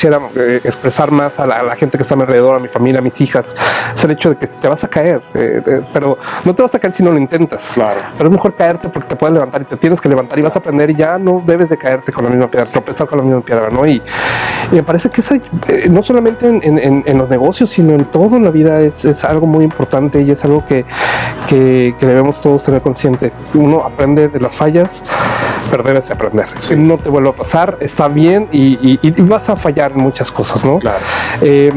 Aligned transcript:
quisiera 0.00 0.18
eh, 0.34 0.62
expresar 0.64 1.10
más 1.10 1.38
a 1.38 1.46
la, 1.46 1.76
gente 1.76 1.98
que 1.98 2.04
está 2.04 2.14
a 2.14 2.16
mi 2.16 2.22
alrededor, 2.22 2.56
a 2.56 2.58
mi 2.58 2.68
familia, 2.68 3.00
a 3.00 3.02
mis 3.02 3.20
hijas, 3.20 3.54
es 3.94 4.02
el 4.02 4.12
hecho 4.12 4.30
de 4.30 4.36
que 4.36 4.46
te 4.46 4.66
vas 4.66 4.82
a 4.82 4.88
caer, 4.88 5.20
eh, 5.34 5.62
eh, 5.66 5.82
pero 5.92 6.16
no 6.42 6.54
te 6.54 6.62
vas 6.62 6.74
a 6.74 6.78
caer 6.78 6.94
si 6.94 7.02
no 7.02 7.10
lo 7.10 7.18
intentas. 7.18 7.72
Claro. 7.74 8.00
Pero 8.16 8.30
es 8.30 8.32
mejor 8.32 8.54
caerte 8.54 8.88
porque 8.88 9.10
te 9.10 9.16
puedes 9.16 9.34
levantar 9.34 9.60
y 9.60 9.66
te 9.66 9.76
tienes 9.76 10.00
que 10.00 10.08
levantar 10.08 10.38
y 10.38 10.42
vas 10.42 10.56
a 10.56 10.58
aprender 10.60 10.88
y 10.88 10.94
ya 10.94 11.18
no 11.18 11.42
debes 11.44 11.68
de 11.68 11.76
caerte 11.76 12.12
con 12.12 12.24
la 12.24 12.30
misma 12.30 12.50
piedra, 12.50 12.66
tropezar 12.66 13.08
con 13.08 13.18
la 13.18 13.24
misma 13.24 13.42
piedra, 13.42 13.68
¿no? 13.68 13.86
Y, 13.86 14.02
me 14.72 14.82
parece 14.82 15.10
que 15.10 15.20
eso, 15.20 15.34
no 15.90 16.02
solamente 16.02 16.46
en, 16.46 17.18
los 17.18 17.28
negocios, 17.28 17.68
sino 17.68 17.92
en 17.92 18.06
todo 18.06 18.36
en 18.36 18.44
la 18.44 18.50
vida 18.50 18.80
es, 18.80 19.04
es 19.04 19.24
algo 19.24 19.46
muy 19.46 19.64
importante 19.64 20.22
y 20.22 20.30
es 20.30 20.42
algo 20.44 20.64
que, 20.64 20.86
que, 21.46 21.94
debemos 22.00 22.40
todos 22.40 22.64
tener 22.64 22.80
consciente. 22.80 23.32
Uno 23.52 23.84
aprende 23.84 24.28
de 24.28 24.40
las 24.40 24.54
fallas, 24.54 25.02
pero 25.70 25.82
debes 25.82 26.10
aprender. 26.10 26.46
Si 26.58 26.76
no 26.76 26.98
te 26.98 27.08
vuelve 27.08 27.30
a 27.30 27.32
pasar, 27.32 27.76
está 27.80 28.08
bien 28.08 28.48
y, 28.52 28.98
vas 29.22 29.48
a 29.50 29.56
fallar 29.56 29.92
en 29.92 29.98
muchas 29.98 30.30
cosas, 30.30 30.64
¿no? 30.64 30.78
Claro. 30.78 30.98
Eh, 31.40 31.72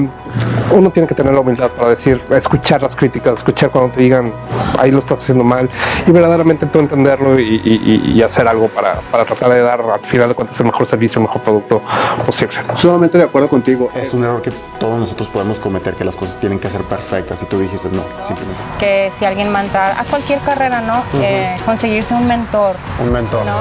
uno 0.72 0.90
tiene 0.90 1.08
que 1.08 1.16
tener 1.16 1.34
la 1.34 1.40
humildad 1.40 1.70
para 1.72 1.90
decir, 1.90 2.22
escuchar 2.32 2.82
las 2.82 2.96
críticas, 2.96 3.40
escuchar 3.40 3.70
cuando 3.70 3.94
te 3.94 4.02
digan, 4.02 4.34
ahí 4.78 4.92
lo 4.92 5.00
estás 5.00 5.22
haciendo 5.22 5.44
mal, 5.44 5.70
y 6.08 6.12
verdaderamente 6.12 6.66
tú 6.66 6.80
entenderlo 6.80 7.40
y, 7.40 8.22
hacer 8.24 8.48
algo 8.48 8.70
para, 8.70 8.96
para, 9.12 9.26
tratar 9.26 9.50
de 9.50 9.62
dar 9.62 9.82
al 9.82 10.00
final 10.00 10.30
de 10.30 10.36
cuentas 10.36 10.58
el 10.62 10.68
mejor 10.68 10.86
servicio, 10.86 11.20
el 11.20 11.28
mejor 11.28 11.42
producto 11.42 11.82
posible. 12.26 12.56
Sumamente 12.76 13.18
de 13.18 13.26
acuerdo 13.26 13.50
contigo. 13.50 13.90
Es 13.94 14.14
un 14.14 14.24
error 14.24 14.42
que 14.42 14.52
todos 14.80 14.98
nosotros 14.98 15.30
podemos 15.30 15.60
cometer, 15.60 15.96
que 15.96 16.06
las 16.06 16.16
cosas 16.16 16.40
tienen 16.40 16.58
que 16.58 16.70
ser 16.70 16.82
perfectas, 16.84 17.44
y 17.44 17.46
tú 17.46 17.60
dijiste 17.60 17.90
no, 17.90 18.04
simplemente. 18.22 18.62
Que 18.80 19.12
si 19.18 19.26
alguien 19.26 19.54
va 19.54 19.60
a 19.60 19.64
entrar 19.66 19.96
a 19.98 20.06
cualquier 20.06 20.40
carrera, 20.40 20.82
¿no? 20.82 21.04
Eh, 21.22 21.56
conseguirse 21.66 22.14
un 22.14 22.26
mentor. 22.26 22.76
Un 23.04 23.12
mentor. 23.12 23.46
¿no? 23.46 23.58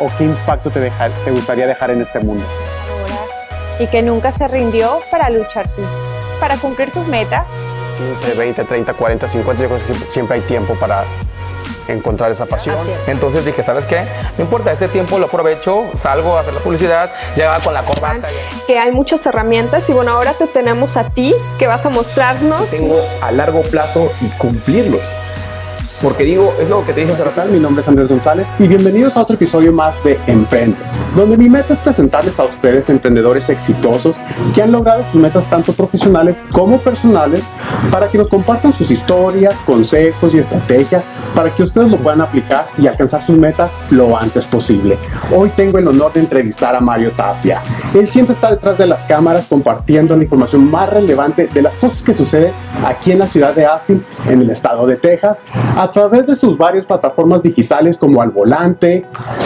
¿O 0.00 0.10
qué 0.18 0.24
impacto 0.24 0.70
te, 0.70 0.80
dejar, 0.80 1.12
te 1.24 1.30
gustaría 1.30 1.66
dejar 1.66 1.92
en 1.92 2.02
este 2.02 2.18
mundo? 2.18 2.44
Y 3.78 3.86
que 3.88 4.02
nunca 4.02 4.32
se 4.32 4.46
rindió 4.48 5.00
para 5.10 5.30
luchar 5.30 5.68
sus 5.68 5.84
para 6.40 6.56
cumplir 6.56 6.90
sus 6.90 7.06
metas. 7.06 7.46
15, 7.98 8.34
20, 8.34 8.64
30, 8.64 8.94
40, 8.94 9.28
50, 9.28 9.62
yo 9.62 9.68
creo 9.68 9.80
que 9.80 10.10
siempre, 10.10 10.36
hay 10.36 10.42
tiempo 10.42 10.74
para 10.74 11.04
encontrar 11.88 12.30
esa 12.30 12.46
pasión. 12.46 12.76
Entonces 13.06 13.44
dije, 13.44 13.62
¿sabes 13.62 13.84
qué? 13.84 14.06
No 14.36 14.44
importa, 14.44 14.72
este 14.72 14.88
tiempo 14.88 15.18
lo 15.18 15.26
aprovecho, 15.26 15.84
salgo 15.94 16.36
a 16.36 16.40
hacer 16.40 16.54
la 16.54 16.60
publicidad, 16.60 17.10
llegaba 17.36 17.60
con 17.60 17.74
la 17.74 17.82
corbata. 17.82 18.28
Que 18.66 18.78
hay 18.78 18.90
muchas 18.90 19.24
herramientas 19.26 19.88
y 19.88 19.92
bueno, 19.92 20.12
ahora 20.12 20.32
te 20.32 20.46
tenemos 20.46 20.96
a 20.96 21.10
ti 21.10 21.34
que 21.58 21.66
vas 21.66 21.86
a 21.86 21.90
mostrarnos. 21.90 22.68
Tengo 22.70 22.96
a 23.22 23.30
largo 23.30 23.62
plazo 23.62 24.10
y 24.20 24.28
cumplirlos. 24.38 25.02
Porque 26.02 26.24
digo, 26.24 26.52
es 26.60 26.68
lo 26.68 26.84
que 26.84 26.92
te 26.92 27.00
dije 27.00 27.12
hace 27.12 27.24
rato. 27.24 27.44
Mi 27.50 27.58
nombre 27.58 27.82
es 27.82 27.88
Andrés 27.88 28.08
González 28.08 28.46
y 28.58 28.68
bienvenidos 28.68 29.16
a 29.16 29.22
otro 29.22 29.36
episodio 29.36 29.72
más 29.72 29.94
de 30.04 30.18
Emprende, 30.26 30.76
donde 31.16 31.36
mi 31.36 31.48
meta 31.48 31.74
es 31.74 31.80
presentarles 31.80 32.38
a 32.38 32.44
ustedes 32.44 32.90
emprendedores 32.90 33.48
exitosos 33.48 34.16
que 34.54 34.62
han 34.62 34.72
logrado 34.72 35.04
sus 35.10 35.20
metas 35.20 35.48
tanto 35.48 35.72
profesionales 35.72 36.36
como 36.52 36.78
personales 36.78 37.42
para 37.90 38.08
que 38.08 38.18
nos 38.18 38.28
compartan 38.28 38.72
sus 38.74 38.90
historias, 38.90 39.54
consejos 39.64 40.34
y 40.34 40.38
estrategias 40.38 41.04
para 41.34 41.50
que 41.50 41.62
ustedes 41.62 41.90
lo 41.90 41.96
puedan 41.96 42.20
aplicar 42.20 42.66
y 42.78 42.86
alcanzar 42.86 43.24
sus 43.24 43.36
metas 43.36 43.70
lo 43.90 44.16
antes 44.16 44.46
posible. 44.46 44.96
Hoy 45.34 45.50
tengo 45.56 45.78
el 45.78 45.88
honor 45.88 46.12
de 46.12 46.20
entrevistar 46.20 46.76
a 46.76 46.80
Mario 46.80 47.10
Tapia. 47.10 47.60
Él 47.92 48.08
siempre 48.08 48.34
está 48.34 48.50
detrás 48.50 48.78
de 48.78 48.86
las 48.86 49.00
cámaras 49.00 49.46
compartiendo 49.46 50.16
la 50.16 50.22
información 50.22 50.70
más 50.70 50.88
relevante 50.90 51.48
de 51.48 51.62
las 51.62 51.74
cosas 51.76 52.02
que 52.02 52.14
suceden 52.14 52.52
aquí 52.84 53.12
en 53.12 53.18
la 53.18 53.26
ciudad 53.26 53.54
de 53.54 53.66
Austin, 53.66 54.04
en 54.28 54.42
el 54.42 54.50
estado 54.50 54.86
de 54.86 54.96
Texas, 54.96 55.38
a 55.84 55.90
través 55.90 56.26
de 56.26 56.34
sus 56.34 56.56
varias 56.56 56.86
plataformas 56.86 57.42
digitales 57.42 57.98
como 57.98 58.22
Al 58.22 58.30
Volante, 58.30 59.04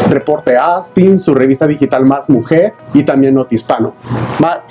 Reporte 0.08 0.56
Austin, 0.56 1.18
su 1.18 1.34
revista 1.34 1.66
digital 1.66 2.06
Más 2.06 2.30
Mujer 2.30 2.74
y 2.94 3.02
también 3.02 3.34
Notispano. 3.34 3.94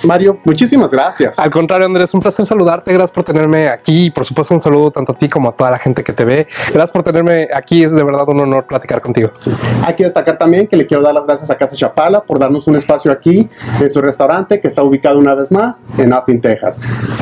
Mario, 0.02 0.38
muchísimas 0.44 0.90
gracias. 0.90 1.38
Al 1.38 1.50
contrario, 1.50 1.84
Andrés, 1.84 2.14
un 2.14 2.20
placer 2.20 2.46
saludarte. 2.46 2.90
Gracias 2.90 3.10
por 3.10 3.22
tenerme 3.22 3.68
aquí 3.68 4.06
y 4.06 4.10
por 4.10 4.24
supuesto 4.24 4.54
un 4.54 4.60
saludo 4.60 4.90
tanto 4.90 5.12
a 5.12 5.18
ti 5.18 5.28
como 5.28 5.50
a 5.50 5.52
toda 5.52 5.70
la 5.70 5.78
gente 5.78 6.02
que 6.02 6.14
te 6.14 6.24
ve. 6.24 6.46
Gracias 6.68 6.90
por 6.90 7.02
tenerme 7.02 7.48
aquí. 7.54 7.84
Es 7.84 7.92
de 7.92 8.02
verdad 8.02 8.26
un 8.28 8.40
honor 8.40 8.66
platicar 8.66 9.02
contigo. 9.02 9.30
Hay 9.84 9.94
que 9.94 10.04
destacar 10.04 10.38
también 10.38 10.66
que 10.66 10.76
le 10.76 10.86
quiero 10.86 11.02
dar 11.02 11.12
las 11.12 11.26
gracias 11.26 11.50
a 11.50 11.58
Casa 11.58 11.76
Chapala 11.76 12.22
por 12.22 12.38
darnos 12.38 12.66
un 12.66 12.76
espacio 12.76 13.12
aquí 13.12 13.46
en 13.78 13.90
su 13.90 14.00
restaurante 14.00 14.58
que 14.58 14.68
está 14.68 14.82
ubicado 14.82 15.18
una 15.18 15.34
vez 15.34 15.52
más 15.52 15.84
en 15.98 16.14
Austin, 16.14 16.40
Texas. 16.40 16.78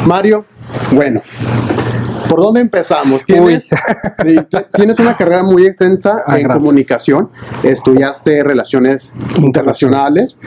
Mario, 0.07 0.45
bueno, 0.93 1.21
¿Por 2.29 2.41
dónde 2.41 2.61
empezamos? 2.61 3.25
Tienes, 3.25 3.69
tienes 4.75 4.99
una 4.99 5.17
carrera 5.17 5.43
muy 5.43 5.67
extensa 5.67 6.23
ah, 6.27 6.39
en 6.39 6.49
comunicación, 6.49 7.31
estudiaste 7.63 8.43
relaciones 8.43 9.13
internacionales, 9.39 10.39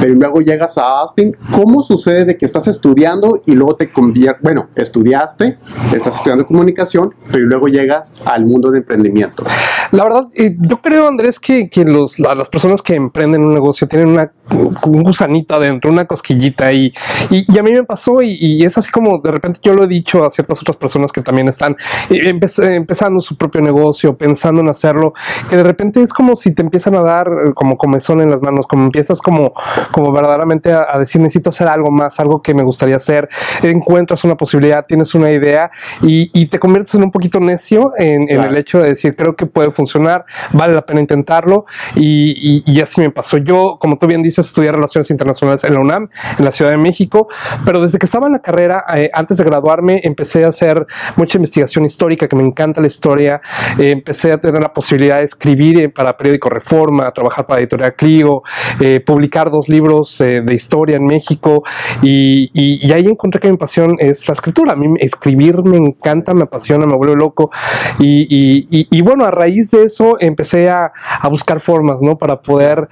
pero 0.00 0.14
luego 0.14 0.40
llegas 0.40 0.78
a 0.78 1.00
Austin. 1.00 1.36
¿Cómo 1.52 1.82
sucede 1.82 2.24
de 2.24 2.36
que 2.36 2.46
estás 2.46 2.68
estudiando 2.68 3.40
y 3.46 3.52
luego 3.52 3.76
te 3.76 3.92
conviertes, 3.92 4.42
bueno, 4.42 4.68
estudiaste, 4.74 5.58
estás 5.94 6.16
estudiando 6.16 6.46
comunicación, 6.46 7.14
pero 7.30 7.44
luego 7.46 7.68
llegas 7.68 8.14
al 8.24 8.46
mundo 8.46 8.70
de 8.70 8.78
emprendimiento? 8.78 9.44
La 9.92 10.04
verdad, 10.04 10.28
eh, 10.34 10.56
yo 10.58 10.78
creo, 10.78 11.08
Andrés, 11.08 11.38
que, 11.38 11.68
que 11.68 11.84
los, 11.84 12.18
las 12.18 12.48
personas 12.48 12.82
que 12.82 12.94
emprenden 12.94 13.44
un 13.44 13.54
negocio 13.54 13.86
tienen 13.86 14.08
una, 14.08 14.32
un 14.50 15.02
gusanito 15.02 15.54
adentro, 15.54 15.90
una 15.90 16.04
cosquillita 16.04 16.72
y, 16.72 16.92
y, 17.30 17.58
a 17.58 17.62
mí 17.62 17.72
me 17.72 17.84
pasó 17.84 18.22
y, 18.22 18.36
y 18.40 18.64
es 18.64 18.76
así 18.78 18.90
como 18.90 19.18
de 19.18 19.32
repente 19.32 19.60
yo 19.62 19.74
lo 19.74 19.84
he 19.84 19.88
dicho 19.88 20.24
a 20.24 20.30
ciertas 20.30 20.60
otras 20.60 20.76
personas 20.76 21.12
que 21.12 21.20
también 21.20 21.48
están 21.48 21.76
empezando 22.10 23.20
su 23.20 23.36
propio 23.36 23.60
negocio, 23.60 24.16
pensando 24.16 24.60
en 24.60 24.68
hacerlo, 24.68 25.14
que 25.48 25.56
de 25.56 25.64
repente 25.64 26.02
es 26.02 26.12
como 26.12 26.36
si 26.36 26.54
te 26.54 26.62
empiezan 26.62 26.94
a 26.94 27.02
dar 27.02 27.28
eh, 27.28 27.52
como 27.54 27.76
comezón 27.76 28.20
en 28.20 28.30
las 28.30 28.42
manos, 28.42 28.66
como 28.66 28.84
empiezas 28.84 29.20
como, 29.20 29.52
como 29.92 30.12
verdaderamente 30.12 30.72
a, 30.72 30.98
decir 30.98 31.20
necesito 31.20 31.50
hacer 31.50 31.68
algo 31.68 31.90
más, 31.90 32.18
algo 32.20 32.42
que 32.42 32.54
me 32.54 32.62
gustaría 32.62 32.96
hacer, 32.96 33.28
encuentras 33.62 34.24
una 34.24 34.36
posibilidad, 34.36 34.84
tienes 34.86 35.14
una 35.14 35.30
idea 35.30 35.70
y, 36.02 36.46
te 36.46 36.60
conviertes 36.60 36.94
en 36.94 37.02
un 37.02 37.10
poquito 37.10 37.40
necio 37.40 37.92
en, 37.98 38.30
el 38.30 38.56
hecho 38.56 38.80
de 38.80 38.90
decir 38.90 39.16
creo 39.16 39.34
que 39.34 39.46
puede 39.46 39.72
funcionar, 39.72 40.24
vale 40.52 40.74
la 40.74 40.82
pena 40.82 41.00
intentarlo 41.00 41.66
y, 41.94 42.80
así 42.80 43.00
me 43.00 43.10
pasó. 43.10 43.38
Yo, 43.38 43.78
como 43.80 43.98
tú 43.98 44.06
bien 44.06 44.22
dices, 44.22 44.35
estudié 44.40 44.72
relaciones 44.72 45.10
internacionales 45.10 45.64
en 45.64 45.74
la 45.74 45.80
UNAM, 45.80 46.08
en 46.38 46.44
la 46.44 46.52
Ciudad 46.52 46.70
de 46.70 46.76
México, 46.78 47.28
pero 47.64 47.80
desde 47.80 47.98
que 47.98 48.06
estaba 48.06 48.26
en 48.26 48.32
la 48.32 48.40
carrera, 48.40 48.84
eh, 48.94 49.10
antes 49.12 49.36
de 49.36 49.44
graduarme, 49.44 50.00
empecé 50.02 50.44
a 50.44 50.48
hacer 50.48 50.86
mucha 51.16 51.38
investigación 51.38 51.84
histórica, 51.84 52.28
que 52.28 52.36
me 52.36 52.44
encanta 52.44 52.80
la 52.80 52.86
historia. 52.86 53.40
Eh, 53.78 53.90
empecé 53.90 54.32
a 54.32 54.38
tener 54.38 54.60
la 54.60 54.72
posibilidad 54.72 55.18
de 55.18 55.24
escribir 55.24 55.80
eh, 55.80 55.88
para 55.88 56.16
Periódico 56.16 56.48
Reforma, 56.48 57.10
trabajar 57.12 57.46
para 57.46 57.60
Editorial 57.60 57.94
Clio, 57.94 58.42
eh, 58.80 59.00
publicar 59.00 59.50
dos 59.50 59.68
libros 59.68 60.18
de 60.18 60.54
historia 60.54 60.96
en 60.96 61.04
México 61.04 61.62
y, 62.02 62.50
y, 62.52 62.92
ahí 62.92 63.06
encontré 63.06 63.40
que 63.40 63.50
mi 63.50 63.56
pasión 63.56 63.96
es 63.98 64.26
la 64.28 64.34
escritura. 64.34 64.72
A 64.72 64.76
mí 64.76 64.94
escribir 65.00 65.62
me 65.62 65.76
encanta, 65.76 66.34
me 66.34 66.44
apasiona, 66.44 66.86
me 66.86 66.96
vuelve 66.96 67.16
loco 67.16 67.50
y, 67.98 68.66
y 68.70 69.02
bueno, 69.02 69.24
a 69.24 69.30
raíz 69.30 69.70
de 69.70 69.84
eso 69.84 70.16
empecé 70.18 70.68
a, 70.68 70.92
a 71.20 71.28
buscar 71.28 71.60
formas, 71.60 72.00
¿no? 72.02 72.16
Para 72.16 72.40
poder 72.40 72.88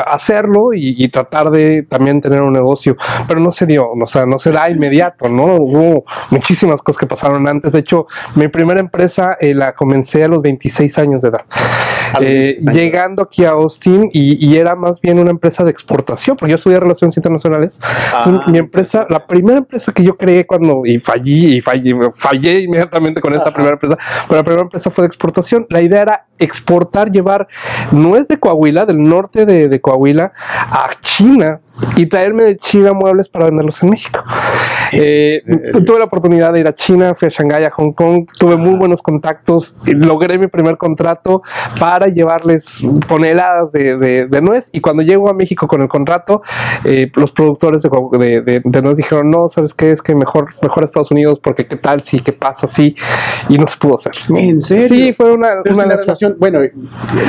hacerlo 0.00 0.70
y, 0.74 1.08
tratar 1.08 1.50
de 1.50 1.82
también 1.84 2.20
tener 2.20 2.42
un 2.42 2.52
negocio, 2.52 2.96
pero 3.26 3.40
no 3.40 3.50
se 3.50 3.66
dio, 3.66 3.90
o 3.90 4.06
sea, 4.06 4.26
no 4.26 4.38
se 4.38 4.50
da 4.50 4.70
inmediato, 4.70 5.28
¿no? 5.28 5.56
Hubo 5.56 6.04
muchísimas 6.30 6.82
cosas 6.82 7.00
que 7.00 7.06
pasaron 7.06 7.48
antes. 7.48 7.72
De 7.72 7.78
hecho, 7.80 8.06
mi 8.34 8.48
primera 8.48 8.80
empresa 8.80 9.36
eh, 9.40 9.54
la 9.54 9.74
comencé 9.74 10.24
a 10.24 10.28
los 10.28 10.42
26 10.42 10.98
años 10.98 11.22
de 11.22 11.28
edad. 11.28 11.44
Eh, 12.20 12.58
llegando 12.72 13.22
aquí 13.22 13.44
a 13.44 13.50
Austin 13.50 14.10
y, 14.12 14.56
era 14.56 14.74
más 14.74 15.00
bien 15.00 15.18
una 15.18 15.30
empresa 15.30 15.62
de 15.62 15.70
exportación, 15.70 16.36
porque 16.36 16.50
yo 16.50 16.56
estudié 16.56 16.80
relaciones 16.80 17.16
internacionales. 17.16 17.80
Ah. 18.12 18.44
Mi 18.48 18.58
empresa, 18.58 19.06
la 19.08 19.26
primera 19.26 19.58
empresa 19.58 19.92
que 19.92 20.02
yo 20.02 20.16
creé 20.16 20.46
cuando 20.46 20.82
y 20.84 20.98
fallí 20.98 21.56
y 21.56 21.60
fallé, 21.60 21.94
fallé 22.16 22.60
inmediatamente 22.60 23.20
con 23.20 23.34
esta 23.34 23.52
primera 23.52 23.74
empresa, 23.74 23.96
pero 24.26 24.38
la 24.38 24.42
primera 24.42 24.62
empresa 24.62 24.90
fue 24.90 25.02
de 25.02 25.06
exportación. 25.06 25.66
La 25.70 25.80
idea 25.80 26.02
era 26.02 26.26
exportar, 26.38 27.10
llevar 27.10 27.46
nuez 27.92 28.28
de 28.28 28.38
Coahuila, 28.38 28.86
del 28.86 29.02
norte 29.02 29.46
de, 29.46 29.68
de 29.68 29.80
Coahuila, 29.88 30.30
a 30.70 30.90
China 31.00 31.60
y 31.96 32.06
traerme 32.06 32.44
de 32.44 32.56
China 32.56 32.92
muebles 32.92 33.28
para 33.28 33.46
venderlos 33.46 33.82
en 33.82 33.90
México. 33.90 34.24
Eh, 34.92 35.42
tuve 35.84 35.98
la 35.98 36.06
oportunidad 36.06 36.52
de 36.52 36.60
ir 36.60 36.66
a 36.66 36.74
China, 36.74 37.14
fui 37.14 37.28
a 37.28 37.30
Shanghái, 37.30 37.64
a 37.64 37.70
Hong 37.70 37.92
Kong, 37.92 38.26
tuve 38.38 38.56
muy 38.56 38.76
buenos 38.76 39.02
contactos, 39.02 39.76
logré 39.84 40.38
mi 40.38 40.46
primer 40.46 40.76
contrato 40.76 41.42
para 41.78 42.06
llevarles 42.06 42.82
toneladas 43.06 43.72
de, 43.72 43.96
de, 43.96 44.42
nuez 44.42 44.70
y 44.72 44.80
cuando 44.80 45.02
llego 45.02 45.28
a 45.28 45.34
México 45.34 45.66
con 45.66 45.82
el 45.82 45.88
contrato, 45.88 46.42
eh, 46.84 47.10
los 47.14 47.32
productores 47.32 47.82
de, 47.82 48.62
de, 48.64 48.82
nuez 48.82 48.96
dijeron, 48.96 49.30
no, 49.30 49.48
¿sabes 49.48 49.74
qué? 49.74 49.92
Es 49.92 50.00
que 50.00 50.14
mejor, 50.14 50.54
mejor 50.62 50.84
Estados 50.84 51.10
Unidos 51.10 51.40
porque 51.42 51.66
qué 51.66 51.76
tal, 51.76 52.00
sí, 52.00 52.20
qué 52.20 52.32
pasa, 52.32 52.66
sí, 52.66 52.96
y 53.48 53.58
no 53.58 53.66
se 53.66 53.76
pudo 53.76 53.96
hacer. 53.96 54.12
¿En 54.36 54.62
serio? 54.62 54.88
Sí, 54.88 55.12
fue 55.12 55.32
una, 55.32 55.48
una 55.70 55.96
relación, 55.96 56.36
bueno, 56.38 56.60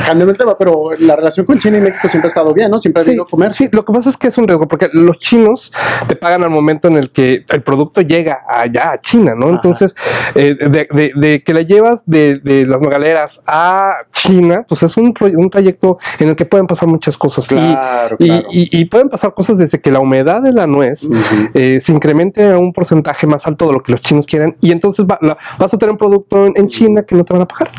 cambiando 0.06 0.32
el 0.32 0.38
tema, 0.38 0.56
pero 0.56 0.90
la 0.98 1.16
relación 1.16 1.44
con 1.44 1.58
China 1.58 1.78
y 1.78 1.80
México 1.82 2.08
siempre 2.08 2.28
ha 2.28 2.30
estado 2.30 2.54
bien, 2.54 2.70
¿no? 2.70 2.80
Siempre 2.80 3.02
ha 3.02 3.06
habido 3.06 3.26
comercio. 3.26 3.66
Sí, 3.66 3.70
lo 3.72 3.84
que 3.84 3.92
pasa 3.92 4.10
es 4.10 4.16
que 4.16 4.28
es 4.28 4.38
un 4.40 4.48
riesgo 4.48 4.66
porque 4.68 4.88
los 4.92 5.18
chinos 5.18 5.72
te 6.08 6.16
pagan 6.16 6.42
al 6.42 6.50
momento 6.50 6.88
en 6.88 6.96
el 6.96 7.10
que 7.10 7.44
el 7.48 7.62
producto 7.62 8.00
llega 8.00 8.42
allá 8.48 8.92
a 8.92 9.00
China, 9.00 9.34
¿no? 9.36 9.48
Entonces, 9.48 9.94
eh, 10.34 10.54
de, 10.58 10.88
de- 10.90 11.12
de 11.14 11.42
que 11.42 11.54
la 11.54 11.62
llevas 11.62 12.02
de, 12.06 12.38
de 12.40 12.66
las 12.66 12.80
nogaleras 12.80 13.42
a 13.46 13.94
China, 14.12 14.64
pues 14.68 14.82
es 14.82 14.96
un, 14.96 15.14
un 15.36 15.50
trayecto 15.50 15.98
en 16.18 16.28
el 16.28 16.36
que 16.36 16.44
pueden 16.44 16.66
pasar 16.66 16.88
muchas 16.88 17.16
cosas. 17.16 17.46
Y- 17.50 17.56
Claro, 17.56 18.16
y, 18.18 18.26
claro. 18.26 18.48
y- 18.50 18.80
y 18.80 18.84
pueden 18.86 19.08
pasar 19.08 19.34
cosas 19.34 19.58
desde 19.58 19.80
que 19.80 19.90
la 19.90 20.00
humedad 20.00 20.40
de 20.42 20.52
la 20.52 20.66
nuez 20.66 21.08
eh, 21.54 21.78
se 21.80 21.92
incremente 21.92 22.50
a 22.50 22.58
un 22.58 22.72
porcentaje 22.72 23.26
más 23.26 23.46
alto 23.46 23.66
de 23.66 23.72
lo 23.74 23.82
que 23.82 23.92
los 23.92 24.00
chinos 24.00 24.26
quieren 24.26 24.56
y 24.60 24.72
entonces 24.72 25.04
va- 25.06 25.18
la- 25.20 25.36
vas 25.58 25.72
a 25.74 25.78
tener 25.78 25.92
un 25.92 25.98
producto 25.98 26.46
en, 26.46 26.52
en 26.56 26.66
China 26.68 27.02
que 27.02 27.14
no 27.14 27.24
te 27.24 27.32
van 27.32 27.42
a 27.42 27.46
pagar. 27.46 27.70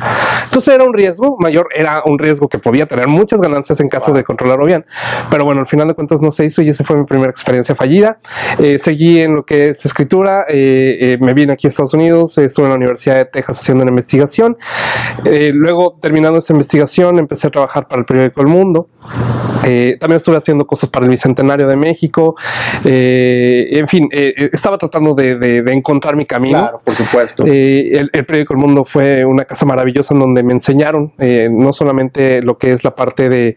Entonces 0.46 0.74
era 0.74 0.84
un 0.84 0.94
riesgo 0.94 1.38
mayor, 1.40 1.68
era 1.76 2.04
un 2.06 2.20
riesgo 2.20 2.48
que 2.48 2.60
podía 2.60 2.86
tener 2.86 3.08
muchas 3.08 3.40
ganancias 3.42 3.80
en 3.80 3.90
caso 3.90 4.12
de 4.14 4.24
controlarlo 4.24 4.66
bien, 4.66 4.86
pero 5.30 5.46
bueno, 5.46 5.62
al 5.62 5.68
final 5.68 5.88
de 5.88 5.94
cuentas 5.94 6.22
no 6.22 6.32
se 6.32 6.44
hizo 6.52 6.62
y 6.62 6.70
esa 6.70 6.84
fue 6.84 6.98
mi 6.98 7.06
primera 7.06 7.32
experiencia 7.32 7.76
fallida. 7.76 8.20
Eh, 8.60 8.78
seguí 8.78 9.20
en 9.22 9.36
lo 9.36 9.44
que 9.44 9.70
es 9.70 9.86
escritura, 9.86 10.46
eh, 10.48 10.98
eh, 11.02 11.18
me 11.20 11.34
vine 11.34 11.54
aquí 11.54 11.68
a 11.68 11.70
Estados 11.70 11.94
Unidos, 11.94 12.38
estuve 12.38 12.66
en 12.66 12.72
la 12.72 12.78
Universidad 12.78 13.16
de 13.16 13.26
Texas 13.26 13.60
haciendo 13.60 13.84
una 13.84 13.92
investigación. 13.92 14.58
Eh, 15.26 15.52
luego, 15.54 15.98
terminando 16.02 16.40
esa 16.40 16.54
investigación, 16.54 17.20
empecé 17.20 17.48
a 17.48 17.52
trabajar 17.52 17.88
para 17.88 18.02
el 18.02 18.06
periódico 18.06 18.42
El 18.42 18.48
Mundo. 18.48 18.90
Eh, 19.66 19.98
también 20.00 20.18
estuve 20.18 20.38
haciendo 20.38 20.66
cosas 20.66 20.90
para 20.90 21.06
el 21.06 21.10
Bicentenario 21.12 21.68
de 21.68 21.76
México. 21.76 22.36
Eh, 22.86 23.68
en 23.72 23.88
fin, 23.88 24.10
eh, 24.12 24.34
eh, 24.38 24.50
estaba 24.54 24.78
tratando 24.78 25.14
de, 25.14 25.36
de- 25.38 25.62
de 25.62 25.74
encontrar 25.74 26.16
mi 26.16 26.26
camino. 26.26 26.60
Claro, 26.60 26.82
por 26.84 26.96
supuesto. 26.96 27.46
Eh, 27.46 27.92
el, 27.94 28.10
el 28.14 28.26
periódico 28.26 28.54
El 28.54 28.60
Mundo 28.60 28.84
fue 28.86 29.24
una 29.26 29.46
casa 29.46 29.66
maravillosa 29.66 30.14
en 30.14 30.20
donde 30.20 30.44
me 30.44 30.54
enseñaron 30.54 31.12
eh, 31.20 31.50
no 31.52 31.74
solamente 31.74 32.42
lo 32.42 32.58
que 32.58 32.72
es 32.72 32.84
la 32.84 32.96
parte 32.96 33.30
de, 33.30 33.56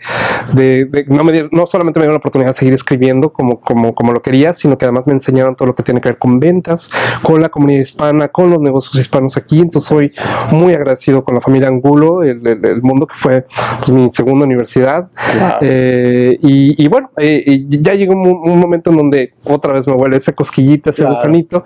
de- 0.53 0.85
de- 0.87 1.05
no, 1.09 1.25
me 1.25 1.33
dieron- 1.33 1.51
no 1.53 1.67
solamente 1.67 1.99
me 1.99 2.05
dieron 2.05 2.15
la 2.15 2.19
oportunidad 2.19 2.51
de 2.51 2.55
seguir 2.55 2.75
escribiendo 2.75 3.33
como, 3.33 3.61
como, 3.61 3.95
como 3.95 4.13
lo 4.13 4.23
quería, 4.23 4.55
sino 4.55 4.77
que 4.79 4.85
además 4.85 5.07
me 5.07 5.13
enseñaron 5.15 5.57
todo 5.57 5.69
lo 5.69 5.75
que 5.75 5.83
tiene 5.83 6.01
que 6.01 6.11
ver 6.11 6.19
con 6.19 6.39
ventas, 6.41 6.91
con 7.23 7.41
la 7.41 7.49
comunidad 7.49 7.81
hispana, 7.81 8.29
con 8.29 8.51
los 8.51 8.61
negocios 8.61 8.95
hispanos 9.01 9.37
aquí. 9.37 9.61
Entonces 9.61 9.89
soy 9.89 10.11
muy 10.51 10.75
agradecido 10.75 11.25
con 11.25 11.35
la 11.35 11.41
familia 11.41 11.69
Angulo, 11.69 12.23
el, 12.23 12.47
el- 12.47 12.65
el 12.65 12.83
Mundo 12.83 13.07
que 13.07 13.15
fue 13.15 13.47
pues, 13.79 13.91
mi 13.91 14.11
segunda 14.11 14.45
universidad. 14.45 15.09
Claro. 15.33 15.59
Eh, 15.97 16.39
y, 16.43 16.85
y 16.85 16.89
bueno, 16.89 17.11
eh, 17.19 17.65
ya 17.69 17.95
llegó 17.95 18.15
un, 18.15 18.27
un 18.51 18.59
momento 18.59 18.91
en 18.91 18.97
donde 18.97 19.33
otra 19.45 19.73
vez 19.75 19.87
me 19.87 19.93
vuelve 19.95 20.17
esa 20.17 20.33
cosquillita, 20.33 20.91
ese 20.91 21.03
Claro. 21.03 21.15
gusanito, 21.17 21.65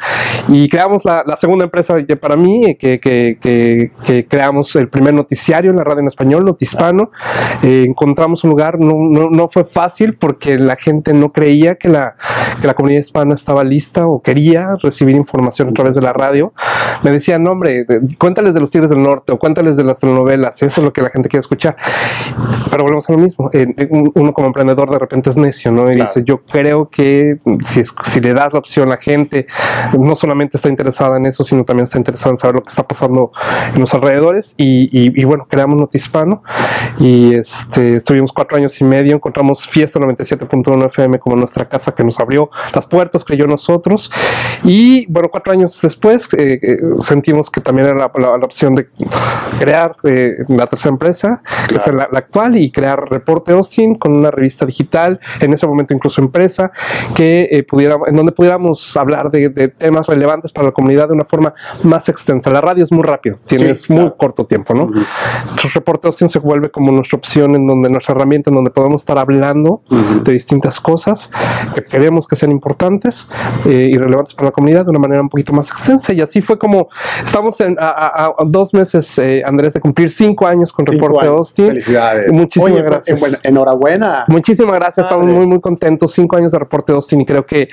y 0.48 0.68
creamos 0.68 1.04
la, 1.04 1.22
la 1.26 1.36
segunda 1.36 1.64
empresa 1.64 1.96
ya 2.06 2.16
para 2.16 2.36
mí, 2.36 2.64
eh, 2.66 2.76
que, 2.76 2.98
que, 3.00 3.38
que, 3.40 3.92
que 4.04 4.26
creamos 4.26 4.74
el 4.76 4.88
primer 4.88 5.14
noticiario 5.14 5.70
en 5.70 5.76
la 5.76 5.84
radio 5.84 6.00
en 6.00 6.08
español, 6.08 6.44
Notispano. 6.44 7.10
Eh, 7.62 7.84
encontramos 7.88 8.44
un 8.44 8.50
lugar, 8.50 8.78
no, 8.78 8.94
no, 8.98 9.30
no 9.30 9.48
fue 9.48 9.64
fácil 9.64 10.14
porque 10.14 10.58
la 10.58 10.76
gente 10.76 11.12
no 11.14 11.32
creía 11.32 11.76
que 11.76 11.88
la, 11.88 12.16
que 12.60 12.66
la 12.66 12.74
comunidad 12.74 13.00
hispana 13.00 13.34
estaba 13.34 13.64
lista 13.64 14.06
o 14.06 14.20
quería 14.20 14.76
recibir 14.82 15.16
información 15.16 15.68
a 15.68 15.72
través 15.72 15.94
de 15.94 16.00
la 16.02 16.12
radio. 16.12 16.52
Me 17.02 17.10
decían, 17.10 17.42
no, 17.42 17.52
hombre, 17.52 17.86
cuéntales 18.18 18.54
de 18.54 18.60
los 18.60 18.70
Tigres 18.70 18.90
del 18.90 19.02
Norte 19.02 19.32
o 19.32 19.38
cuéntales 19.38 19.76
de 19.76 19.84
las 19.84 20.00
telenovelas, 20.00 20.60
eso 20.62 20.80
es 20.80 20.84
lo 20.84 20.92
que 20.92 21.02
la 21.02 21.10
gente 21.10 21.28
quiere 21.28 21.40
escuchar. 21.40 21.76
Pero 22.70 22.82
volvemos 22.82 23.08
a 23.08 23.12
lo 23.12 23.18
mismo. 23.18 23.50
Uno 24.18 24.32
como 24.32 24.48
emprendedor 24.48 24.90
de 24.90 24.98
repente 24.98 25.30
es 25.30 25.36
necio, 25.36 25.72
¿no? 25.72 25.90
Y 25.90 25.94
Claro. 25.96 26.10
dice, 26.10 26.22
yo 26.24 26.42
creo 26.42 26.88
que 26.90 27.38
si, 27.64 27.80
es- 27.80 27.94
si 28.02 28.20
le 28.20 28.34
das 28.34 28.52
la 28.52 28.58
opción 28.58 28.88
a 28.88 28.90
la 28.90 28.96
gente, 28.98 29.46
no 29.98 30.14
solamente 30.16 30.56
está 30.56 30.68
interesada 30.68 31.16
en 31.16 31.26
eso, 31.26 31.44
sino 31.44 31.64
también 31.64 31.84
está 31.84 31.98
interesada 31.98 32.30
en 32.32 32.36
saber 32.36 32.56
lo 32.56 32.62
que 32.62 32.68
está 32.70 32.86
pasando 32.86 33.30
en 33.74 33.80
los 33.80 33.94
alrededores. 33.94 34.54
Y, 34.56 34.88
y- 34.92 35.20
y 35.20 35.24
bueno, 35.24 35.46
creamos 35.48 35.78
Notispano 35.78 36.42
y 36.98 37.34
este, 37.34 37.96
estuvimos 37.96 38.32
cuatro 38.32 38.56
años 38.56 38.80
y 38.80 38.84
medio, 38.84 39.14
encontramos 39.14 39.66
Fiesta 39.66 39.98
97.1 40.00 40.86
FM 40.86 41.18
como 41.18 41.36
nuestra 41.36 41.68
casa 41.68 41.92
que 41.94 42.02
nos 42.04 42.18
abrió 42.20 42.50
las 42.74 42.86
puertas, 42.86 43.24
creyó 43.24 43.46
nosotros. 43.46 44.10
Y 44.64 45.06
bueno, 45.10 45.28
cuatro 45.30 45.52
años 45.52 45.78
después 45.80 46.28
eh, 46.36 46.58
eh, 46.62 46.76
sentimos 46.98 47.50
que 47.50 47.60
también 47.60 47.88
era 47.88 47.96
la, 47.96 48.10
la- 48.14 48.36
la 48.38 48.44
opción 48.44 48.74
de 48.74 48.88
crear 49.58 49.96
eh, 50.04 50.36
la 50.48 50.66
tercera 50.66 50.92
empresa, 50.92 51.42
que 51.68 51.76
es 51.76 51.86
la, 51.88 52.08
la 52.10 52.18
actual, 52.18 52.56
y 52.56 52.70
crear 52.70 53.08
Reporte 53.10 53.52
Austin 53.52 53.94
con 53.96 54.07
una 54.12 54.30
revista 54.30 54.64
digital, 54.66 55.20
en 55.40 55.52
ese 55.52 55.66
momento 55.66 55.94
incluso 55.94 56.20
empresa, 56.20 56.70
que 57.14 57.48
eh, 57.50 57.62
pudiera, 57.62 57.96
en 58.06 58.16
donde 58.16 58.32
pudiéramos 58.32 58.96
hablar 58.96 59.30
de, 59.30 59.48
de 59.48 59.68
temas 59.68 60.06
relevantes 60.06 60.52
para 60.52 60.66
la 60.68 60.72
comunidad 60.72 61.08
de 61.08 61.14
una 61.14 61.24
forma 61.24 61.54
más 61.82 62.08
extensa. 62.08 62.50
La 62.50 62.60
radio 62.60 62.84
es 62.84 62.92
muy 62.92 63.02
rápido, 63.04 63.38
tienes 63.46 63.82
Sí, 63.82 63.92
muy 63.92 64.02
claro. 64.02 64.16
corto 64.16 64.44
tiempo, 64.46 64.74
¿no? 64.74 64.90
Entonces, 65.42 65.74
Reporte 65.74 66.06
Austin 66.08 66.28
se 66.28 66.38
vuelve 66.38 66.70
como 66.70 66.92
nuestra 66.92 67.16
opción, 67.18 67.54
en 67.54 67.66
donde 67.66 67.88
nuestra 67.90 68.14
herramienta, 68.14 68.50
en 68.50 68.56
donde 68.56 68.70
podemos 68.70 69.02
estar 69.02 69.18
hablando 69.18 69.82
Ujú. 69.90 70.22
de 70.24 70.32
distintas 70.32 70.80
cosas 70.80 71.30
que 71.74 71.82
queremos 71.84 72.26
que 72.26 72.36
sean 72.36 72.50
importantes 72.52 73.26
eh, 73.66 73.88
y 73.92 73.96
relevantes 73.98 74.34
para 74.34 74.46
la 74.46 74.52
comunidad 74.52 74.84
de 74.84 74.90
una 74.90 74.98
manera 74.98 75.20
un 75.22 75.28
poquito 75.28 75.52
más 75.52 75.68
extensa. 75.68 76.12
Y 76.12 76.20
así 76.20 76.40
fue 76.42 76.58
como 76.58 76.88
estamos 77.24 77.60
en, 77.60 77.76
a, 77.78 77.86
a- 77.88 78.24
a 78.26 78.34
dos 78.46 78.72
meses, 78.74 79.18
eh, 79.18 79.42
Andrés, 79.44 79.74
de 79.74 79.80
cumplir 79.80 80.10
cinco 80.10 80.46
años 80.46 80.72
con 80.72 80.84
Cinco 80.86 81.06
Reporte 81.06 81.26
años. 81.26 81.38
Austin. 81.38 81.66
Felicidades. 81.68 82.32
Muchísimas 82.32 82.70
Oye, 82.72 82.80
pues, 82.82 82.90
gracias. 82.90 83.20
bueno, 83.20 83.38
enhorabuena. 83.42 83.97
Muchísimas 84.28 84.74
gracias, 84.76 85.06
estamos 85.06 85.24
Padre. 85.26 85.38
muy 85.38 85.46
muy 85.46 85.60
contentos. 85.60 86.12
Cinco 86.12 86.36
años 86.36 86.52
de 86.52 86.58
Reporte 86.58 86.92
Austin 86.92 87.20
y 87.22 87.26
creo 87.26 87.44
que 87.46 87.68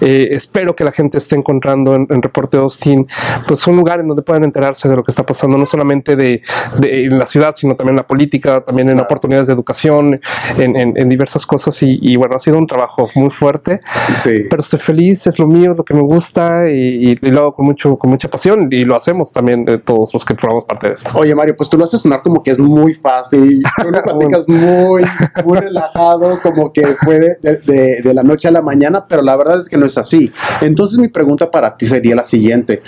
eh, 0.00 0.28
espero 0.32 0.74
que 0.74 0.84
la 0.84 0.92
gente 0.92 1.18
esté 1.18 1.36
encontrando 1.36 1.94
en, 1.94 2.06
en 2.10 2.22
Reporte 2.22 2.56
Austin 2.56 3.06
pues 3.46 3.66
un 3.66 3.76
lugar 3.76 4.00
en 4.00 4.08
donde 4.08 4.22
puedan 4.22 4.44
enterarse 4.44 4.88
de 4.88 4.96
lo 4.96 5.02
que 5.04 5.10
está 5.10 5.24
pasando, 5.24 5.56
no 5.58 5.66
solamente 5.66 6.16
de, 6.16 6.42
de- 6.78 7.04
en 7.06 7.18
la 7.18 7.26
ciudad, 7.26 7.52
sino 7.56 7.74
también 7.76 7.94
en 7.94 7.96
la 7.98 8.06
política, 8.06 8.60
también 8.62 8.88
en 8.88 8.94
Claro. 8.96 9.06
oportunidades 9.06 9.46
de 9.46 9.52
educación, 9.54 10.20
en, 10.58 10.76
en- 10.76 10.96
en 10.96 11.08
diversas 11.08 11.46
cosas 11.46 11.82
y, 11.82 11.98
y 12.02 12.16
bueno, 12.16 12.36
ha 12.36 12.38
sido 12.38 12.58
un 12.58 12.66
trabajo 12.66 13.08
muy 13.14 13.30
fuerte, 13.30 13.80
Sí. 14.14 14.44
pero 14.50 14.60
estoy 14.62 14.78
feliz, 14.78 15.26
es 15.26 15.38
lo 15.38 15.46
mío, 15.46 15.74
lo 15.74 15.84
que 15.84 15.94
me 15.94 16.02
gusta 16.02 16.68
y, 16.70 17.10
y- 17.12 17.18
y 17.20 17.30
lo 17.30 17.40
hago 17.40 17.54
con, 17.54 17.66
mucho, 17.66 17.96
con 17.96 18.10
mucha 18.10 18.28
pasión 18.28 18.68
y 18.70 18.84
lo 18.84 18.96
hacemos 18.96 19.32
también 19.32 19.64
de 19.64 19.78
todos 19.78 20.12
los 20.12 20.24
que 20.24 20.34
formamos 20.34 20.64
parte 20.64 20.88
de 20.88 20.94
esto. 20.94 21.18
Oye, 21.18 21.34
Mario, 21.34 21.54
pues 21.56 21.68
tú 21.70 21.76
lo 21.78 21.84
haces 21.84 22.00
sonar 22.00 22.20
como 22.22 22.42
que 22.42 22.50
es 22.52 22.58
muy 22.58 22.94
fácil. 22.94 23.62
Tú 23.82 23.90
lo 23.90 24.02
platicas 24.02 24.48
muy, 24.48 25.02
muy 25.44 25.58
relajado, 25.70 26.38
como 26.42 26.72
que 26.72 26.84
fue 27.02 27.18
de, 27.20 27.36
de- 27.42 28.02
de- 28.02 28.14
la 28.14 28.22
noche 28.22 28.48
a 28.48 28.50
la 28.50 28.60
mañana, 28.62 29.06
pero 29.08 29.22
la 29.22 29.36
verdad 29.36 29.58
es 29.60 29.68
que 29.68 29.76
no 29.76 29.86
es 29.86 29.96
así. 29.96 30.32
Entonces, 30.60 30.98
mi 30.98 31.08
pregunta 31.08 31.50
para 31.50 31.76
ti 31.76 31.86
sería 31.86 32.14
la 32.16 32.24
siguiente. 32.24 32.82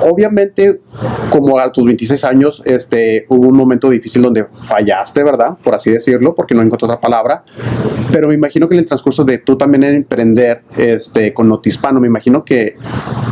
Obviamente, 0.00 0.80
como 1.30 1.58
a 1.58 1.70
tus 1.72 1.84
26 1.84 2.24
años, 2.24 2.62
este, 2.64 3.24
hubo 3.28 3.48
un 3.48 3.56
momento 3.56 3.88
difícil 3.90 4.22
donde 4.22 4.46
fallaste, 4.66 5.22
¿verdad? 5.22 5.56
Por 5.62 5.74
así 5.74 5.90
decirlo, 5.90 6.34
porque 6.34 6.54
no 6.54 6.62
encontré 6.62 6.86
otra 6.86 7.00
palabra. 7.00 7.44
Pero 8.12 8.28
me 8.28 8.34
imagino 8.34 8.68
que 8.68 8.74
en 8.74 8.80
el 8.80 8.86
transcurso 8.86 9.24
de 9.24 9.38
tú 9.38 9.56
también 9.56 9.84
en 9.84 9.94
emprender 9.96 10.62
este, 10.76 11.32
con 11.34 11.48
Notispano, 11.48 12.00
me 12.00 12.06
imagino 12.06 12.44
que 12.44 12.76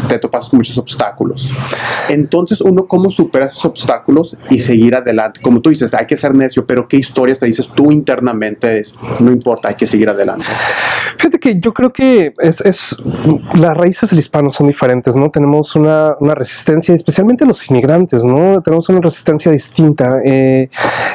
te 0.08 0.18
topas 0.18 0.48
con 0.48 0.58
muchos 0.58 0.76
obstáculos. 0.78 1.50
Entonces, 2.08 2.60
uno, 2.60 2.86
¿cómo 2.86 3.10
supera 3.10 3.46
esos 3.46 3.64
obstáculos 3.64 4.36
y 4.50 4.58
seguir 4.58 4.94
adelante? 4.94 5.40
Como 5.42 5.60
tú 5.60 5.70
dices, 5.70 5.92
hay 5.94 6.06
que 6.06 6.16
ser 6.16 6.34
necio, 6.34 6.66
pero 6.66 6.86
¿qué 6.88 6.96
historias 6.98 7.40
te 7.40 7.46
dices 7.46 7.68
tú 7.74 7.90
internamente? 7.90 8.75
Es, 8.80 8.94
no 9.20 9.30
importa, 9.32 9.68
hay 9.68 9.74
que 9.74 9.86
seguir 9.86 10.08
adelante. 10.08 10.44
Fíjate 11.16 11.38
que 11.38 11.58
yo 11.60 11.72
creo 11.72 11.92
que 11.92 12.34
es, 12.38 12.60
es- 12.60 12.96
las 13.54 13.76
raíces 13.76 14.10
del 14.10 14.18
hispano 14.18 14.50
son 14.50 14.66
diferentes, 14.66 15.16
¿no? 15.16 15.30
Tenemos 15.30 15.74
una, 15.76 16.14
una 16.20 16.34
resistencia, 16.34 16.94
especialmente 16.94 17.44
los 17.46 17.68
inmigrantes, 17.70 18.24
¿no? 18.24 18.60
Tenemos 18.62 18.88
una 18.88 19.00
resistencia 19.00 19.50
distinta. 19.52 20.20
eh, 20.24 20.68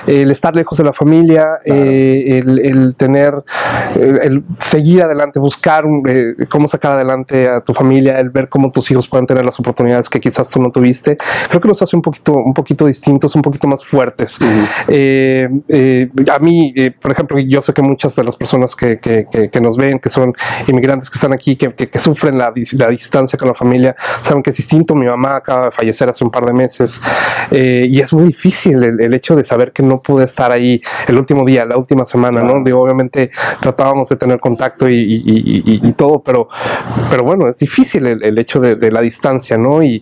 el 0.08 0.32
estar 0.32 0.56
lejos 0.56 0.78
de 0.78 0.84
la 0.84 0.94
familia, 0.94 1.60
eh, 1.66 2.42
el, 2.44 2.60
el 2.60 2.96
tener, 2.96 3.34
el, 3.96 4.20
el 4.22 4.44
seguir 4.64 5.04
adelante, 5.04 5.40
buscar 5.40 5.86
un, 5.86 6.04
eh, 6.08 6.46
cómo 6.50 6.68
sacar 6.68 6.94
adelante 6.94 7.48
a 7.48 7.62
tu 7.62 7.74
familia, 7.74 8.20
el 8.20 8.30
ver 8.30 8.50
cómo 8.50 8.72
tus 8.72 8.90
hijos 8.92 9.08
pueden 9.08 9.28
tener 9.28 9.46
las 9.46 9.60
oportunidades 9.60 10.10
que 10.10 10.20
quizás 10.20 10.50
tú 10.50 10.62
no 10.62 10.70
tuviste, 10.72 11.18
creo 11.50 11.62
que 11.62 11.68
nos 11.68 11.82
hace 11.82 11.96
un 11.96 12.02
poquito, 12.02 12.34
un 12.34 12.54
poquito 12.54 12.86
distintos, 12.86 13.36
un 13.36 13.42
poquito 13.42 13.68
más 13.68 13.86
fuertes. 13.86 14.40
Eh, 14.88 15.48
eh, 15.68 16.10
a 16.34 16.40
mí, 16.40 16.74
eh, 16.76 16.92
por 16.92 17.12
ejemplo, 17.12 17.40
yo 17.52 17.62
sé 17.62 17.74
que 17.74 17.82
muchas 17.82 18.16
de 18.16 18.24
las 18.24 18.36
personas 18.36 18.76
que, 18.76 18.98
que- 19.00 19.26
que- 19.32 19.50
que 19.50 19.62
nos 19.62 19.76
ven, 19.78 20.00
que 20.00 20.10
son 20.10 20.34
inmigrantes 20.68 21.10
que 21.10 21.16
están 21.16 21.34
aquí, 21.34 21.56
que, 21.56 22.00
sufren 22.00 22.38
la, 22.38 22.52
la 22.74 22.88
distancia 22.90 23.38
con 23.38 23.48
la 23.50 23.54
familia, 23.54 23.96
saben 24.22 24.42
que 24.42 24.50
es 24.52 24.58
distinto. 24.58 24.96
Mi 24.96 25.06
mamá 25.06 25.36
acaba 25.38 25.66
de 25.66 25.72
fallecer 25.72 26.10
hace 26.10 26.24
un 26.24 26.32
par 26.32 26.46
de 26.46 26.54
meses 26.54 27.00
eh, 27.52 27.88
y 27.90 28.00
es 28.00 28.12
muy 28.14 28.24
difícil 28.26 28.82
el, 28.84 29.00
el 29.02 29.14
hecho 29.14 29.36
de 29.36 29.44
saber 29.44 29.72
que 29.72 29.84
no 29.84 30.02
pude 30.02 30.24
estar 30.26 30.52
ahí 30.52 30.82
el 31.08 31.18
último 31.18 31.46
día, 31.46 31.66
la 31.66 31.78
última 31.78 32.06
semana, 32.06 32.42
¿no? 32.42 32.64
Digo, 32.64 32.82
obviamente 32.82 33.30
tratábamos 33.62 34.10
de 34.10 34.16
tener 34.16 34.40
contacto 34.40 34.90
y, 34.90 34.96
y- 34.96 35.24
y- 35.26 35.88
y- 35.88 35.92
todo, 35.94 36.22
pero, 36.24 36.48
pero 37.10 37.24
bueno, 37.24 37.48
es 37.50 37.60
difícil 37.60 38.06
el, 38.08 38.24
el 38.24 38.38
hecho 38.38 38.60
de, 38.60 38.76
de 38.76 38.92
la 38.92 39.02
distancia, 39.02 39.58
¿no? 39.58 39.84
Y, 39.84 40.02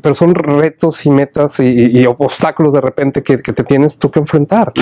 pero 0.00 0.14
son 0.14 0.34
retos 0.34 1.04
y 1.06 1.10
metas 1.10 1.60
y, 1.60 2.04
obstáculos 2.06 2.72
de 2.72 2.80
repente 2.80 3.22
que, 3.22 3.38
te 3.38 3.64
tienes 3.64 3.98
tú 3.98 4.10
que 4.10 4.18
enfrentar. 4.20 4.72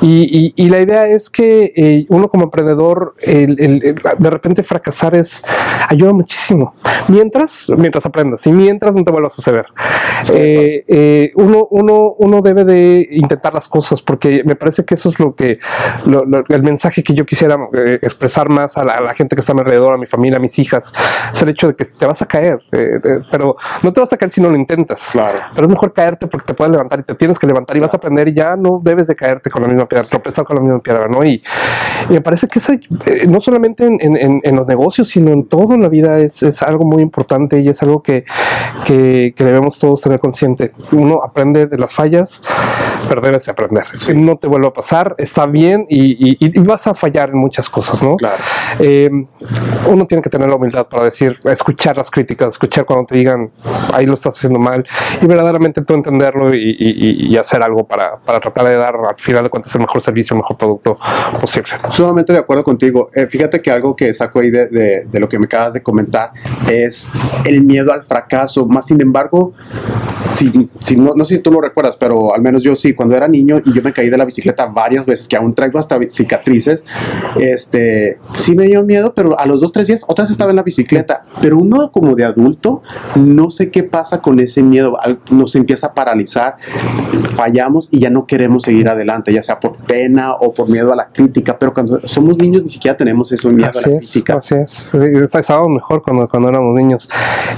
Y, 0.00 0.22
y- 0.38 0.52
y 0.56 0.68
la 0.70 0.77
la 0.78 0.84
idea 0.84 1.06
es 1.08 1.28
que 1.28 1.72
eh, 1.76 2.06
uno 2.08 2.28
como 2.28 2.44
emprendedor, 2.44 3.14
el- 3.20 3.56
el- 3.60 3.84
el- 3.84 4.02
de 4.18 4.30
repente 4.30 4.62
fracasar 4.62 5.14
es 5.16 5.42
ayuda 5.88 6.12
muchísimo. 6.12 6.74
Mientras, 7.08 7.68
mientras 7.76 8.06
aprendas 8.06 8.46
y 8.46 8.52
mientras 8.52 8.94
no 8.94 9.02
te 9.02 9.10
vuelva 9.10 9.26
a 9.28 9.30
suceder. 9.30 9.66
Eh, 10.32 10.84
eh, 10.86 11.32
uno, 11.36 11.66
uno, 11.70 12.14
uno 12.18 12.42
debe 12.42 12.64
de 12.64 13.08
intentar 13.10 13.54
las 13.54 13.68
cosas 13.68 14.02
porque 14.02 14.42
me 14.44 14.54
parece 14.56 14.84
que 14.84 14.94
eso 14.94 15.08
es 15.08 15.18
lo 15.18 15.34
que 15.34 15.58
lo- 16.06 16.24
lo- 16.24 16.44
el 16.48 16.62
mensaje 16.62 17.02
que 17.02 17.14
yo 17.14 17.24
quisiera 17.26 17.56
eh, 17.72 17.98
expresar 18.02 18.48
más 18.48 18.76
a 18.76 18.84
la, 18.84 18.92
a 18.94 19.00
la 19.00 19.14
gente 19.14 19.34
que 19.34 19.40
está 19.40 19.52
a 19.52 19.54
mi 19.54 19.60
alrededor, 19.62 19.94
a 19.94 19.98
mi 19.98 20.06
familia, 20.06 20.38
a 20.38 20.40
mis 20.40 20.58
hijas, 20.58 20.92
es 21.32 21.42
el 21.42 21.48
hecho 21.48 21.68
de 21.68 21.74
que 21.76 21.84
te 21.86 22.06
vas 22.06 22.20
a 22.22 22.26
caer, 22.26 22.60
eh, 22.72 23.00
eh, 23.02 23.18
pero 23.30 23.56
no 23.82 23.92
te 23.92 24.00
vas 24.00 24.12
a 24.12 24.16
caer 24.16 24.30
si 24.30 24.40
no 24.40 24.48
lo 24.50 24.56
intentas. 24.56 25.10
Claro. 25.12 25.38
Pero 25.54 25.66
es 25.66 25.70
mejor 25.72 25.92
caerte 25.92 26.26
porque 26.26 26.46
te 26.46 26.54
puedes 26.54 26.70
levantar 26.72 27.00
y 27.00 27.02
te 27.02 27.14
tienes 27.14 27.38
que 27.38 27.46
levantar 27.46 27.76
y 27.76 27.80
vas 27.80 27.94
a 27.94 27.96
aprender 27.96 28.28
y 28.28 28.34
ya 28.34 28.56
no 28.56 28.80
debes 28.82 29.06
de 29.06 29.16
caerte 29.16 29.50
con 29.50 29.62
la 29.62 29.68
misma 29.68 29.86
piedra, 29.86 30.06
tropezar 30.06 30.44
con 30.44 30.56
la 30.56 30.62
misma 30.62 30.67
piedra, 30.80 31.08
¿no? 31.08 31.24
Y, 31.24 31.42
y 32.08 32.12
me 32.12 32.20
parece 32.20 32.46
que 32.48 32.60
eh, 33.06 33.26
no 33.26 33.40
solamente 33.40 33.84
en, 33.86 33.98
en- 34.00 34.40
en- 34.42 34.56
los 34.56 34.66
negocios, 34.66 35.08
sino 35.08 35.30
en 35.32 35.46
todo 35.46 35.74
en 35.74 35.82
la 35.82 35.88
vida 35.88 36.18
es, 36.18 36.42
es 36.42 36.62
algo 36.62 36.84
muy 36.84 37.02
importante 37.02 37.60
y 37.60 37.68
es 37.68 37.82
algo 37.82 38.02
que, 38.02 38.24
que- 38.84 39.32
que 39.36 39.44
debemos 39.44 39.78
todos 39.78 40.00
tener 40.02 40.18
consciente. 40.18 40.72
Uno 40.92 41.20
aprende 41.22 41.66
de 41.66 41.78
las 41.78 41.92
fallas, 41.92 42.42
pero 43.08 43.20
debes 43.20 43.44
de 43.46 43.52
aprender. 43.52 43.84
Si 43.94 44.14
no 44.14 44.36
te 44.36 44.48
vuelve 44.48 44.66
a 44.68 44.72
pasar, 44.72 45.14
está 45.18 45.46
bien 45.46 45.86
y, 45.88 46.30
y- 46.30 46.36
y 46.40 46.58
vas 46.60 46.86
a 46.86 46.94
fallar 46.94 47.30
en 47.30 47.38
muchas 47.38 47.68
cosas, 47.68 48.02
¿no? 48.02 48.16
Claro. 48.16 48.36
Eh, 48.78 49.10
uno 49.88 50.04
tiene 50.06 50.22
que 50.22 50.30
tener 50.30 50.48
la 50.48 50.56
humildad 50.56 50.86
para 50.88 51.04
decir, 51.04 51.38
escuchar 51.44 51.96
las 51.96 52.10
críticas, 52.10 52.48
escuchar 52.54 52.84
cuando 52.84 53.06
te 53.06 53.16
digan, 53.16 53.50
ahí 53.92 54.06
lo 54.06 54.14
estás 54.14 54.36
haciendo 54.36 54.58
mal, 54.58 54.86
y 55.22 55.26
verdaderamente 55.26 55.82
tú 55.82 55.94
entenderlo 55.94 56.54
y- 56.54 56.76
y 56.78 57.36
hacer 57.36 57.62
algo 57.62 57.86
para, 57.86 58.16
para 58.16 58.40
tratar 58.40 58.64
de 58.66 58.76
dar 58.76 58.94
al 58.96 59.16
final 59.18 59.44
de 59.44 59.50
cuentas 59.50 59.74
el 59.74 59.80
mejor 59.82 60.00
servicio, 60.00 60.34
el 60.34 60.38
mejor 60.38 60.56
producto 60.56 60.98
posible. 61.40 61.68
Sumamente 61.90 62.32
de 62.32 62.38
acuerdo 62.38 62.64
contigo. 62.64 63.10
Eh, 63.14 63.26
fíjate 63.26 63.60
que 63.62 63.70
algo 63.70 63.94
que 63.96 64.12
saco 64.14 64.40
ahí 64.40 64.50
de, 64.50 64.66
de- 64.66 65.04
de 65.10 65.20
lo 65.20 65.28
que 65.28 65.38
me 65.38 65.46
acabas 65.46 65.74
de 65.74 65.82
comentar 65.82 66.32
es 66.70 67.08
el 67.44 67.62
miedo 67.62 67.92
al 67.92 68.04
fracaso. 68.04 68.66
Más 68.66 68.86
sin 68.86 69.00
embargo, 69.00 69.52
si, 70.34 70.68
si 70.84 70.96
no, 70.96 71.12
no 71.14 71.24
sé 71.24 71.36
si 71.36 71.40
tú 71.42 71.50
lo 71.50 71.60
recuerdas, 71.60 71.96
pero 71.98 72.34
al 72.34 72.40
menos 72.42 72.62
yo 72.62 72.74
sí, 72.76 72.87
cuando 72.94 73.16
era 73.16 73.28
niño 73.28 73.60
y 73.64 73.72
yo 73.74 73.82
me 73.82 73.92
caí 73.92 74.10
de 74.10 74.16
la 74.16 74.24
bicicleta 74.24 74.66
varias 74.66 75.06
veces, 75.06 75.28
que 75.28 75.36
aún 75.36 75.54
traigo 75.54 75.78
hasta 75.78 75.98
cicatrices, 76.08 76.84
este, 77.40 78.18
sí 78.36 78.54
me 78.54 78.64
dio 78.66 78.82
miedo, 78.82 79.12
pero 79.14 79.38
a 79.38 79.46
los 79.46 79.60
dos, 79.60 79.72
tres 79.72 79.86
días 79.86 80.04
otra 80.06 80.24
vez 80.24 80.30
estaba 80.30 80.50
en 80.50 80.56
la 80.56 80.62
bicicleta. 80.62 81.24
Pero 81.40 81.58
uno 81.58 81.90
como 81.92 82.14
de 82.14 82.24
adulto, 82.24 82.82
no 83.16 83.50
sé 83.50 83.70
qué 83.70 83.82
pasa 83.82 84.20
con 84.20 84.38
ese 84.40 84.62
miedo, 84.62 84.96
nos 85.30 85.54
empieza 85.54 85.88
a 85.88 85.94
paralizar, 85.94 86.56
fallamos 87.36 87.88
y 87.90 88.00
ya 88.00 88.10
no 88.10 88.26
queremos 88.26 88.64
seguir 88.64 88.88
adelante, 88.88 89.32
ya 89.32 89.42
sea 89.42 89.60
por 89.60 89.76
pena 89.76 90.34
o 90.34 90.52
por 90.52 90.68
miedo 90.68 90.92
a 90.92 90.96
la 90.96 91.08
crítica, 91.08 91.58
pero 91.58 91.72
cuando 91.74 92.00
somos 92.08 92.36
niños 92.38 92.62
ni 92.62 92.68
siquiera 92.68 92.96
tenemos 92.96 93.30
ese 93.32 93.48
miedo 93.48 93.68
Así 93.70 93.88
a 93.88 93.92
la 93.92 93.98
es, 93.98 94.10
crítica. 94.12 94.34
así 94.36 94.54
es. 94.54 94.90
Sí, 94.90 95.38
Estábamos 95.38 95.70
mejor 95.70 96.02
cuando, 96.02 96.28
cuando 96.28 96.48
éramos 96.48 96.74
niños. 96.74 97.08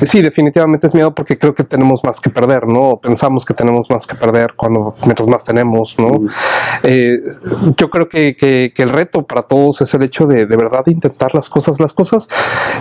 Sí, 0.05 0.23
definitivamente 0.23 0.87
es 0.87 0.95
miedo 0.95 1.15
porque 1.15 1.39
creo 1.39 1.55
que 1.55 1.65
tenemos 1.65 2.01
más 2.05 2.21
que 2.21 2.31
perder, 2.31 2.67
¿no? 2.67 2.99
Pensamos 3.03 3.45
que 3.45 3.55
tenemos 3.55 3.89
más 3.91 4.07
que 4.07 4.15
perder 4.15 4.55
cuando 4.55 4.95
más 5.29 5.45
tenemos, 5.45 5.97
¿no? 5.99 6.11
Eh, 6.83 7.19
yo 7.77 7.91
creo 7.91 8.09
que, 8.09 8.37
que- 8.37 8.73
que 8.75 8.83
el 8.83 8.91
reto 8.91 9.23
para 9.25 9.43
todos 9.43 9.81
es 9.81 9.93
el 9.95 10.03
hecho 10.03 10.27
de 10.27 10.47
de 10.47 10.57
verdad 10.57 10.83
intentar 10.87 11.35
las 11.35 11.49
cosas. 11.49 11.81
Las 11.81 11.93
cosas, 11.93 12.29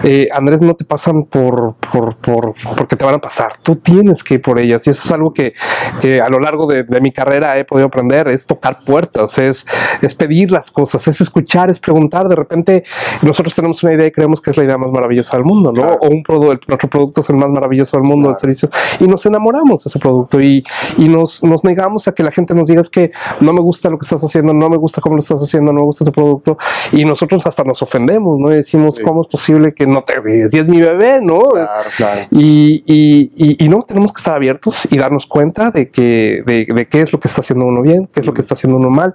eh, 0.03 0.27
Andrés, 0.34 0.62
no 0.62 0.74
te 0.75 0.86
pasan 0.86 1.24
por, 1.24 1.75
por, 1.91 2.15
por- 2.17 2.53
porque 2.77 2.96
te 2.96 3.05
van 3.05 3.15
a 3.15 3.19
pasar. 3.19 3.53
Tú 3.62 3.75
tienes 3.77 4.24
que 4.24 4.36
ir 4.36 4.41
por 4.41 4.60
ellas. 4.60 4.86
Y 4.88 4.89
eso 4.91 5.03
es 5.05 5.12
algo 5.12 5.34
que, 5.34 5.53
que 6.01 6.19
a 6.19 6.29
lo 6.29 6.39
largo 6.39 6.67
de, 6.67 6.84
de 6.84 7.01
mi 7.01 7.12
carrera 7.12 7.58
he 7.58 7.65
podido 7.65 7.88
aprender. 7.88 8.27
Es 8.27 8.46
tocar 8.46 8.84
puertas, 8.86 9.38
es, 9.39 9.65
es 10.01 10.15
pedir 10.15 10.51
las 10.51 10.72
cosas, 10.72 11.08
es 11.08 11.22
escuchar, 11.22 11.69
es 11.69 11.79
preguntar. 11.79 12.27
De 12.27 12.36
repente 12.36 12.84
nosotros 13.22 13.53
tenemos 13.55 13.81
una 13.84 13.93
idea 13.93 14.08
y 14.08 14.12
creemos 14.12 14.41
que 14.41 14.51
es 14.51 14.58
la 14.58 14.63
idea 14.63 14.77
más 14.77 14.91
maravillosa 14.91 15.36
del 15.38 15.46
mundo, 15.46 15.72
¿no? 15.72 15.81
Claro. 15.81 16.00
O 16.01 16.08
un 16.10 16.24
producto, 16.24 16.65
nuestro 16.67 16.89
producto 16.89 17.22
es 17.22 17.29
el 17.29 17.36
más 17.36 17.50
maravilloso 17.50 17.98
del 17.98 18.03
mundo, 18.08 18.29
el 18.29 18.36
Claro. 18.36 18.39
servicio. 18.39 18.69
Y 19.00 19.08
nos 19.08 19.25
enamoramos 19.25 19.84
de 19.84 19.89
ese 19.89 20.00
producto 20.00 20.39
y, 20.41 20.63
y 20.98 21.08
nos, 21.10 21.43
nos 21.43 21.63
negamos 21.63 22.08
a 22.08 22.13
que 22.13 22.24
la 22.24 22.28
gente 22.31 22.53
nos 22.53 22.67
diga 22.67 22.81
es 22.81 22.89
que 22.89 23.12
no 23.41 23.53
me 23.53 23.62
gusta 23.62 23.89
lo 23.89 23.98
que 23.98 24.05
estás 24.05 24.21
haciendo, 24.24 24.53
no 24.53 24.69
me 24.69 24.77
gusta 24.77 25.01
cómo 25.01 25.15
lo 25.15 25.19
estás 25.21 25.41
haciendo, 25.41 25.71
no 25.74 25.79
me 25.79 25.86
gusta 25.86 26.05
tu 26.05 26.12
producto. 26.12 26.57
Y 26.91 27.05
nosotros 27.05 27.45
hasta 27.48 27.63
nos 27.63 27.81
ofendemos, 27.81 28.38
¿no? 28.39 28.51
Y 28.51 28.55
decimos, 28.55 28.95
Sí. 28.95 29.03
¿cómo 29.03 29.21
es 29.21 29.27
posible 29.27 29.74
que 29.74 29.86
no 29.88 30.03
te 30.03 30.13
si 30.50 30.57
es 30.59 30.67
mi 30.67 30.81
bebé, 30.81 31.19
¿no? 31.21 31.39
Claro, 31.39 31.89
claro. 31.95 32.27
Y, 32.31 32.83
y- 32.86 33.31
y- 33.36 33.65
y 33.65 33.69
no, 33.69 33.79
tenemos 33.79 34.12
que 34.12 34.19
estar 34.19 34.36
abiertos 34.36 34.88
y 34.91 34.98
darnos 34.98 35.25
cuenta 35.27 35.71
de 35.71 35.89
que 35.89 36.43
de, 36.45 36.65
de 36.74 36.88
qué 36.88 37.01
es 37.01 37.13
lo 37.13 37.19
que 37.19 37.27
está 37.27 37.41
haciendo 37.41 37.65
uno 37.65 37.81
bien, 37.81 38.09
qué 38.13 38.19
es 38.19 38.25
lo 38.25 38.33
que 38.33 38.41
está 38.41 38.53
haciendo 38.55 38.77
uno 38.77 38.89
mal, 38.89 39.13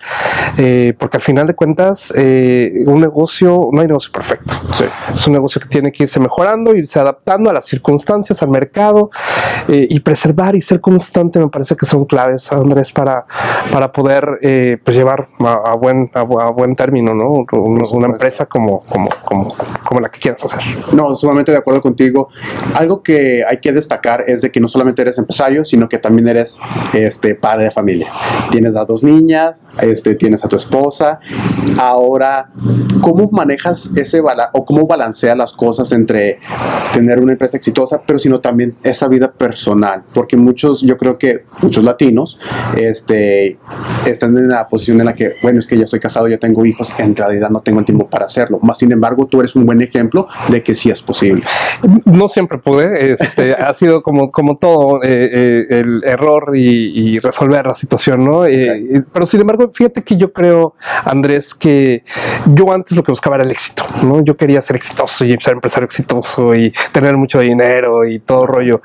eh, 0.57 0.95
porque 0.99 1.19
al 1.19 1.23
final 1.23 1.47
de 1.47 1.55
cuentas 1.55 2.13
eh, 2.17 2.85
un 2.87 3.01
negocio, 3.01 3.69
no 3.73 3.81
hay 3.81 3.87
negocio 3.87 4.11
perfecto. 4.13 4.55
Sí. 4.75 4.85
Es 5.15 5.27
un 5.27 5.35
negocio 5.35 5.61
que 5.61 5.69
tiene 5.69 5.93
que 5.93 6.05
irse 6.05 6.19
mejorando, 6.21 6.75
irse 6.75 6.99
adaptando 6.99 7.51
a 7.51 7.53
las 7.53 7.67
circunstancias, 7.67 8.43
al 8.43 8.49
mercado 8.49 9.11
eh, 9.69 9.87
y 9.91 10.01
preservar 10.01 10.57
y 10.57 10.61
ser 10.61 10.81
constante 10.81 11.39
me 11.39 11.49
parece 11.49 11.77
que 11.77 11.87
son 11.87 12.05
claves, 12.07 12.51
Andrés, 12.53 12.93
para, 12.93 13.04
para 13.05 13.93
poder 13.93 14.39
eh, 14.43 14.79
pues 14.83 14.97
llevar 14.97 15.29
a, 15.41 15.53
a 15.53 15.75
buen, 15.75 16.11
a, 16.15 16.21
a 16.21 16.51
buen 16.51 16.75
término 16.77 17.15
¿no? 17.15 17.45
una, 17.53 18.07
empresa 18.07 18.47
como, 18.47 18.81
como, 18.81 19.09
como, 19.25 19.55
como 19.85 20.01
la 20.01 20.09
que 20.09 20.21
quieras 20.21 20.45
hacer. 20.45 20.63
No, 20.93 21.17
sumamente 21.17 21.53
de 21.53 21.59
acuerdo 21.59 21.81
contigo. 21.81 22.29
Algo 22.75 23.03
que 23.03 23.45
hay 23.45 23.59
que 23.59 23.73
destacar 23.73 24.25
es 24.27 24.43
de 24.43 24.51
que 24.51 24.61
no 24.61 24.69
solamente 24.69 25.03
eres 25.03 25.19
empresario, 25.19 25.65
sino 25.65 25.89
que 25.89 25.99
también 25.99 26.29
eres 26.29 26.57
este, 26.93 27.35
padre 27.35 27.65
de 27.65 27.71
familia. 27.71 28.09
Tienes 28.51 28.77
a 28.77 28.85
dos 28.85 29.03
niñas, 29.03 29.63
este, 29.81 30.15
tienes 30.15 30.45
a 30.45 30.49
tu 30.49 30.57
esposa. 30.57 31.21
Ahora, 31.79 32.51
¿cómo 33.01 33.29
manejas 33.33 33.91
ese 33.97 34.21
bala 34.21 34.51
o 34.53 34.65
cómo 34.65 34.87
balanceas 34.87 35.37
las 35.37 35.53
cosas 35.53 35.93
entre 35.93 36.39
tener 36.93 37.19
una 37.21 37.33
empresa 37.33 37.57
exitosa, 37.57 38.03
pero 38.07 38.19
sino 38.19 38.41
también 38.41 38.77
esa 38.83 39.09
vida 39.09 39.33
personal? 39.33 40.03
Porque 40.13 40.37
muchos, 40.37 40.83
yo 40.83 40.97
creo 40.97 41.19
que 41.19 41.45
muchos 41.63 41.85
latinos 41.85 42.39
este, 42.95 43.59
están 44.07 44.37
en 44.39 44.49
la 44.49 44.67
posición 44.69 45.01
en 45.01 45.07
la 45.07 45.15
que, 45.15 45.35
bueno, 45.43 45.59
es 45.59 45.67
que 45.67 45.77
ya 45.77 45.85
estoy 45.85 46.01
casado, 46.01 46.29
ya 46.29 46.39
tengo 46.39 46.65
hijos, 46.65 46.93
en 46.99 47.15
realidad 47.15 47.51
no 47.51 47.61
tengo 47.61 47.81
el 47.81 47.85
tiempo 47.85 48.09
para 48.09 48.27
hacerlo. 48.27 48.59
Más 48.63 48.79
sin 48.79 48.93
embargo, 48.93 49.27
tú 49.27 49.41
eres 49.41 49.55
un 49.57 49.67
buen 49.67 49.83
ejemplo 49.83 50.29
de 50.49 50.63
que 50.63 50.75
sí 50.75 50.91
es 50.91 51.03
posible. 51.03 51.43
No 52.05 52.29
siempre 52.29 52.59
pude, 52.59 53.13
este, 53.13 53.55
ha 53.55 53.75
sido 53.75 54.03
como, 54.03 54.31
como 54.31 54.57
todo 54.57 55.03
eh, 55.03 55.31
eh, 55.33 55.67
el 55.81 56.03
error 56.05 56.53
y, 56.55 56.93
y 56.95 57.19
resolver 57.19 57.67
la 57.67 57.75
situación, 57.75 58.25
¿no? 58.25 58.47
Eh, 58.47 59.03
pero 59.13 59.27
sin 59.27 59.41
embargo, 59.41 59.71
fíjate 59.73 60.03
que 60.03 60.17
yo 60.17 60.33
creo, 60.33 60.75
Andrés, 61.05 61.55
que 61.55 62.05
yo 62.55 62.73
antes 62.73 62.97
lo 62.97 63.03
que 63.03 63.13
buscaba 63.13 63.37
era 63.37 63.45
el 63.45 63.51
éxito, 63.51 63.85
¿no? 64.03 64.23
Yo 64.23 64.37
quería 64.37 64.63
ser 64.63 64.77
exitoso 64.77 65.25
y 65.25 65.37
ser 65.39 65.55
empresario 65.55 65.87
exitoso 65.87 66.55
y 66.55 66.73
tener 66.93 67.17
mucho 67.17 67.41
dinero 67.41 68.07
y 68.07 68.21
todo 68.21 68.47
rollo. 68.47 68.81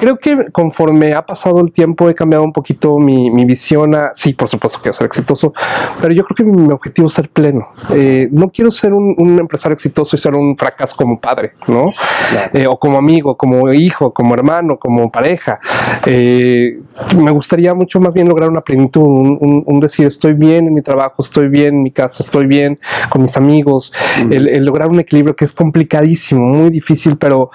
Creo 0.00 0.16
que 0.16 0.46
conforme 0.52 1.12
ha 1.14 1.24
pasado 1.24 1.60
el 1.60 1.72
tiempo 1.72 2.08
he 2.08 2.14
cambiado 2.14 2.44
un 2.44 2.52
poquito 2.52 2.98
mi, 2.98 3.30
mi 3.30 3.41
visión 3.44 3.94
a, 3.94 4.12
sí, 4.14 4.32
por 4.34 4.48
supuesto 4.48 4.78
quiero 4.82 4.94
ser 4.94 5.06
exitoso, 5.06 5.52
pero 6.00 6.12
yo 6.14 6.24
creo 6.24 6.36
que 6.36 6.44
mi, 6.44 6.72
objetivo 6.72 7.08
es 7.08 7.14
ser 7.14 7.28
pleno. 7.28 7.68
Eh, 7.94 8.28
no 8.30 8.50
quiero 8.50 8.70
ser 8.70 8.92
un, 8.92 9.14
un 9.18 9.38
empresario 9.38 9.74
exitoso 9.74 10.16
y 10.16 10.18
ser 10.18 10.34
un 10.34 10.56
fracaso 10.56 10.96
como 10.96 11.20
padre, 11.20 11.52
¿no? 11.66 11.92
Claro. 12.30 12.50
Eh, 12.58 12.66
o 12.66 12.78
como 12.78 12.98
amigo, 12.98 13.36
como 13.36 13.72
hijo, 13.72 14.12
como 14.12 14.34
hermano, 14.34 14.78
como 14.78 15.10
pareja. 15.10 15.58
Eh, 16.06 16.80
me 17.16 17.30
gustaría 17.30 17.74
mucho 17.74 18.00
más 18.00 18.12
bien 18.14 18.28
lograr 18.28 18.50
una 18.50 18.60
plenitud, 18.62 19.02
un, 19.02 19.38
un- 19.40 19.62
un 19.66 19.80
decir 19.80 20.06
estoy 20.06 20.32
bien 20.34 20.66
en 20.66 20.74
mi 20.74 20.82
trabajo, 20.82 21.22
estoy 21.22 21.48
bien 21.48 21.74
en 21.76 21.82
mi 21.82 21.90
casa, 21.90 22.22
estoy 22.22 22.46
bien 22.46 22.78
con 23.10 23.22
mis 23.22 23.36
amigos, 23.36 23.92
el, 24.30 24.48
el 24.48 24.64
lograr 24.64 24.88
un 24.88 25.00
equilibrio 25.00 25.34
que 25.36 25.44
es 25.44 25.52
complicadísimo, 25.52 26.42
muy 26.42 26.70
difícil, 26.70 27.16
pero, 27.16 27.50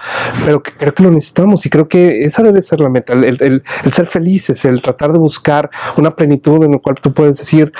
pero 0.45 0.61
que 0.63 0.71
creo 0.71 0.93
que 0.93 1.03
lo 1.03 1.11
necesitamos 1.11 1.65
y 1.65 1.69
creo 1.69 1.87
que 1.87 2.23
esa 2.23 2.43
debe 2.43 2.61
ser 2.61 2.79
la 2.79 2.89
meta, 2.89 3.13
el, 3.13 3.23
el- 3.23 3.37
el- 3.41 3.63
el 3.83 3.91
ser 3.91 4.05
felices, 4.05 4.63
el 4.65 4.81
tratar 4.81 5.11
de 5.11 5.19
buscar 5.19 5.69
una 5.97 6.15
plenitud 6.15 6.63
en 6.63 6.71
la 6.71 6.77
cual 6.79 6.95
tú 7.01 7.13
puedes 7.13 7.37
decir, 7.37 7.71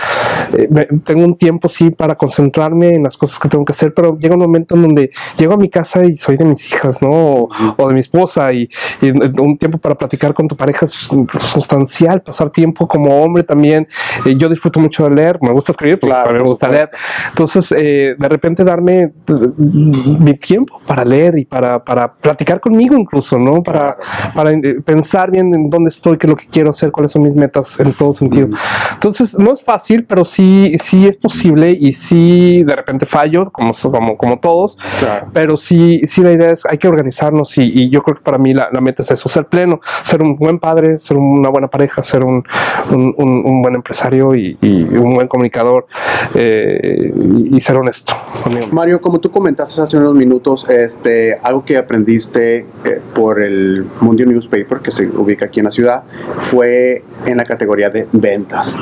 eh, 0.57 0.67
tengo 1.03 1.23
un 1.23 1.37
tiempo 1.37 1.69
sí 1.69 1.89
para 1.89 2.15
concentrarme 2.15 2.89
en 2.89 3.03
las 3.03 3.17
cosas 3.17 3.39
que 3.39 3.49
tengo 3.49 3.65
que 3.65 3.71
hacer, 3.73 3.93
pero 3.93 4.17
llega 4.17 4.35
un 4.35 4.41
momento 4.41 4.75
en 4.75 4.81
donde 4.83 5.11
llego 5.37 5.53
a 5.53 5.57
mi 5.57 5.69
casa 5.69 6.05
y 6.05 6.15
soy 6.15 6.37
de 6.37 6.45
mis 6.45 6.65
hijas, 6.67 7.01
¿no? 7.01 7.09
O, 7.09 7.49
o 7.77 7.87
de 7.87 7.93
mi 7.93 7.99
esposa 7.99 8.51
y, 8.53 8.69
y 9.01 9.09
un 9.09 9.57
tiempo 9.57 9.77
para 9.77 9.95
platicar 9.95 10.33
con 10.33 10.47
tu 10.47 10.55
pareja 10.55 10.85
es 10.85 10.91
sustancial, 10.91 12.21
pasar 12.21 12.49
tiempo 12.49 12.87
como 12.87 13.23
hombre 13.23 13.43
también. 13.43 13.87
Eh, 14.25 14.35
yo 14.37 14.49
disfruto 14.49 14.79
mucho 14.79 15.03
de 15.05 15.15
leer, 15.15 15.37
me 15.41 15.51
gusta 15.51 15.71
escribir, 15.71 15.99
pues 15.99 16.11
Claro, 16.11 16.25
también 16.25 16.43
me 16.43 16.49
gusta 16.49 16.69
leer. 16.69 16.89
Entonces, 17.29 17.71
eh, 17.77 18.15
de 18.17 18.29
repente 18.29 18.63
darme 18.63 19.01
eh, 19.01 19.11
mi 19.57 20.33
tiempo 20.33 20.81
para 20.85 21.03
leer 21.03 21.37
y 21.37 21.45
para, 21.45 21.83
para 21.83 22.13
platicar 22.13 22.59
conmigo 22.59 22.95
incluso, 22.97 23.37
¿no? 23.37 23.61
Para, 23.63 23.97
para 24.33 24.51
eh, 24.51 24.81
pensar 24.83 25.31
bien 25.31 25.53
en 25.53 25.69
dónde 25.69 25.89
estoy, 25.89 26.17
qué 26.17 26.27
es 26.27 26.31
lo 26.31 26.35
que 26.35 26.47
quiero 26.47 26.69
hacer, 26.69 26.91
cuáles 26.91 27.11
son 27.11 27.23
mis 27.23 27.35
metas 27.35 27.79
en 27.87 27.93
todo 27.93 28.13
sentido. 28.13 28.49
Entonces, 28.93 29.37
no 29.39 29.51
es 29.53 29.63
fácil, 29.63 30.05
pero 30.05 30.25
sí, 30.25 30.75
sí 30.81 31.07
es 31.07 31.17
posible 31.17 31.71
y 31.71 31.93
sí 31.93 32.63
de 32.63 32.75
repente 32.75 33.05
fallo, 33.05 33.49
como, 33.51 33.73
como, 33.73 34.17
como 34.17 34.39
todos, 34.39 34.77
Claro. 34.99 35.27
pero 35.33 35.57
sí, 35.57 36.01
sí 36.05 36.21
la 36.21 36.31
idea 36.33 36.51
es 36.51 36.65
hay 36.65 36.77
que 36.77 36.87
organizarnos 36.87 37.57
y, 37.57 37.63
y 37.63 37.89
yo 37.89 38.01
creo 38.03 38.15
que 38.17 38.23
para 38.23 38.37
mí 38.37 38.53
la, 38.53 38.69
la 38.71 38.81
meta 38.81 39.01
es 39.03 39.11
eso, 39.11 39.29
ser 39.29 39.45
pleno, 39.45 39.79
ser 40.03 40.21
un 40.21 40.35
buen 40.35 40.59
padre, 40.59 40.99
ser 40.99 41.17
una 41.17 41.49
buena 41.49 41.67
pareja, 41.67 42.01
ser 42.03 42.23
un, 42.23 42.43
un, 42.91 43.13
un- 43.17 43.43
un 43.47 43.61
buen 43.61 43.75
empresario 43.75 44.35
y, 44.35 44.57
y 44.61 44.81
un 44.83 45.13
buen 45.15 45.27
comunicador 45.27 45.87
eh, 46.35 47.13
y, 47.15 47.55
y 47.55 47.59
ser 47.59 47.75
honesto 47.77 48.13
conmigo. 48.43 48.67
Mario, 48.71 48.99
como 49.01 49.19
tú 49.19 49.31
comentaste 49.31 49.81
hace 49.81 49.97
unos 49.97 50.15
minutos, 50.15 50.65
este, 50.69 51.35
algo 51.43 51.63
que 51.63 51.77
aprendiste 51.77 52.65
eh, 52.85 53.01
por 53.15 53.39
el 53.41 53.85
Mundo 54.01 54.25
Newspaper, 54.25 54.79
que 54.79 54.91
se 54.91 55.07
ubica 55.07 55.45
aquí 55.45 55.59
en 55.59 55.65
la 55.65 55.71
ciudad, 55.71 56.03
fue 56.51 57.03
en 57.25 57.37
la 57.37 57.43
categoría 57.43 57.66
de 57.89 58.07
ventas. 58.11 58.75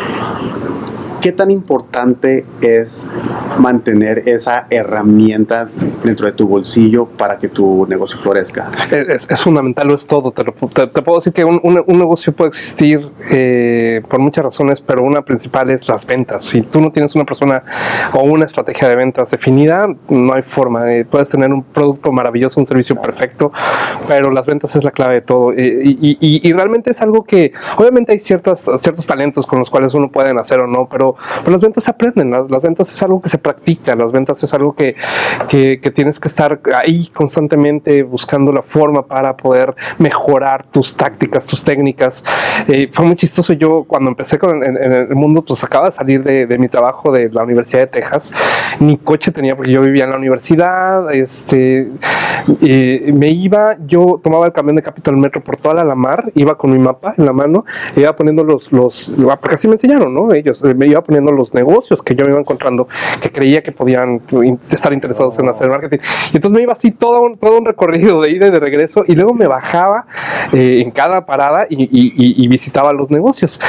¿Qué 1.26 1.32
tan 1.32 1.50
importante 1.50 2.46
es 2.62 3.04
mantener 3.58 4.30
esa 4.30 4.68
herramienta 4.70 5.68
dentro 6.04 6.28
de 6.28 6.34
tu 6.34 6.48
bolsillo 6.48 7.08
para 7.08 7.40
que 7.40 7.48
tu 7.48 7.88
negocio 7.88 8.20
florezca? 8.20 8.70
Es, 8.92 9.28
es 9.28 9.42
fundamental, 9.42 9.88
lo 9.88 9.96
es 9.96 10.06
todo. 10.06 10.30
Te, 10.32 10.44
lo- 10.44 10.54
te- 10.54 10.86
te 10.86 11.02
puedo 11.02 11.18
decir 11.18 11.34
que 11.34 11.44
un, 11.44 11.60
un- 11.64 11.84
un 11.88 11.98
negocio 11.98 12.32
puede 12.32 12.50
existir 12.50 13.10
eh, 13.32 14.04
por 14.08 14.20
muchas 14.20 14.44
razones, 14.46 14.82
pero 14.82 15.02
una 15.02 15.24
principal 15.24 15.72
es 15.72 15.88
las 15.90 16.06
ventas. 16.06 16.46
Si 16.46 16.62
tú 16.62 16.80
no 16.80 16.92
tienes 16.92 17.16
una 17.16 17.26
persona 17.26 17.64
o 18.14 18.22
una 18.22 18.46
estrategia 18.46 18.88
de 18.88 18.96
ventas 18.96 19.32
definida, 19.32 19.88
no 20.08 20.32
hay 20.32 20.44
forma. 20.44 20.94
Eh, 20.94 21.06
puedes 21.06 21.32
tener 21.32 21.52
un 21.52 21.64
producto 21.64 22.12
maravilloso, 22.12 22.60
un 22.60 22.68
servicio 22.68 23.02
perfecto, 23.02 23.52
pero 24.08 24.30
las 24.30 24.46
ventas 24.46 24.76
es 24.76 24.84
la 24.84 24.92
clave 24.92 25.16
de 25.16 25.22
todo. 25.22 25.54
Eh, 25.54 25.82
y, 25.86 25.92
y- 26.12 26.18
y- 26.20 26.48
y 26.48 26.54
realmente 26.54 26.92
es 26.92 27.02
algo 27.02 27.24
que, 27.24 27.52
obviamente, 27.78 28.12
hay 28.12 28.20
ciertas, 28.20 28.70
ciertos 28.78 29.08
talentos 29.08 29.48
con 29.48 29.58
los 29.58 29.72
cuales 29.72 29.96
uno 29.96 30.12
puede 30.12 30.30
hacer 30.40 30.60
o 30.60 30.68
no, 30.68 30.88
pero, 30.88 31.15
pero 31.40 31.52
las 31.52 31.62
ventas 31.62 31.84
se 31.84 31.92
aprenden. 31.92 32.32
Las, 32.32 32.50
las 32.50 32.62
ventas 32.62 32.92
es 32.92 33.02
algo 33.04 33.22
que 33.22 33.30
se 33.30 33.38
practica. 33.38 33.96
Las 33.96 34.12
ventas 34.12 34.44
es 34.44 34.54
algo 34.54 34.74
que, 34.74 34.96
que, 35.50 35.80
que 35.82 35.92
tienes 35.92 36.20
que 36.20 36.28
estar 36.28 36.60
ahí 36.76 37.08
constantemente 37.08 38.04
buscando 38.04 38.52
la 38.52 38.62
forma 38.62 39.06
para 39.06 39.36
poder 39.36 39.76
mejorar 39.98 40.66
tus 40.72 40.96
tácticas, 40.96 41.46
tus 41.48 41.64
técnicas. 41.64 42.24
Eh, 42.68 42.90
fue 42.92 43.06
muy 43.06 43.16
chistoso. 43.16 43.54
Yo 43.54 43.84
cuando 43.84 44.10
empecé 44.10 44.38
con, 44.38 44.64
en, 44.64 44.78
en 44.78 44.92
el 44.92 45.16
mundo, 45.16 45.42
pues 45.42 45.64
acaba 45.64 45.86
de 45.88 45.92
salir 45.92 46.24
de, 46.24 46.46
de 46.46 46.58
mi 46.58 46.68
trabajo 46.68 47.12
de 47.12 47.30
la 47.30 47.44
Universidad 47.44 47.82
de 47.82 47.88
Texas. 47.88 48.34
Ni 48.80 48.98
coche 48.98 49.32
tenía 49.32 49.56
porque 49.56 49.72
yo 49.72 49.82
vivía 49.82 50.06
en 50.06 50.12
la 50.12 50.18
universidad. 50.18 51.14
Este, 51.14 51.90
eh, 52.62 53.12
me 53.14 53.30
iba, 53.30 53.78
yo 53.86 54.20
tomaba 54.24 54.46
el 54.46 54.54
camión 54.54 54.76
de 54.76 54.82
Capital 54.82 55.18
Metro 55.18 55.42
por 55.42 55.58
toda 55.58 55.76
la 55.76 55.84
Lamar, 55.84 56.32
iba 56.36 56.58
con 56.58 56.72
mi 56.72 56.80
mapa 56.80 57.14
en 57.18 57.26
la 57.26 57.34
mano, 57.34 57.66
iba 57.96 58.16
poniendo 58.16 58.44
los, 58.44 58.72
los, 58.72 59.16
porque 59.40 59.56
así 59.56 59.68
me 59.68 59.74
enseñaron, 59.74 60.14
¿no? 60.14 60.34
Ellos, 60.34 60.64
eh, 60.64 60.74
me 60.74 60.88
iba 60.88 61.02
poniendo 61.06 61.32
los 61.32 61.54
negocios 61.54 62.02
que 62.02 62.16
yo 62.16 62.26
me 62.26 62.32
iba 62.32 62.40
encontrando, 62.40 62.88
que 63.22 63.32
creía 63.32 63.62
que 63.64 63.72
podían 63.72 64.22
estar 64.72 64.92
interesados 64.94 65.38
en 65.40 65.50
hacer 65.50 65.70
marketing. 65.70 66.00
Y 66.34 66.38
entonces 66.38 66.58
me 66.58 66.64
iba 66.64 66.74
así 66.74 66.92
todo 66.92 67.22
un, 67.22 67.38
todo 67.38 67.58
un 67.58 67.66
recorrido 67.66 68.22
de 68.22 68.32
ida 68.32 68.48
y 68.48 68.52
de 68.52 68.60
regreso, 68.60 69.04
y 69.08 69.16
luego 69.16 69.34
me 69.34 69.48
bajaba 69.48 70.06
eh, 70.54 70.80
en 70.84 70.92
cada 70.92 71.26
parada 71.26 71.68
y, 71.70 71.84
y- 71.84 72.14
y- 72.16 72.44
y 72.44 72.48
visitaba 72.48 72.94
los 72.94 73.12
negocios. 73.12 73.60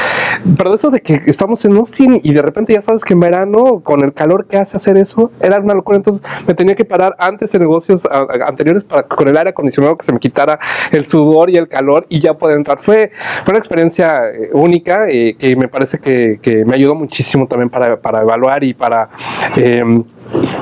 Pero 0.57 0.73
eso 0.73 0.89
de 0.89 1.01
que 1.01 1.19
estamos 1.27 1.63
en 1.65 1.75
Austin 1.77 2.19
y 2.23 2.33
de 2.33 2.41
repente 2.41 2.73
ya 2.73 2.81
sabes 2.81 3.03
que 3.03 3.13
en 3.13 3.19
verano, 3.19 3.81
con 3.83 4.03
el 4.03 4.13
calor 4.13 4.45
que 4.47 4.57
hace 4.57 4.77
hacer 4.77 4.97
eso, 4.97 5.31
era 5.39 5.59
una 5.59 5.73
locura. 5.73 5.97
Entonces 5.97 6.23
me 6.47 6.53
tenía 6.53 6.75
que 6.75 6.85
parar 6.85 7.15
antes 7.19 7.53
en 7.53 7.61
negocios 7.61 8.05
a- 8.05 8.19
a- 8.19 8.47
anteriores 8.47 8.83
para 8.83 9.03
con 9.03 9.27
el 9.27 9.37
aire 9.37 9.49
acondicionado 9.51 9.97
que 9.97 10.05
se 10.05 10.13
me 10.13 10.19
quitara 10.19 10.59
el 10.91 11.05
sudor 11.07 11.49
y 11.49 11.57
el 11.57 11.67
calor 11.67 12.05
y 12.09 12.19
ya 12.21 12.33
poder 12.35 12.57
entrar. 12.57 12.79
Fue, 12.79 13.11
fue 13.43 13.51
una 13.51 13.57
experiencia 13.59 14.29
eh, 14.29 14.49
única 14.53 15.07
eh, 15.09 15.35
que 15.37 15.55
me 15.55 15.67
parece 15.67 15.99
que, 15.99 16.39
que 16.41 16.63
me 16.65 16.75
ayudó 16.75 16.95
muchísimo 16.95 17.16
también 17.47 17.69
para, 17.69 17.99
para 17.99 18.21
evaluar 18.21 18.63
y 18.63 18.73
para... 18.73 19.09
em, 19.55 20.03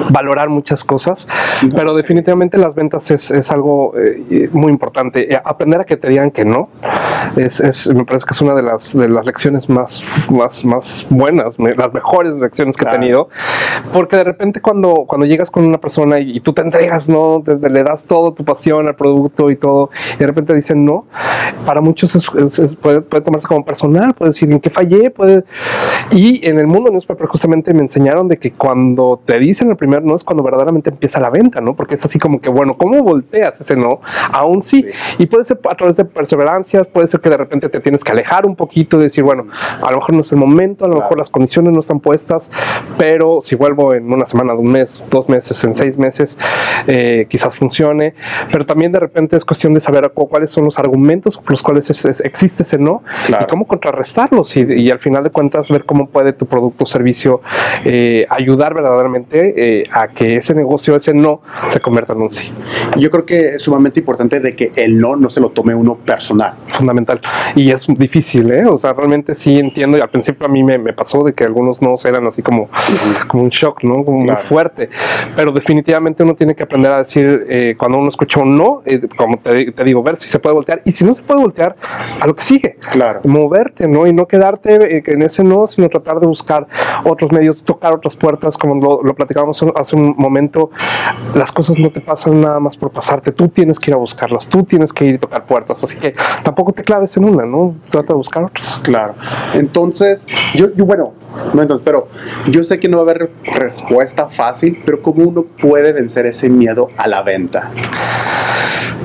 valorar 0.09 0.49
muchas 0.49 0.83
cosas, 0.83 1.27
pero 1.75 1.95
definitivamente 1.95 2.57
las 2.57 2.75
ventas 2.75 3.11
es, 3.11 3.31
es 3.31 3.51
algo 3.51 3.93
eh, 3.97 4.49
muy 4.51 4.71
importante. 4.71 5.33
Eh, 5.33 5.39
aprender 5.43 5.81
a 5.81 5.83
que 5.85 5.97
te 5.97 6.07
digan 6.09 6.31
que 6.31 6.45
no, 6.45 6.69
es, 7.35 7.59
es- 7.59 7.87
me 7.93 8.05
parece 8.05 8.25
que 8.25 8.33
es 8.33 8.41
una 8.41 8.53
de 8.53 8.63
las, 8.63 8.95
de 8.97 9.07
las 9.09 9.25
lecciones 9.25 9.69
más, 9.69 10.03
más, 10.29 10.63
más 10.65 11.05
buenas, 11.09 11.59
me- 11.59 11.73
las 11.75 11.93
mejores 11.93 12.33
lecciones 12.35 12.75
que 12.77 12.85
Claro. 12.85 12.97
he 12.97 12.99
tenido, 12.99 13.29
porque 13.93 14.15
de 14.17 14.23
repente 14.23 14.61
cuando, 14.61 15.05
cuando 15.07 15.25
llegas 15.25 15.49
con 15.49 15.65
una 15.65 15.79
persona 15.79 16.19
y, 16.19 16.37
y 16.37 16.39
tú 16.39 16.53
te 16.53 16.61
entregas, 16.61 17.09
¿no? 17.09 17.43
Le 17.45 17.83
das 17.83 18.03
todo 18.03 18.33
tu 18.33 18.43
pasión 18.45 18.87
al 18.87 18.95
producto 18.95 19.49
y 19.49 19.55
todo, 19.55 19.89
y 20.15 20.17
de 20.19 20.27
repente 20.27 20.53
dicen 20.53 20.85
no, 20.85 21.05
para 21.65 21.81
muchos 21.81 22.15
es- 22.15 22.75
puede, 22.75 23.01
puede 23.01 23.23
tomarse 23.23 23.47
como 23.47 23.65
personal, 23.65 24.13
puede 24.13 24.29
decir 24.29 24.51
en 24.51 24.59
qué 24.59 24.69
fallé, 24.69 25.09
puede... 25.09 25.43
Y 26.11 26.47
en 26.47 26.59
el 26.59 26.67
mundo 26.67 26.91
newspaper 26.91 27.27
justamente 27.27 27.73
me 27.73 27.81
enseñaron 27.81 28.27
de 28.27 28.37
que 28.37 28.51
cuando 28.51 29.19
te 29.25 29.39
dicen 29.39 29.54
el 29.63 29.75
primer 29.77 30.03
no 30.03 30.15
es 30.15 30.23
cuando 30.23 30.43
verdaderamente 30.43 30.89
empieza 30.89 31.19
la 31.19 31.29
venta, 31.29 31.61
¿no? 31.61 31.75
Porque 31.75 31.95
es 31.95 32.05
así 32.05 32.19
como 32.19 32.39
que, 32.41 32.49
bueno, 32.49 32.75
¿cómo 32.77 33.01
volteas 33.03 33.59
ese 33.61 33.75
no? 33.75 34.01
Aún 34.31 34.61
sí. 34.61 34.85
Y 35.17 35.25
puede 35.27 35.43
ser 35.45 35.59
a 35.69 35.75
través 35.75 35.97
de 35.97 36.05
perseverancias, 36.05 36.87
puede 36.87 37.07
ser 37.07 37.19
que 37.21 37.29
de 37.29 37.37
repente 37.37 37.69
te 37.69 37.79
tienes 37.79 38.03
que 38.03 38.11
alejar 38.11 38.45
un 38.45 38.55
poquito 38.55 38.97
decir, 38.97 39.23
bueno, 39.23 39.47
a 39.81 39.91
lo 39.91 39.97
mejor 39.97 40.15
no 40.15 40.21
es 40.21 40.31
el 40.31 40.37
momento, 40.37 40.85
a 40.85 40.87
lo 40.87 40.95
mejor 40.95 41.17
las 41.17 41.29
condiciones 41.29 41.73
no 41.73 41.79
están 41.79 41.99
puestas, 41.99 42.51
pero 42.97 43.39
si 43.43 43.55
vuelvo 43.55 43.93
en 43.93 44.11
una 44.11 44.25
semana, 44.25 44.53
un 44.53 44.71
mes, 44.71 45.03
dos 45.09 45.29
meses, 45.29 45.63
en 45.63 45.75
seis 45.75 45.97
meses, 45.97 46.37
eh, 46.87 47.25
quizás 47.29 47.55
funcione. 47.57 48.13
Pero 48.51 48.65
también 48.65 48.91
de 48.91 48.99
repente 48.99 49.35
es 49.37 49.45
cuestión 49.45 49.73
de 49.73 49.79
saber 49.79 50.11
cu- 50.13 50.27
cuáles 50.27 50.51
son 50.51 50.65
los 50.65 50.77
argumentos 50.79 51.37
por 51.37 51.51
los 51.51 51.63
cuales 51.63 51.89
es- 51.89 52.05
es- 52.05 52.21
existe 52.21 52.63
ese 52.63 52.77
no 52.77 53.03
Claro. 53.27 53.45
y 53.45 53.49
cómo 53.49 53.65
contrarrestarlos 53.67 54.55
y, 54.57 54.61
y 54.61 54.89
al 54.91 54.99
final 54.99 55.23
de 55.23 55.29
cuentas 55.29 55.69
ver 55.69 55.85
cómo 55.85 56.07
puede 56.07 56.33
tu 56.33 56.45
producto 56.45 56.83
o 56.83 56.87
servicio 56.87 57.41
eh, 57.83 58.25
ayudar 58.29 58.73
verdaderamente 58.73 59.44
eh, 59.55 59.83
a 59.91 60.07
que 60.07 60.37
ese 60.37 60.53
negocio, 60.53 60.95
ese 60.95 61.13
no, 61.13 61.41
se 61.67 61.79
convierta 61.79 62.13
en 62.13 62.21
un 62.21 62.29
sí. 62.29 62.51
Yo 62.97 63.11
creo 63.11 63.25
que 63.25 63.55
es 63.55 63.61
sumamente 63.61 63.99
importante 63.99 64.39
de 64.39 64.55
que 64.55 64.71
el 64.75 64.99
no 64.99 65.15
no 65.15 65.29
se 65.29 65.39
lo 65.39 65.49
tome 65.49 65.75
uno 65.75 65.95
personal. 65.95 66.55
Fundamental. 66.69 67.21
Y 67.55 67.71
es 67.71 67.85
difícil, 67.87 68.51
¿eh? 68.51 68.65
O 68.65 68.77
sea, 68.77 68.93
realmente 68.93 69.35
sí 69.35 69.59
entiendo 69.59 69.97
y 69.97 70.01
al 70.01 70.09
principio 70.09 70.45
a 70.45 70.49
mí 70.49 70.63
me, 70.63 70.77
me 70.77 70.93
pasó 70.93 71.23
de 71.23 71.33
que 71.33 71.43
algunos 71.43 71.81
no 71.81 71.95
eran 72.05 72.27
así 72.27 72.41
como, 72.41 72.69
como 73.27 73.43
un 73.43 73.49
shock, 73.49 73.83
¿no? 73.83 74.03
Como 74.03 74.23
Claro. 74.23 74.39
muy 74.39 74.47
fuerte. 74.47 74.89
Pero 75.35 75.51
definitivamente 75.51 76.23
uno 76.23 76.35
tiene 76.35 76.55
que 76.55 76.63
aprender 76.63 76.91
a 76.91 76.97
decir, 76.99 77.45
eh, 77.49 77.75
cuando 77.77 77.97
uno 77.97 78.09
escucha 78.09 78.39
un 78.39 78.57
no, 78.57 78.81
eh, 78.85 79.01
como 79.15 79.37
te, 79.37 79.71
te 79.71 79.83
digo, 79.83 80.01
ver 80.03 80.17
si 80.17 80.27
se 80.27 80.39
puede 80.39 80.53
voltear 80.55 80.81
y 80.85 80.91
si 80.91 81.03
no 81.03 81.13
se 81.13 81.21
puede 81.23 81.41
voltear, 81.41 81.75
a 82.19 82.25
lo 82.27 82.35
que 82.35 82.43
sigue. 82.43 82.77
Claro. 82.91 83.21
moverte, 83.23 83.87
¿no? 83.87 84.07
Y 84.07 84.13
no 84.13 84.27
quedarte 84.27 84.97
eh, 84.97 85.03
en 85.05 85.21
ese 85.21 85.43
no, 85.43 85.67
sino 85.67 85.89
tratar 85.89 86.19
de 86.19 86.27
buscar 86.27 86.67
otros 87.03 87.31
medios, 87.31 87.63
tocar 87.63 87.95
otras 87.95 88.15
puertas, 88.15 88.57
como 88.57 88.75
lo, 88.75 89.03
lo 89.03 89.13
platicábamos 89.35 89.63
hace 89.75 89.95
un 89.95 90.15
momento. 90.17 90.71
Las 91.33 91.51
cosas 91.51 91.77
no 91.79 91.89
te 91.89 92.01
pasan 92.01 92.41
nada 92.41 92.59
más 92.59 92.77
por 92.77 92.91
pasarte, 92.91 93.31
tú 93.31 93.49
tienes 93.49 93.79
que 93.79 93.91
ir 93.91 93.95
a 93.95 93.97
buscarlas, 93.97 94.47
tú 94.47 94.63
tienes 94.63 94.93
que 94.93 95.05
ir 95.05 95.15
y 95.15 95.17
tocar 95.17 95.45
puertas, 95.45 95.83
así 95.83 95.97
que 95.97 96.15
tampoco 96.43 96.71
te 96.71 96.83
claves 96.83 97.17
en 97.17 97.25
una, 97.25 97.45
¿no? 97.45 97.75
Trata 97.89 98.13
de 98.13 98.17
buscar 98.17 98.43
otras. 98.43 98.79
Claro. 98.83 99.15
Entonces, 99.53 100.25
yo, 100.53 100.73
yo 100.75 100.85
bueno, 100.85 101.13
no 101.53 101.61
entonces, 101.61 101.83
pero 101.83 102.07
yo 102.49 102.63
sé 102.63 102.79
que 102.79 102.87
no 102.87 102.97
va 102.97 103.03
a 103.03 103.15
haber 103.15 103.31
respuesta 103.43 104.27
fácil, 104.29 104.81
pero 104.85 105.01
¿cómo 105.01 105.23
uno 105.23 105.43
puede 105.43 105.91
vencer 105.91 106.25
ese 106.25 106.49
miedo 106.49 106.89
a 106.97 107.07
la 107.07 107.21
venta? 107.21 107.71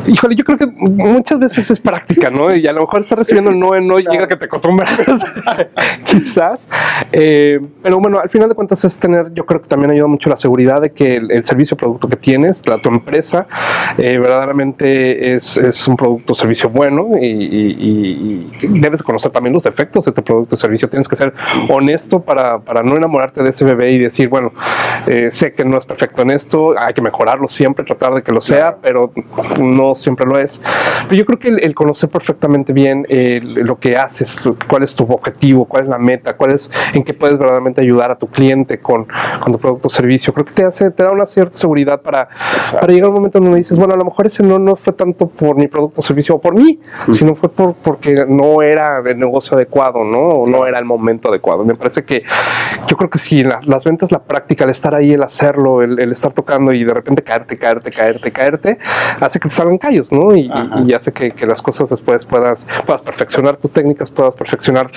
Híjole, 0.06 0.34
yo 0.34 0.44
creo 0.44 0.58
que 0.58 0.66
muchas 0.66 1.38
veces 1.38 1.70
es 1.70 1.78
práctica, 1.78 2.30
¿no? 2.30 2.54
Y 2.54 2.66
a 2.66 2.72
lo 2.72 2.80
mejor 2.80 3.00
estar 3.02 3.18
recibiendo 3.18 3.50
no 3.50 3.74
en 3.74 3.86
no 3.86 3.98
llega 3.98 4.26
que 4.26 4.36
te 4.36 4.46
acostumbras, 4.46 4.98
quizás. 6.04 6.68
Eh, 7.12 7.60
pero 7.82 8.00
bueno, 8.00 8.18
al 8.18 8.28
final 8.28 8.48
de 8.48 8.54
cuentas 8.54 8.84
es 8.84 8.98
tener, 8.98 9.32
yo 9.34 9.44
creo 9.46 9.60
que 9.60 9.68
también 9.68 9.90
ayuda 9.92 10.06
mucho 10.06 10.28
la 10.30 10.36
seguridad 10.36 10.80
de 10.80 10.90
que 10.92 11.16
el, 11.16 11.30
el 11.30 11.44
servicio 11.44 11.74
o 11.74 11.78
producto 11.78 12.08
que 12.08 12.16
tienes, 12.16 12.66
la, 12.66 12.78
tu 12.78 12.88
empresa, 12.88 13.46
eh, 13.98 14.18
verdaderamente 14.18 15.34
es, 15.34 15.56
es 15.56 15.86
un 15.86 15.96
producto 15.96 16.32
o 16.32 16.36
servicio 16.36 16.68
bueno 16.70 17.08
y, 17.20 17.26
y- 17.26 18.50
y 18.62 18.66
debes 18.80 19.00
de 19.00 19.04
conocer 19.04 19.30
también 19.32 19.52
los 19.54 19.66
efectos 19.66 20.04
de 20.06 20.12
tu 20.12 20.22
producto 20.24 20.54
o 20.54 20.58
servicio. 20.58 20.88
Tienes 20.88 21.08
que 21.08 21.16
ser 21.16 21.32
honesto 21.68 22.20
para, 22.20 22.58
para 22.58 22.82
no 22.82 22.96
enamorarte 22.96 23.42
de 23.42 23.50
ese 23.50 23.64
bebé 23.64 23.90
y 23.92 23.98
decir, 23.98 24.28
bueno, 24.28 24.52
eh, 25.06 25.28
sé 25.30 25.52
que 25.52 25.64
no 25.64 25.78
es 25.78 25.84
perfecto 25.86 26.22
en 26.22 26.30
esto, 26.30 26.78
hay 26.78 26.94
que 26.94 27.02
mejorarlo 27.02 27.48
siempre, 27.48 27.84
tratar 27.84 28.14
de 28.14 28.22
que 28.22 28.32
lo 28.32 28.40
sea, 28.40 28.76
pero 28.82 29.12
no 29.58 29.89
siempre 29.94 30.26
lo 30.26 30.38
es. 30.38 30.60
Pero 31.08 31.18
yo 31.18 31.26
creo 31.26 31.38
que 31.38 31.48
el, 31.48 31.62
el 31.64 31.74
conocer 31.74 32.08
perfectamente 32.08 32.72
bien 32.72 33.06
eh, 33.08 33.40
lo 33.42 33.78
que 33.78 33.94
haces, 33.94 34.48
cuál 34.68 34.82
es 34.82 34.94
tu 34.94 35.04
objetivo, 35.04 35.64
cuál 35.64 35.84
es 35.84 35.88
la 35.88 35.98
meta, 35.98 36.36
cuál 36.36 36.52
es 36.52 36.70
en 36.94 37.02
qué 37.04 37.14
puedes 37.14 37.38
verdaderamente 37.38 37.80
ayudar 37.80 38.10
a 38.10 38.16
tu 38.16 38.26
cliente 38.28 38.80
con, 38.80 39.06
con 39.40 39.52
tu 39.52 39.58
producto 39.58 39.88
o 39.88 39.90
servicio, 39.90 40.32
creo 40.32 40.44
que 40.46 40.52
te 40.52 40.64
hace, 40.64 40.90
te 40.90 41.02
da 41.02 41.10
una 41.10 41.26
cierta 41.26 41.56
seguridad 41.56 42.00
para, 42.02 42.28
para 42.80 42.92
llegar 42.92 43.06
a 43.06 43.08
un 43.08 43.14
momento 43.14 43.38
donde 43.40 43.56
dices, 43.58 43.76
bueno, 43.78 43.94
a 43.94 43.96
lo 43.96 44.04
mejor 44.04 44.26
ese 44.26 44.42
no, 44.42 44.58
no 44.58 44.76
fue 44.76 44.92
tanto 44.92 45.28
por 45.28 45.56
mi 45.56 45.66
producto 45.68 46.00
o 46.00 46.02
servicio 46.02 46.34
o 46.36 46.40
por 46.40 46.54
mí, 46.54 46.80
sino 47.10 47.34
fue 47.34 47.48
por, 47.50 47.74
porque 47.74 48.24
no 48.28 48.62
era 48.62 49.02
el 49.04 49.18
negocio 49.18 49.56
adecuado, 49.56 50.04
¿no? 50.04 50.20
O 50.20 50.46
no 50.46 50.66
era 50.66 50.78
el 50.78 50.84
momento 50.84 51.28
adecuado. 51.28 51.64
Me 51.64 51.74
parece 51.74 52.04
que 52.04 52.22
yo 52.86 52.96
creo 52.96 53.10
que 53.10 53.18
sí, 53.18 53.42
la- 53.42 53.60
las 53.66 53.84
ventas, 53.84 54.12
la 54.12 54.20
práctica, 54.22 54.64
el 54.64 54.70
estar 54.70 54.94
ahí, 54.94 55.12
el 55.12 55.22
hacerlo, 55.22 55.82
el, 55.82 55.98
el 55.98 56.12
estar 56.12 56.32
tocando 56.32 56.72
y 56.72 56.84
de 56.84 56.92
repente 56.94 57.22
caerte, 57.22 57.56
caerte, 57.56 57.90
caerte, 57.90 58.32
caerte, 58.32 58.78
hace 59.20 59.38
que 59.40 59.48
te 59.48 59.54
salgan 59.54 59.78
callos, 59.80 60.12
¿no? 60.12 60.34
Y, 60.36 60.50
y 60.86 60.92
hace 60.92 61.12
que, 61.12 61.32
que 61.32 61.46
las 61.46 61.60
cosas 61.62 61.90
después 61.90 62.24
puedas, 62.24 62.66
puedas 62.86 63.02
perfeccionar 63.02 63.56
tus 63.56 63.72
técnicas, 63.72 64.10
puedas 64.10 64.34
perfeccionar 64.34 64.90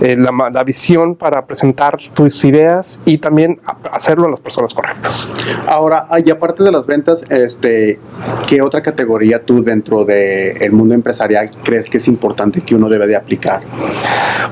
eh, 0.00 0.16
la, 0.16 0.30
la 0.50 0.64
visión 0.64 1.14
para 1.16 1.44
presentar 1.46 1.98
tus 2.14 2.44
ideas 2.44 3.00
y 3.04 3.18
también 3.18 3.60
hacerlo 3.92 4.26
a 4.26 4.30
las 4.30 4.40
personas 4.40 4.72
correctas. 4.72 5.28
Ahora, 5.66 6.06
ah, 6.08 6.18
y 6.24 6.30
aparte 6.30 6.62
de 6.62 6.72
las 6.72 6.86
ventas, 6.86 7.22
este, 7.30 7.98
¿qué 8.46 8.62
otra 8.62 8.80
categoría 8.82 9.44
tú 9.44 9.62
dentro 9.62 10.04
del 10.04 10.72
mundo 10.72 10.94
empresarial 10.94 11.50
crees 11.64 11.88
que 11.90 11.98
es 11.98 12.08
importante 12.08 12.60
que 12.60 12.74
uno 12.74 12.88
debe 12.88 13.06
de 13.06 13.16
aplicar? 13.16 13.62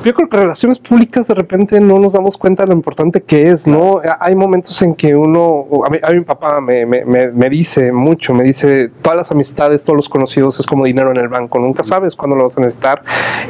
Yo 0.05 0.13
creo 0.15 0.29
que 0.29 0.37
relaciones 0.37 0.79
públicas 0.79 1.29
de 1.29 1.35
repente 1.35 1.81
no 1.81 1.99
nos 1.99 2.13
damos 2.13 2.37
cuenta 2.37 2.63
de 2.65 2.69
lo 2.69 2.75
importante 2.75 3.23
que 3.23 3.49
es, 3.51 3.67
¿no? 3.67 4.01
Hay 4.21 4.35
momentos 4.35 4.81
en 4.83 4.95
que 4.95 5.15
uno, 5.17 5.67
a 5.85 5.91
mí, 5.91 5.99
a 6.03 6.11
mi 6.13 6.21
papá 6.21 6.61
me, 6.61 6.85
me- 6.87 7.05
me- 7.05 7.31
me 7.31 7.51
dice 7.51 7.93
mucho, 7.93 8.33
me 8.35 8.45
dice, 8.45 8.91
todas 9.03 9.17
las 9.17 9.31
amistades, 9.31 9.76
todos 9.85 9.97
los 9.97 10.09
conocidos 10.09 10.59
es 10.61 10.67
como 10.67 10.85
dinero 10.85 11.11
en 11.11 11.17
el 11.19 11.29
banco, 11.29 11.59
nunca 11.59 11.83
sabes 11.85 12.15
cuándo 12.17 12.37
lo 12.37 12.45
vas 12.45 12.57
a 12.57 12.61
necesitar 12.61 13.03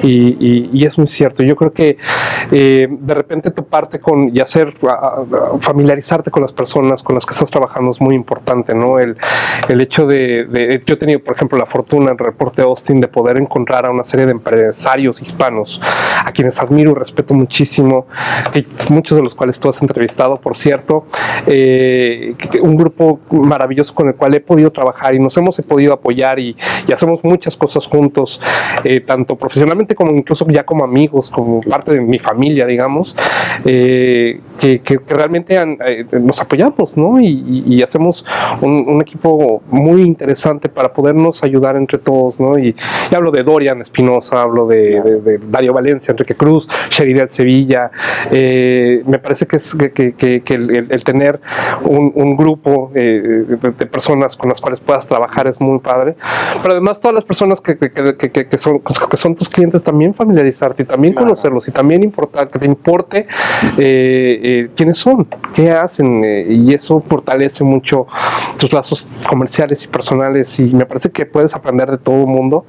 y, 0.03 0.37
y- 0.39 0.71
y 0.73 0.85
es 0.87 0.99
muy 0.99 1.07
cierto. 1.07 1.43
Yo 1.43 1.57
creo 1.57 1.73
que 1.73 1.97
eh, 2.53 2.89
de 2.91 3.15
repente 3.15 3.51
toparte 3.51 4.01
con 4.01 4.35
y 4.35 4.41
hacer, 4.41 4.75
familiarizarte 5.61 6.31
con 6.31 6.43
las 6.43 6.53
personas 6.53 7.03
con 7.03 7.15
las 7.15 7.25
que 7.27 7.33
estás 7.33 7.51
trabajando 7.51 7.91
es 7.91 8.01
muy 8.01 8.15
importante, 8.15 8.75
¿no? 8.75 8.99
El, 8.99 9.17
el 9.69 9.81
hecho 9.81 10.07
de, 10.07 10.45
de- 10.47 10.83
yo 10.85 10.95
he 10.95 10.97
tenido, 10.97 11.21
por 11.21 11.35
ejemplo, 11.35 11.59
la 11.59 11.67
fortuna 11.67 12.11
en 12.11 12.19
Reporte 12.19 12.63
Austin 12.63 13.01
de 13.01 13.09
poder 13.09 13.37
encontrar 13.39 13.87
a 13.87 13.91
una 13.91 14.05
serie 14.05 14.27
de 14.27 14.33
empresarios 14.33 15.21
hispanos 15.23 15.81
a 16.25 16.31
quienes 16.33 16.59
admiro 16.61 16.93
y 16.93 16.95
respeto 16.95 17.35
muchísimo, 17.35 18.07
que 18.53 18.67
muchos 18.91 19.17
de 19.17 19.23
los 19.25 19.35
cuales 19.35 19.59
tú 19.61 19.69
has 19.69 19.81
entrevistado, 19.83 20.37
por 20.37 20.57
cierto, 20.57 21.07
eh, 21.47 22.35
un 22.63 22.77
grupo 22.77 23.21
maravilloso 23.31 23.95
con 23.95 24.09
el 24.09 24.15
cual 24.15 24.35
he 24.35 24.41
podido 24.41 24.71
trabajar 24.71 25.15
y 25.15 25.19
nos 25.19 25.37
hemos 25.37 25.57
podido 25.63 25.93
apoyar 25.93 26.16
y, 26.39 26.57
y 26.87 26.93
hacemos 26.93 27.23
muchas 27.23 27.57
cosas 27.57 27.87
juntos, 27.87 28.41
eh, 28.85 29.01
tanto 29.01 29.37
profesionalmente 29.37 29.95
como 29.95 30.13
incluso 30.13 30.47
ya 30.49 30.65
como 30.65 30.85
amigos, 30.85 31.31
como 31.31 31.61
parte 31.61 31.93
de 31.93 32.01
mi 32.01 32.19
familia, 32.19 32.67
digamos, 32.67 33.17
eh, 33.65 34.41
que, 34.59 34.81
realmente 35.09 35.57
eh, 35.57 36.07
nos 36.21 36.41
apoyamos, 36.41 36.97
¿no? 36.97 37.21
Y, 37.21 37.83
hacemos 37.83 38.25
un, 38.63 39.01
equipo 39.01 39.63
muy 39.71 40.03
interesante 40.03 40.69
para 40.69 40.93
podernos 40.93 41.45
ayudar 41.45 41.77
entre 41.77 41.99
todos, 41.99 42.41
¿no? 42.41 42.59
Y, 42.59 42.75
hablo 43.15 43.31
de 43.31 43.43
Dorian 43.43 43.81
Espinosa, 43.81 44.43
hablo 44.43 44.67
de, 44.67 45.21
de- 45.21 45.39
Dario 45.39 45.73
Valencia, 45.73 46.13
Enrique 46.13 46.35
Cruz, 46.35 46.69
Sheridan 46.91 47.29
Sevilla. 47.29 47.91
me 48.31 49.19
parece 49.19 49.47
que, 49.47 49.59
que, 49.93 50.55
el, 50.55 51.05
tener 51.05 51.41
un, 51.85 52.13
un 52.15 52.37
grupo 52.37 52.91
de, 52.93 53.45
de 53.45 53.87
personas 53.87 54.37
con 54.37 54.49
las 54.49 54.61
cuales 54.61 54.81
puedas 54.81 55.07
trabajar 55.07 55.47
es 55.47 55.61
muy 55.61 55.79
padre. 55.79 56.06
Pero 56.63 56.73
además 56.73 57.01
todas 57.01 57.15
las 57.15 57.25
personas 57.25 57.61
que, 57.61 57.77
que- 57.77 57.91
que- 57.91 58.31
que- 58.49 58.59
son, 58.59 58.81
que 59.11 59.17
son 59.17 59.35
tus 59.35 59.49
clientes 59.49 59.83
también 59.83 60.15
familiarizarte 60.15 60.83
y 60.83 60.87
también 60.87 61.15
Claro. 61.15 61.27
conocerlos 61.29 61.67
y 61.69 61.73
también 61.73 62.03
importar, 62.05 62.49
que 62.51 62.59
te 62.59 62.67
importe 62.67 63.19
eh, 63.19 63.27
eh, 63.79 64.71
quiénes 64.77 64.99
son, 64.99 65.27
qué 65.55 65.71
hacen 65.71 66.23
eh, 66.25 66.47
y 66.51 66.75
eso 66.75 67.03
fortalece 67.07 67.65
mucho 67.65 68.07
tus 68.59 68.73
lazos 68.73 69.09
comerciales 69.29 69.85
y 69.85 69.89
personales 69.89 70.59
y 70.61 70.75
me 70.75 70.87
parece 70.87 71.11
que 71.11 71.27
puedes 71.27 71.55
aprender 71.55 71.91
de 71.91 71.99
todo 71.99 72.21
el 72.23 72.27
mundo 72.27 72.65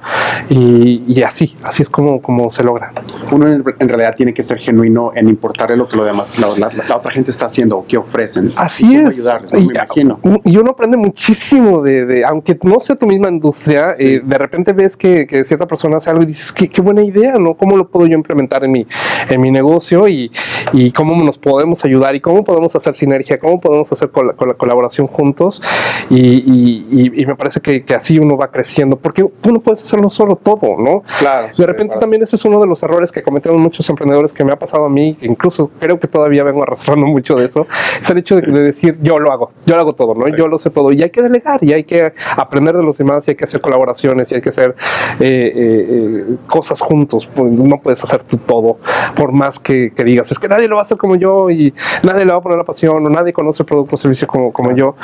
y, 0.48 1.04
y 1.06 1.22
así, 1.22 1.56
así 1.62 1.82
es 1.82 1.90
como, 1.90 2.20
como 2.22 2.50
se 2.50 2.62
logra. 2.62 2.92
Uno 3.30 3.46
en, 3.46 3.64
en 3.78 3.88
realidad 3.88 4.14
tiene 4.16 4.32
que 4.34 4.42
ser 4.42 4.58
genuino 4.58 5.12
en 5.14 5.28
importarle 5.28 5.76
lo 5.76 5.88
que 5.88 5.96
lo 5.96 6.04
demás, 6.04 6.38
la, 6.38 6.48
la- 6.56 6.70
la 6.88 6.96
otra 6.96 7.10
gente 7.10 7.30
está 7.30 7.46
haciendo 7.46 7.78
o 7.78 7.86
qué 7.86 7.96
ofrecen. 7.96 8.52
Así 8.56 8.94
es. 8.96 9.18
ayudarles, 9.18 9.52
¿no? 9.52 9.58
y, 9.58 9.66
me 9.66 9.74
imagino. 9.74 10.20
y 10.44 10.56
uno 10.56 10.70
aprende 10.72 10.96
muchísimo 10.96 11.82
de, 11.82 12.06
de- 12.06 12.24
aunque 12.24 12.58
no 12.62 12.80
sea 12.80 12.96
tu 12.96 13.06
misma 13.06 13.27
industria, 13.28 13.94
Sí. 13.96 14.06
eh, 14.16 14.20
de 14.24 14.38
repente 14.38 14.72
ves 14.72 14.96
que, 14.96 15.26
que 15.26 15.44
cierta 15.44 15.66
persona 15.66 15.96
hace 15.98 16.10
algo 16.10 16.22
y 16.22 16.26
dices, 16.26 16.52
qué, 16.52 16.68
qué 16.68 16.80
buena 16.80 17.02
idea, 17.02 17.32
¿no? 17.34 17.54
¿Cómo 17.54 17.76
lo 17.76 17.88
puedo 17.88 18.06
yo 18.06 18.14
implementar 18.16 18.64
en 18.64 18.72
mi, 18.72 18.86
en 19.28 19.40
mi 19.40 19.50
negocio 19.50 20.08
y, 20.08 20.30
y 20.72 20.90
cómo 20.92 21.14
nos 21.24 21.38
podemos 21.38 21.84
ayudar 21.84 22.14
y 22.14 22.20
cómo 22.20 22.44
podemos 22.44 22.74
hacer 22.76 22.94
sinergia, 22.94 23.38
cómo 23.38 23.60
podemos 23.60 23.90
hacer 23.92 24.10
col- 24.10 24.34
col- 24.36 24.56
colaboración 24.56 25.06
juntos? 25.06 25.62
Y, 26.10 26.16
y- 26.18 26.86
y- 26.90 27.22
y 27.22 27.26
me 27.26 27.34
parece 27.36 27.60
que, 27.60 27.84
que 27.84 27.94
así 27.94 28.18
uno 28.18 28.36
va 28.36 28.50
creciendo, 28.50 28.96
porque 28.96 29.24
tú 29.40 29.52
no 29.52 29.60
puedes 29.60 29.82
hacerlo 29.82 30.10
solo 30.10 30.36
todo, 30.36 30.76
¿no? 30.78 31.02
Claro. 31.18 31.48
De 31.56 31.66
repente 31.66 31.96
también 31.98 32.22
ese 32.22 32.36
es 32.36 32.44
uno 32.44 32.60
de 32.60 32.66
los 32.66 32.82
errores 32.82 33.12
que 33.12 33.22
cometemos 33.22 33.58
muchos 33.60 33.88
emprendedores 33.90 34.32
que 34.32 34.44
me 34.44 34.52
ha 34.52 34.56
pasado 34.58 34.84
a 34.84 34.88
mí, 34.88 35.14
que 35.20 35.26
incluso 35.26 35.70
creo 35.78 35.98
que 35.98 36.06
todavía 36.08 36.44
vengo 36.44 36.62
arrastrando 36.62 37.06
mucho 37.06 37.34
de 37.36 37.44
eso, 37.46 37.66
es 38.00 38.08
el 38.10 38.18
hecho 38.18 38.36
de, 38.36 38.42
de 38.42 38.62
decir 38.62 38.98
yo 39.02 39.18
lo 39.18 39.32
hago, 39.32 39.50
yo 39.66 39.74
lo 39.74 39.80
hago 39.80 39.92
todo, 39.94 40.14
¿no? 40.14 40.26
Sí. 40.26 40.32
Yo 40.36 40.46
lo 40.48 40.58
sé 40.58 40.70
todo 40.70 40.92
y 40.92 41.02
hay 41.02 41.10
que 41.10 41.22
delegar 41.22 41.62
y 41.62 41.72
hay 41.72 41.84
que 41.84 42.12
aprender 42.36 42.76
de 42.76 42.82
los 42.82 42.96
demás 42.98 43.17
y 43.26 43.30
hay 43.32 43.36
que 43.36 43.44
hacer 43.44 43.60
colaboraciones 43.60 44.30
y 44.30 44.36
hay 44.36 44.40
que 44.40 44.50
hacer 44.50 44.76
eh, 45.20 45.52
eh, 45.54 45.86
eh, 45.90 46.36
cosas 46.46 46.80
juntos, 46.80 47.28
pues, 47.34 47.50
no 47.50 47.78
puedes 47.80 48.02
hacer 48.04 48.22
tú 48.22 48.36
todo, 48.38 48.78
por 49.16 49.32
más 49.32 49.58
que, 49.58 49.92
que 49.94 50.04
digas, 50.04 50.30
es 50.30 50.38
que 50.38 50.48
nadie 50.48 50.68
lo 50.68 50.76
va 50.76 50.80
a 50.80 50.82
hacer 50.82 50.98
como 50.98 51.16
yo 51.16 51.50
y 51.50 51.72
nadie 52.02 52.24
le 52.24 52.32
va 52.32 52.38
a 52.38 52.40
poner 52.42 52.58
la 52.58 52.64
pasión 52.64 53.04
o 53.06 53.08
nadie 53.10 53.32
conoce 53.32 53.62
el 53.62 53.66
producto 53.66 53.96
o 53.96 53.98
servicio 53.98 54.26
como, 54.26 54.52
como 54.52 54.72
yo, 54.72 54.94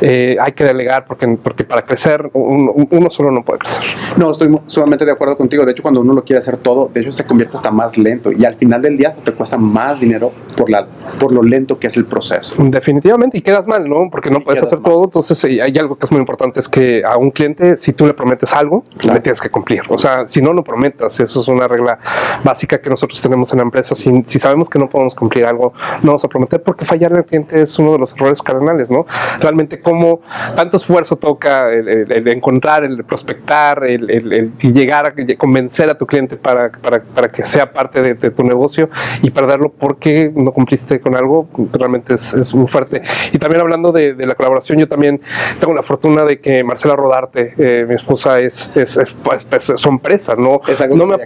Eh, 0.00 0.36
hay 0.40 0.52
que 0.52 0.64
delegar 0.64 1.04
porque, 1.06 1.26
porque 1.42 1.64
para 1.64 1.82
crecer 1.82 2.28
un- 2.32 2.68
un- 2.74 2.88
uno 2.90 3.10
solo 3.10 3.30
no 3.30 3.42
puede 3.44 3.60
crecer. 3.60 3.84
No, 4.18 4.30
estoy 4.32 4.48
sumamente 4.66 5.04
de 5.04 5.12
acuerdo 5.12 5.36
contigo. 5.36 5.64
De 5.64 5.72
hecho, 5.72 5.82
cuando 5.82 6.00
uno 6.00 6.12
lo 6.12 6.24
quiere 6.24 6.40
hacer 6.40 6.56
todo, 6.58 6.90
de 6.92 7.00
hecho 7.00 7.12
se 7.12 7.24
convierte 7.24 7.56
hasta 7.56 7.70
más 7.70 7.96
lento 7.96 8.32
y 8.32 8.44
al 8.44 8.56
final 8.56 8.82
del 8.82 8.96
día 8.96 9.12
te 9.12 9.32
cuesta 9.32 9.56
más 9.56 10.00
dinero 10.00 10.32
por, 10.56 10.68
la, 10.68 10.86
por 11.18 11.32
lo 11.32 11.42
lento 11.42 11.78
que 11.78 11.86
es 11.86 11.96
el 11.96 12.04
proceso. 12.06 12.54
Definitivamente, 12.58 13.38
y 13.38 13.42
quedas 13.42 13.66
mal, 13.66 13.88
¿no? 13.88 14.08
Porque 14.10 14.30
no 14.30 14.40
puedes 14.40 14.60
quedas 14.60 14.72
hacer 14.72 14.80
mal. 14.80 14.92
todo. 14.92 15.04
Entonces, 15.04 15.44
eh, 15.44 15.62
hay 15.62 15.76
algo 15.78 15.96
que 15.96 16.06
es 16.06 16.10
muy 16.12 16.20
importante: 16.20 16.60
es 16.60 16.68
que 16.68 17.02
a 17.04 17.16
un 17.16 17.30
cliente, 17.30 17.63
si 17.76 17.92
tú 17.92 18.06
le 18.06 18.14
prometes 18.14 18.52
algo, 18.54 18.84
Claro. 18.98 19.14
le 19.14 19.20
tienes 19.20 19.40
que 19.40 19.50
cumplir. 19.50 19.82
O 19.88 19.98
sea, 19.98 20.26
si 20.28 20.40
no 20.42 20.52
lo 20.52 20.62
prometas, 20.64 21.18
eso 21.20 21.40
es 21.40 21.48
una 21.48 21.66
regla 21.68 21.98
básica 22.42 22.80
que 22.80 22.90
nosotros 22.90 23.20
tenemos 23.20 23.52
en 23.52 23.58
la 23.58 23.64
empresa. 23.64 23.94
Si, 23.94 24.22
si 24.24 24.38
sabemos 24.38 24.68
que 24.68 24.78
no 24.78 24.88
podemos 24.88 25.14
cumplir 25.14 25.46
algo, 25.46 25.72
no 26.02 26.06
vamos 26.08 26.24
a 26.24 26.28
prometer, 26.28 26.62
porque 26.62 26.84
fallar 26.84 27.12
al 27.14 27.24
cliente 27.24 27.60
es 27.62 27.78
uno 27.78 27.92
de 27.92 27.98
los 27.98 28.14
errores 28.14 28.42
cardinales, 28.42 28.90
¿no? 28.90 29.06
Realmente, 29.40 29.80
como 29.80 30.20
tanto 30.56 30.76
esfuerzo 30.76 31.16
toca 31.16 31.70
el, 31.72 31.88
el- 31.88 32.12
el 32.12 32.28
encontrar, 32.28 32.84
el 32.84 33.04
prospectar, 33.04 33.84
el, 33.84 34.10
el- 34.10 34.32
el 34.32 34.52
llegar 34.72 35.06
a 35.06 35.14
convencer 35.36 35.88
a 35.90 35.96
tu 35.98 36.06
cliente 36.06 36.36
para, 36.36 36.70
para, 36.70 37.00
para 37.02 37.30
que 37.30 37.42
sea 37.42 37.72
parte 37.72 38.00
de, 38.02 38.14
de 38.14 38.30
tu 38.30 38.42
negocio 38.42 38.88
y 39.22 39.30
perderlo 39.30 39.70
porque 39.70 40.30
no 40.34 40.52
cumpliste 40.52 41.00
con 41.00 41.16
algo, 41.16 41.48
realmente 41.72 42.14
es, 42.14 42.34
es 42.34 42.54
muy 42.54 42.66
fuerte. 42.66 43.02
Y 43.32 43.38
también 43.38 43.60
hablando 43.62 43.92
de, 43.92 44.14
de 44.14 44.26
la 44.26 44.34
colaboración, 44.34 44.78
yo 44.78 44.88
también 44.88 45.20
tengo 45.60 45.74
la 45.74 45.82
fortuna 45.82 46.24
de 46.24 46.40
que 46.40 46.62
Marcela 46.64 46.96
Rodarte, 46.96 47.43
eh, 47.58 47.84
mi 47.88 47.94
esposa, 47.94 48.38
es, 48.40 48.70
es, 48.74 48.96
es, 48.96 49.16
es- 49.50 49.70
es 49.70 49.80
su 49.80 49.88
empresa, 49.88 50.34
no, 50.36 50.60
no, 50.96 51.06
me, 51.06 51.16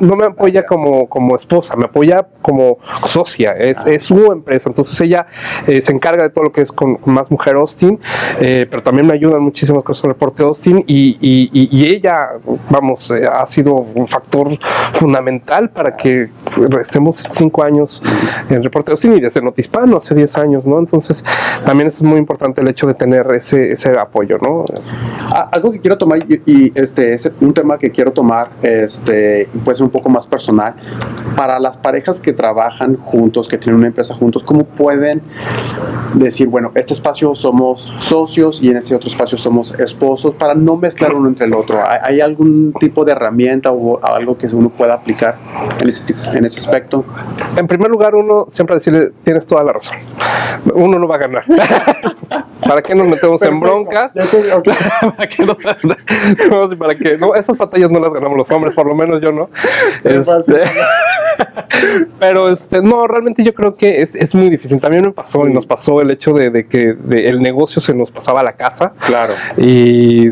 no 0.00 0.24
apoya 0.26 0.64
como, 0.66 1.08
como 1.08 1.34
esposa, 1.36 1.74
me 1.76 1.84
apoya 1.86 2.26
como 2.42 2.78
socia, 3.06 3.52
es, 3.52 3.86
Ah. 3.86 3.90
es 3.92 4.04
su 4.04 4.32
empresa. 4.32 4.68
Entonces 4.68 5.00
ella 5.00 5.26
eh, 5.66 5.80
se 5.82 5.92
encarga 5.92 6.22
de 6.24 6.30
todo 6.30 6.44
lo 6.44 6.52
que 6.52 6.62
es 6.62 6.72
con, 6.72 6.96
con 6.96 7.14
Más 7.14 7.30
Mujer 7.30 7.56
Austin, 7.56 7.98
eh, 8.40 8.66
pero 8.68 8.82
también 8.82 9.06
me 9.06 9.14
ayudan 9.14 9.40
muchísimas 9.42 9.82
cosas 9.84 10.04
el 10.04 10.10
reporte 10.10 10.42
Austin 10.42 10.84
y, 10.86 11.16
y- 11.20 11.50
y- 11.52 11.68
y 11.76 11.86
ella, 11.94 12.30
vamos, 12.70 13.10
ha 13.12 13.44
sido 13.46 13.74
un 13.74 14.06
factor 14.08 14.48
fundamental 14.92 15.70
para 15.70 15.96
que 15.96 16.28
estemos 16.80 17.16
cinco 17.32 17.62
años 17.62 18.02
en 18.48 18.62
reporte 18.62 18.90
Austin 18.90 19.14
y 19.16 19.20
desde 19.20 19.40
Notispano 19.42 19.96
hace 19.98 20.14
10 20.14 20.38
años, 20.38 20.66
¿no? 20.66 20.78
Entonces 20.78 21.24
también 21.64 21.88
es 21.88 22.02
muy 22.02 22.18
importante 22.18 22.60
el 22.60 22.68
hecho 22.68 22.86
de 22.86 22.94
tener 22.94 23.26
ese, 23.34 23.72
ese 23.72 23.98
apoyo, 23.98 24.38
¿no? 24.38 24.64
A- 25.30 25.48
algo 25.52 25.70
que 25.72 25.80
quiero 25.80 25.98
tomar 25.98 26.18
y, 26.46 26.72
este 26.78 27.12
es 27.12 27.30
un 27.40 27.52
tema 27.54 27.78
que 27.78 27.90
quiero 27.90 28.12
tomar 28.12 28.48
este 28.62 29.48
puede 29.64 29.76
ser 29.76 29.84
un 29.84 29.90
poco 29.90 30.08
más 30.08 30.26
personal 30.26 30.74
para 31.36 31.58
las 31.58 31.76
parejas 31.76 32.18
que 32.20 32.32
trabajan 32.32 32.96
juntos 32.96 33.48
que 33.48 33.58
tienen 33.58 33.76
una 33.78 33.86
empresa 33.88 34.14
juntos 34.14 34.42
cómo 34.42 34.64
pueden 34.64 35.22
decir 36.14 36.48
bueno 36.48 36.72
este 36.74 36.92
espacio 36.94 37.34
somos 37.34 37.86
socios 38.00 38.62
y 38.62 38.70
en 38.70 38.76
este 38.78 38.94
otro 38.94 39.08
espacio 39.08 39.36
somos 39.38 39.74
esposos 39.78 40.34
para 40.34 40.54
no 40.54 40.76
mezclar 40.76 41.14
uno 41.14 41.28
entre 41.28 41.46
el 41.46 41.54
otro 41.54 41.78
hay 42.02 42.20
algún 42.20 42.72
tipo 42.78 43.04
de 43.04 43.12
herramienta 43.12 43.70
o 43.72 44.02
algo 44.04 44.36
que 44.38 44.46
uno 44.46 44.70
pueda 44.70 44.94
aplicar 44.94 45.36
en 45.80 45.88
ese 45.88 46.04
tipo- 46.04 46.20
en 46.32 46.44
ese 46.46 46.60
aspecto 46.60 47.04
En 47.56 47.66
primer 47.66 47.88
lugar, 47.90 48.14
uno 48.14 48.46
siempre 48.48 48.76
decirle, 48.76 49.10
tienes 49.22 49.46
toda 49.46 49.62
la 49.64 49.72
razón. 49.72 49.96
Uno 50.74 50.98
no 50.98 51.06
va 51.08 51.16
a 51.16 51.18
ganar. 51.18 51.44
¿Para 52.66 52.82
qué 52.82 52.94
nos 52.94 53.06
metemos 53.06 53.40
en 53.42 53.60
broncas? 53.60 54.10
¿Para 54.14 55.28
qué 55.28 55.44
no? 55.44 55.56
No, 56.50 56.68
sí, 56.68 56.76
para 56.76 56.94
qué? 56.94 57.16
No, 57.18 57.34
esas 57.34 57.56
batallas 57.56 57.90
no 57.90 58.00
las 58.00 58.12
ganamos 58.12 58.36
los 58.36 58.50
hombres, 58.50 58.74
por 58.74 58.86
lo 58.86 58.94
menos 58.94 59.20
yo 59.20 59.30
no. 59.32 59.48
Este, 60.02 60.64
pero 62.18 62.48
este, 62.50 62.80
no, 62.82 63.06
realmente 63.06 63.44
yo 63.44 63.54
creo 63.54 63.74
que 63.76 64.00
es, 64.00 64.14
es 64.14 64.34
muy 64.34 64.48
difícil. 64.50 64.80
También 64.80 65.04
me 65.04 65.12
pasó 65.12 65.46
y 65.46 65.52
nos 65.52 65.66
pasó 65.66 66.00
el 66.00 66.10
hecho 66.10 66.32
de, 66.32 66.50
de 66.50 66.66
que 66.66 66.94
de- 66.94 67.28
el 67.28 67.40
negocio 67.40 67.80
se 67.80 67.94
nos 67.94 68.10
pasaba 68.10 68.40
a 68.40 68.44
la 68.44 68.52
casa. 68.54 68.92
claro 69.00 69.34
Y 69.56 70.30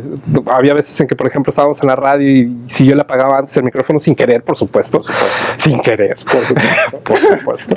había 0.50 0.74
veces 0.74 0.98
en 1.00 1.06
que, 1.06 1.14
por 1.16 1.26
ejemplo, 1.26 1.50
estábamos 1.50 1.80
en 1.82 1.88
la 1.88 1.96
radio 1.96 2.28
y 2.28 2.56
si 2.66 2.86
yo 2.86 2.94
le 2.94 3.02
apagaba 3.02 3.38
antes 3.38 3.56
el 3.56 3.64
micrófono 3.64 3.98
sin 3.98 4.14
querer, 4.14 4.42
por 4.42 4.56
supuesto, 4.56 5.00
sin 5.56 5.80
querer, 5.80 6.03
creer. 6.04 6.16
Por 6.24 6.46
supuesto. 6.46 7.00
Por 7.04 7.18
supuesto. 7.18 7.76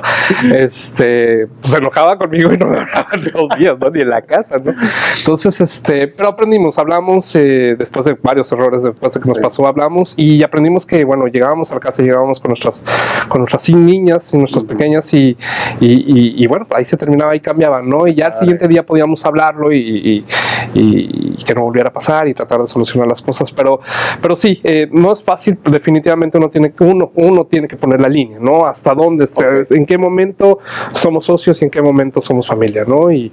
Este, 0.57 1.47
pues 1.61 1.71
se 1.71 1.77
enojaba 1.77 2.17
conmigo 2.17 2.51
y 2.53 2.57
no 2.57 2.67
me 2.67 2.79
hablaba 2.79 3.07
en 3.13 3.23
dos 3.31 3.49
días, 3.57 3.77
¿no? 3.79 3.89
Ni 3.89 4.01
en 4.01 4.09
la 4.09 4.21
casa, 4.21 4.57
¿no? 4.57 4.73
Entonces, 5.17 5.61
este, 5.61 6.07
pero 6.07 6.29
aprendimos, 6.29 6.77
hablamos 6.77 7.35
eh, 7.35 7.75
después 7.77 8.05
de 8.05 8.17
varios 8.21 8.51
errores, 8.51 8.83
después 8.83 9.13
de 9.13 9.19
que 9.19 9.27
nos 9.27 9.39
pasó, 9.39 9.67
hablamos 9.67 10.13
y 10.17 10.43
aprendimos 10.43 10.85
que, 10.85 11.03
bueno, 11.03 11.27
llegábamos 11.27 11.71
a 11.71 11.75
la 11.75 11.79
casa, 11.79 12.01
llegábamos 12.01 12.39
con 12.39 12.49
nuestras, 12.49 12.83
con 13.27 13.41
nuestras 13.41 13.69
niñas 13.69 14.33
y 14.33 14.37
nuestras 14.37 14.63
pequeñas 14.63 15.13
y, 15.13 15.37
y, 15.79 15.87
y, 15.87 16.43
y, 16.43 16.47
bueno, 16.47 16.65
ahí 16.71 16.85
se 16.85 16.97
terminaba 16.97 17.35
y 17.35 17.39
cambiaba, 17.39 17.81
¿no? 17.81 18.07
Y 18.07 18.15
ya 18.15 18.27
al 18.27 18.35
siguiente 18.35 18.67
día 18.67 18.85
podíamos 18.85 19.25
hablarlo 19.25 19.71
y, 19.71 20.23
y, 20.73 21.35
que 21.45 21.55
no 21.55 21.61
volviera 21.61 21.89
a 21.89 21.93
pasar 21.93 22.27
y 22.27 22.33
tratar 22.33 22.59
de 22.59 22.67
solucionar 22.67 23.07
las 23.07 23.21
cosas, 23.21 23.51
pero, 23.51 23.79
pero 24.21 24.35
sí, 24.35 24.59
eh, 24.63 24.87
no 24.91 25.13
es 25.13 25.23
fácil, 25.23 25.57
definitivamente 25.63 26.37
uno 26.37 26.49
tiene, 26.49 26.73
uno, 26.79 27.11
uno 27.15 27.45
tiene 27.45 27.67
que 27.67 27.77
poner 27.77 28.01
la 28.01 28.06
línea, 28.07 28.39
¿no? 28.39 28.65
Hasta 28.65 28.93
dónde, 28.93 29.25
okay. 29.25 29.77
en 29.77 29.85
qué 29.85 29.97
momento 29.97 30.59
somos 30.91 31.25
socios 31.25 31.61
y 31.61 31.65
en 31.65 31.71
qué 31.71 31.81
momento 31.81 32.21
somos 32.21 32.47
familia, 32.47 32.83
¿no? 32.87 33.11
Y, 33.11 33.31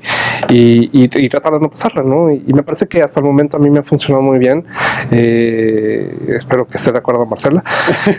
y, 0.48 1.28
tratar 1.28 1.54
de 1.54 1.60
no 1.60 1.70
pasarla, 1.70 2.02
¿no? 2.02 2.30
Y, 2.30 2.52
me 2.52 2.62
parece 2.62 2.86
que 2.86 3.02
hasta 3.02 3.20
el 3.20 3.26
momento 3.26 3.56
a 3.56 3.60
mí 3.60 3.70
me 3.70 3.80
ha 3.80 3.82
funcionado 3.82 4.22
muy 4.22 4.38
bien. 4.38 4.64
Eh, 5.10 6.36
espero 6.36 6.66
que 6.66 6.76
esté 6.76 6.92
de 6.92 6.98
acuerdo 6.98 7.26
Marcela. 7.26 7.62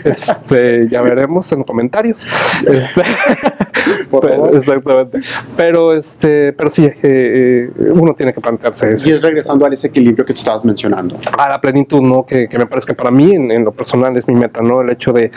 Este, 0.04 0.88
ya 0.88 1.02
veremos 1.02 1.50
en 1.52 1.58
los 1.58 1.66
comentarios. 1.66 2.26
Este, 2.66 3.02
pero, 4.20 4.52
exactamente. 4.52 5.20
Pero, 5.56 5.94
este, 5.94 6.52
pero 6.52 6.70
sí, 6.70 6.84
eh, 6.84 6.94
eh, 7.02 7.70
uno 7.92 8.14
tiene 8.14 8.32
que 8.32 8.40
plantearse 8.40 8.94
eso. 8.94 9.08
Y 9.08 9.12
es 9.12 9.22
regresando 9.22 9.66
a 9.66 9.68
ese 9.68 9.88
equilibrio 9.88 10.24
que 10.24 10.32
tú 10.32 10.40
estabas 10.40 10.64
mencionando. 10.64 11.18
A 11.36 11.48
la 11.48 11.60
plenitud, 11.60 12.00
¿no? 12.00 12.24
Que, 12.24 12.48
que 12.48 12.58
me 12.58 12.66
parece 12.66 12.86
que 12.86 12.94
para 12.94 13.10
mí, 13.10 13.34
en, 13.34 13.50
en, 13.50 13.64
lo 13.64 13.72
personal, 13.72 14.16
es 14.16 14.26
mi 14.28 14.34
meta, 14.34 14.60
¿no? 14.62 14.80
El 14.80 14.90
hecho 14.90 15.12
de 15.12 15.30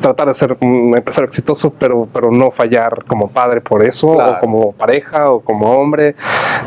tratar 0.00 0.28
de 0.28 0.34
ser 0.34 0.56
un 0.60 0.96
empresario 0.96 1.26
exitoso, 1.26 1.72
pero, 1.78 2.08
pero 2.12 2.30
no 2.30 2.50
fallar 2.50 3.04
como 3.06 3.28
padre 3.28 3.60
por 3.60 3.84
eso, 3.84 4.14
claro. 4.14 4.36
o 4.36 4.40
como 4.40 4.72
pareja, 4.72 5.30
o 5.30 5.40
como 5.40 5.70
hombre. 5.70 6.14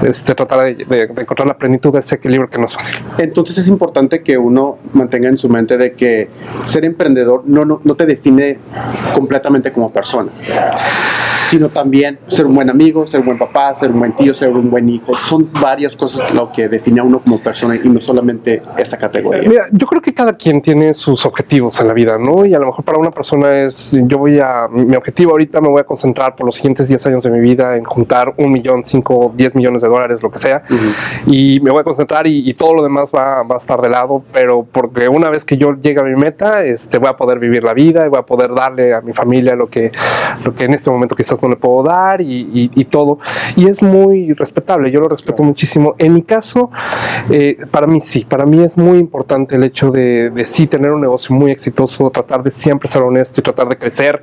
Este, 0.04 0.36
tratar 0.36 0.76
de, 0.76 1.04
encontrar 1.18 1.48
la 1.48 1.58
plenitud 1.58 1.94
de 1.94 2.00
ese 2.00 2.16
equilibrio 2.16 2.50
que 2.50 2.58
no 2.58 2.66
es 2.66 2.74
fácil. 2.74 2.98
Entonces 3.18 3.58
es 3.58 3.68
importante 3.68 4.22
que 4.22 4.38
uno 4.38 4.78
mantenga 4.94 5.30
en 5.30 5.38
su 5.38 5.50
mente 5.50 5.78
de 5.78 5.94
que 5.94 6.30
ser 6.66 6.86
emprendedor 6.86 7.44
no, 7.46 7.66
no, 7.66 7.82
no 7.84 7.96
te 7.96 8.06
define 8.06 8.58
completamente 9.14 9.72
como 9.72 9.92
persona 9.92 10.32
sino 11.48 11.70
también 11.70 12.20
ser 12.28 12.46
un 12.46 12.56
buen 12.56 12.70
amigo, 12.70 13.06
ser 13.08 13.22
un 13.22 13.28
buen 13.28 13.38
papá, 13.38 13.76
ser 13.76 13.92
un 13.92 14.00
buen 14.00 14.16
tío, 14.16 14.34
ser 14.34 14.50
un 14.50 14.70
buen 14.70 14.90
hijo. 14.90 15.14
Son 15.24 15.50
varias 15.52 15.96
cosas 15.96 16.34
lo 16.34 16.52
que 16.52 16.68
define 16.68 17.02
a 17.02 17.04
uno 17.04 17.22
como 17.22 17.40
persona 17.40 17.76
y 17.76 17.88
no 17.88 18.02
solamente 18.02 18.62
esa 18.78 18.98
categoría. 18.98 19.48
Mira, 19.48 19.68
yo 19.72 19.88
creo 19.88 20.02
que 20.02 20.14
cada 20.14 20.34
quien 20.34 20.62
tiene 20.62 20.94
sus 20.94 21.26
objetivos 21.26 21.80
en 21.80 21.88
la 21.88 21.94
vida, 21.94 22.18
¿no? 22.18 22.46
Y 22.46 22.54
a 22.54 22.60
lo 22.60 22.68
mejor 22.68 22.86
para 22.86 22.98
una 22.98 23.12
persona 23.12 23.64
es, 23.64 23.92
yo 23.92 24.18
voy 24.18 24.40
a, 24.40 24.68
mi 24.70 24.96
objetivo 24.96 25.32
ahorita 25.32 25.62
me 25.62 25.70
voy 25.70 25.82
a 25.82 25.84
concentrar 25.84 26.36
por 26.36 26.46
los 26.46 26.56
siguientes 26.56 26.88
10 26.88 27.06
años 27.08 27.24
de 27.24 27.32
mi 27.32 27.40
vida 27.40 27.76
en 27.76 27.84
juntar 27.84 28.34
un 28.38 28.52
millón, 28.52 28.84
5, 28.86 29.34
10 29.36 29.56
millones 29.56 29.82
de 29.82 29.88
dólares, 29.88 30.22
lo 30.24 30.32
que 30.32 30.40
sea, 30.40 30.64
uh 30.70 30.74
-huh. 30.74 30.94
y 31.28 31.60
me 31.60 31.72
voy 31.72 31.82
a 31.82 31.84
concentrar 31.84 32.28
y, 32.28 32.50
y 32.50 32.54
todo 32.54 32.76
lo 32.76 32.84
demás 32.84 33.12
va, 33.14 33.44
va, 33.44 33.56
a 33.56 33.58
estar 33.58 33.82
de 33.82 33.90
lado, 33.90 34.24
pero 34.34 34.66
porque 34.72 35.08
una 35.08 35.30
vez 35.30 35.46
que 35.46 35.58
yo 35.58 35.74
llegue 35.74 36.00
a 36.00 36.04
mi 36.04 36.16
meta, 36.16 36.64
este, 36.64 36.98
voy 36.98 37.10
a 37.10 37.18
poder 37.18 37.40
vivir 37.40 37.64
la 37.64 37.74
vida 37.74 38.06
y 38.06 38.10
voy 38.10 38.20
a 38.20 38.24
poder 38.24 38.54
darle 38.54 38.94
a 38.94 39.02
mi 39.02 39.14
familia 39.14 39.56
lo 39.56 39.68
que, 39.68 39.92
lo 40.44 40.54
que 40.56 40.66
en 40.66 40.74
este 40.74 40.90
momento 40.90 41.16
quizás 41.16 41.35
no 41.42 41.50
le 41.50 41.56
puedo 41.56 41.84
dar 41.84 42.22
y, 42.22 42.26
y, 42.26 42.72
y, 42.74 42.86
todo. 42.86 43.20
Y 43.56 43.68
es 43.68 43.82
muy 43.82 44.34
respetable, 44.34 44.92
yo 44.92 45.00
lo 45.00 45.10
respeto 45.10 45.44
muchísimo. 45.44 45.96
En 45.98 46.14
mi 46.14 46.22
caso, 46.22 46.70
eh, 47.30 47.58
para 47.72 47.88
mí 47.88 48.02
sí, 48.02 48.26
para 48.26 48.46
mí 48.46 48.64
es 48.64 48.78
muy 48.78 49.00
importante 49.00 49.56
el 49.56 49.64
hecho 49.64 49.92
de, 49.92 50.30
de, 50.30 50.46
sí 50.46 50.68
tener 50.68 50.92
un 50.92 51.02
negocio 51.02 51.36
muy 51.36 51.52
exitoso, 51.52 52.10
tratar 52.10 52.44
de 52.44 52.52
siempre 52.52 52.88
ser 52.88 53.02
honesto 53.02 53.42
y 53.42 53.44
tratar 53.44 53.68
de 53.70 53.78
crecer. 53.78 54.22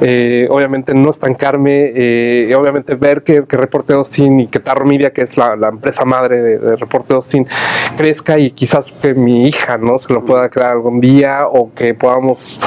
Eh, 0.00 0.46
obviamente 0.50 0.94
no 0.94 1.10
estancarme, 1.10 1.92
eh, 1.94 2.54
obviamente 2.56 2.94
ver 2.94 3.22
que, 3.22 3.44
que, 3.44 3.56
Reporte 3.56 3.92
Austin 3.92 4.40
y 4.40 4.46
que 4.48 4.60
Tarro 4.60 4.84
Media, 4.84 5.12
que 5.12 5.22
es 5.22 5.36
la, 5.36 5.56
la 5.56 5.68
empresa 5.68 6.04
madre 6.04 6.42
de, 6.42 6.58
de, 6.58 6.76
Reporte 6.76 7.14
Austin, 7.14 7.46
crezca 7.96 8.38
y 8.38 8.50
quizás 8.50 8.92
que 9.00 9.14
mi 9.14 9.46
hija 9.46 9.78
no 9.78 9.98
se 9.98 10.12
lo 10.12 10.24
pueda 10.24 10.48
crear 10.48 10.70
algún 10.70 11.00
día 11.00 11.46
o 11.46 11.72
que 11.74 11.94
podamos, 11.94 12.58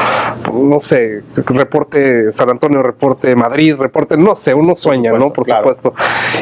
no 0.54 0.80
sé, 0.80 1.24
Reporte 1.36 2.32
San 2.32 2.50
Antonio, 2.50 2.82
Reporte 2.84 3.36
Madrid, 3.36 3.75
Reporte 3.78 4.18
no 4.18 4.36
sé, 4.36 4.54
uno 4.54 4.76
sueña, 4.76 5.12
supuesto, 5.12 5.26
¿no? 5.28 5.34
Por 5.34 5.46
claro. 5.46 5.64
supuesto. 5.64 5.94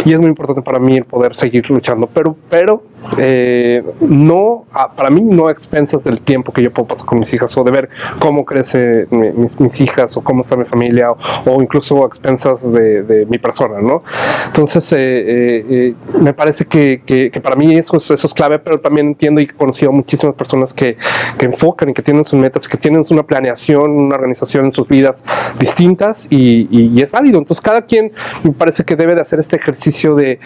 Y 0.05 0.13
es 0.13 0.19
muy 0.19 0.29
importante 0.29 0.61
para 0.61 0.79
mí 0.79 0.97
el 0.97 1.05
poder 1.05 1.35
seguir 1.35 1.69
luchando, 1.69 2.07
pero, 2.07 2.35
pero 2.49 2.83
eh, 3.17 3.83
no, 4.01 4.65
para 4.95 5.09
mí 5.09 5.21
no 5.21 5.47
a 5.47 5.51
expensas 5.51 6.03
del 6.03 6.21
tiempo 6.21 6.51
que 6.51 6.63
yo 6.63 6.71
puedo 6.71 6.87
pasar 6.87 7.05
con 7.05 7.19
mis 7.19 7.33
hijas 7.33 7.55
o 7.57 7.63
de 7.63 7.71
ver 7.71 7.89
cómo 8.19 8.45
crece 8.45 9.07
mis, 9.11 9.59
mis 9.59 9.81
hijas 9.81 10.15
o 10.17 10.21
cómo 10.21 10.41
está 10.41 10.55
mi 10.55 10.65
familia 10.65 11.11
o, 11.11 11.17
o 11.45 11.61
incluso 11.61 12.03
a 12.03 12.07
expensas 12.07 12.71
de, 12.71 13.03
de, 13.03 13.25
mi 13.25 13.37
persona, 13.37 13.79
¿no? 13.81 14.03
Entonces, 14.47 14.91
eh, 14.93 14.97
eh, 14.97 15.65
eh, 15.69 15.95
me 16.19 16.33
parece 16.33 16.65
que, 16.65 17.01
que, 17.05 17.31
que, 17.31 17.41
para 17.41 17.55
mí 17.55 17.75
eso 17.75 17.97
es, 17.97 18.11
eso 18.11 18.27
es 18.27 18.33
clave, 18.33 18.59
pero 18.59 18.79
también 18.79 19.07
entiendo 19.07 19.41
y 19.41 19.45
he 19.45 19.47
conocido 19.47 19.91
muchísimas 19.91 20.35
personas 20.35 20.73
que, 20.73 20.97
que 21.37 21.45
enfocan 21.45 21.89
y 21.89 21.93
que 21.93 22.01
tienen 22.01 22.25
sus 22.25 22.39
metas, 22.39 22.67
que 22.67 22.77
tienen 22.77 23.03
una 23.09 23.23
planeación, 23.23 23.91
una 23.91 24.15
organización 24.15 24.65
en 24.65 24.71
sus 24.71 24.87
vidas 24.87 25.23
distintas 25.59 26.27
y, 26.29 26.67
y, 26.71 26.91
y 26.93 27.01
es 27.01 27.11
válido. 27.11 27.39
Entonces, 27.39 27.61
cada 27.61 27.83
quien 27.83 28.11
me 28.43 28.51
parece 28.51 28.83
que 28.83 28.95
debe 28.95 29.15
de 29.15 29.21
hacer 29.21 29.39
este 29.39 29.55
ejercicio 29.55 30.15
de, 30.15 30.39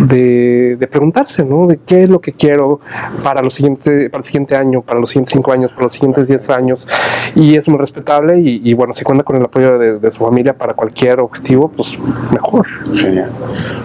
de, 0.00 0.76
de 0.78 0.86
preguntarse, 0.86 1.44
¿no? 1.44 1.66
De 1.66 1.78
qué 1.84 2.03
es 2.04 2.10
lo 2.10 2.20
que 2.20 2.32
quiero 2.32 2.80
para, 3.22 3.42
lo 3.42 3.50
siguiente, 3.50 4.10
para 4.10 4.20
el 4.20 4.24
siguiente 4.24 4.56
año, 4.56 4.82
para 4.82 5.00
los 5.00 5.10
siguientes 5.10 5.32
cinco 5.32 5.52
años, 5.52 5.70
para 5.72 5.84
los 5.84 5.94
siguientes 5.94 6.28
diez 6.28 6.48
años. 6.50 6.86
Y 7.34 7.56
es 7.56 7.68
muy 7.68 7.78
respetable 7.78 8.38
y, 8.38 8.60
y 8.64 8.74
bueno, 8.74 8.94
si 8.94 9.04
cuenta 9.04 9.24
con 9.24 9.36
el 9.36 9.44
apoyo 9.44 9.78
de, 9.78 9.98
de, 9.98 10.10
su 10.10 10.24
familia 10.24 10.56
para 10.56 10.74
cualquier 10.74 11.20
objetivo, 11.20 11.68
pues 11.68 11.96
mejor. 12.30 12.66
Genial. 12.94 13.30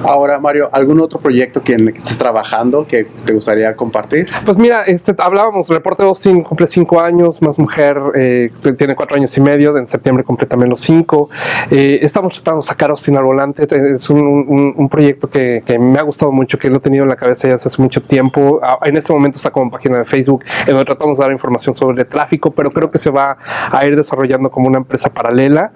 Ahora, 0.03 0.39
Mario, 0.39 0.69
¿algún 0.71 0.99
otro 1.01 1.19
proyecto 1.19 1.61
que 1.63 1.73
en 1.73 1.87
el 1.87 1.93
que 1.93 1.99
estés 1.99 2.17
trabajando 2.17 2.85
que 2.87 3.05
te 3.25 3.33
gustaría 3.33 3.75
compartir? 3.75 4.27
Pues 4.45 4.57
mira, 4.57 4.83
este, 4.83 5.15
hablábamos, 5.17 5.69
Reporte 5.69 6.03
Austin 6.03 6.43
cumple 6.43 6.67
cinco 6.67 6.99
años, 6.99 7.41
Más 7.41 7.57
Mujer 7.57 7.97
eh, 8.15 8.51
tiene 8.77 8.95
cuatro 8.95 9.15
años 9.15 9.35
y 9.37 9.41
medio, 9.41 9.77
en 9.77 9.87
septiembre 9.87 10.23
cumple 10.23 10.47
también 10.47 10.69
los 10.69 10.79
cinco. 10.79 11.29
Eh, 11.71 11.99
estamos 12.01 12.33
tratando 12.33 12.61
de 12.61 12.63
sacar 12.63 12.89
Austin 12.89 13.17
al 13.17 13.23
volante, 13.23 13.67
es 13.93 14.09
un, 14.09 14.19
un, 14.19 14.73
un 14.75 14.89
proyecto 14.89 15.29
que, 15.29 15.63
que, 15.65 15.79
me 15.79 15.99
ha 15.99 16.03
gustado 16.03 16.31
mucho, 16.31 16.57
que 16.57 16.69
lo 16.69 16.77
he 16.77 16.79
tenido 16.79 17.03
en 17.03 17.09
la 17.09 17.15
cabeza 17.15 17.47
ya 17.47 17.55
hace 17.55 17.69
mucho 17.81 18.01
tiempo. 18.09 18.59
En 18.83 18.97
este 18.97 19.13
momento 19.13 19.37
está 19.37 19.51
como 19.51 19.71
página 19.71 19.99
de 19.99 20.05
Facebook, 20.05 20.43
en 20.61 20.73
donde 20.73 20.85
tratamos 20.85 21.17
de 21.17 21.23
dar 21.23 21.31
información 21.31 21.73
sobre 21.75 22.03
tráfico, 22.03 22.51
pero 22.51 22.71
creo 22.71 22.91
que 22.91 22.97
se 22.97 23.09
va 23.09 23.37
a 23.71 23.85
ir 23.85 23.95
desarrollando 23.95 24.49
como 24.49 24.67
una 24.67 24.79
empresa 24.79 25.09
paralela. 25.09 25.71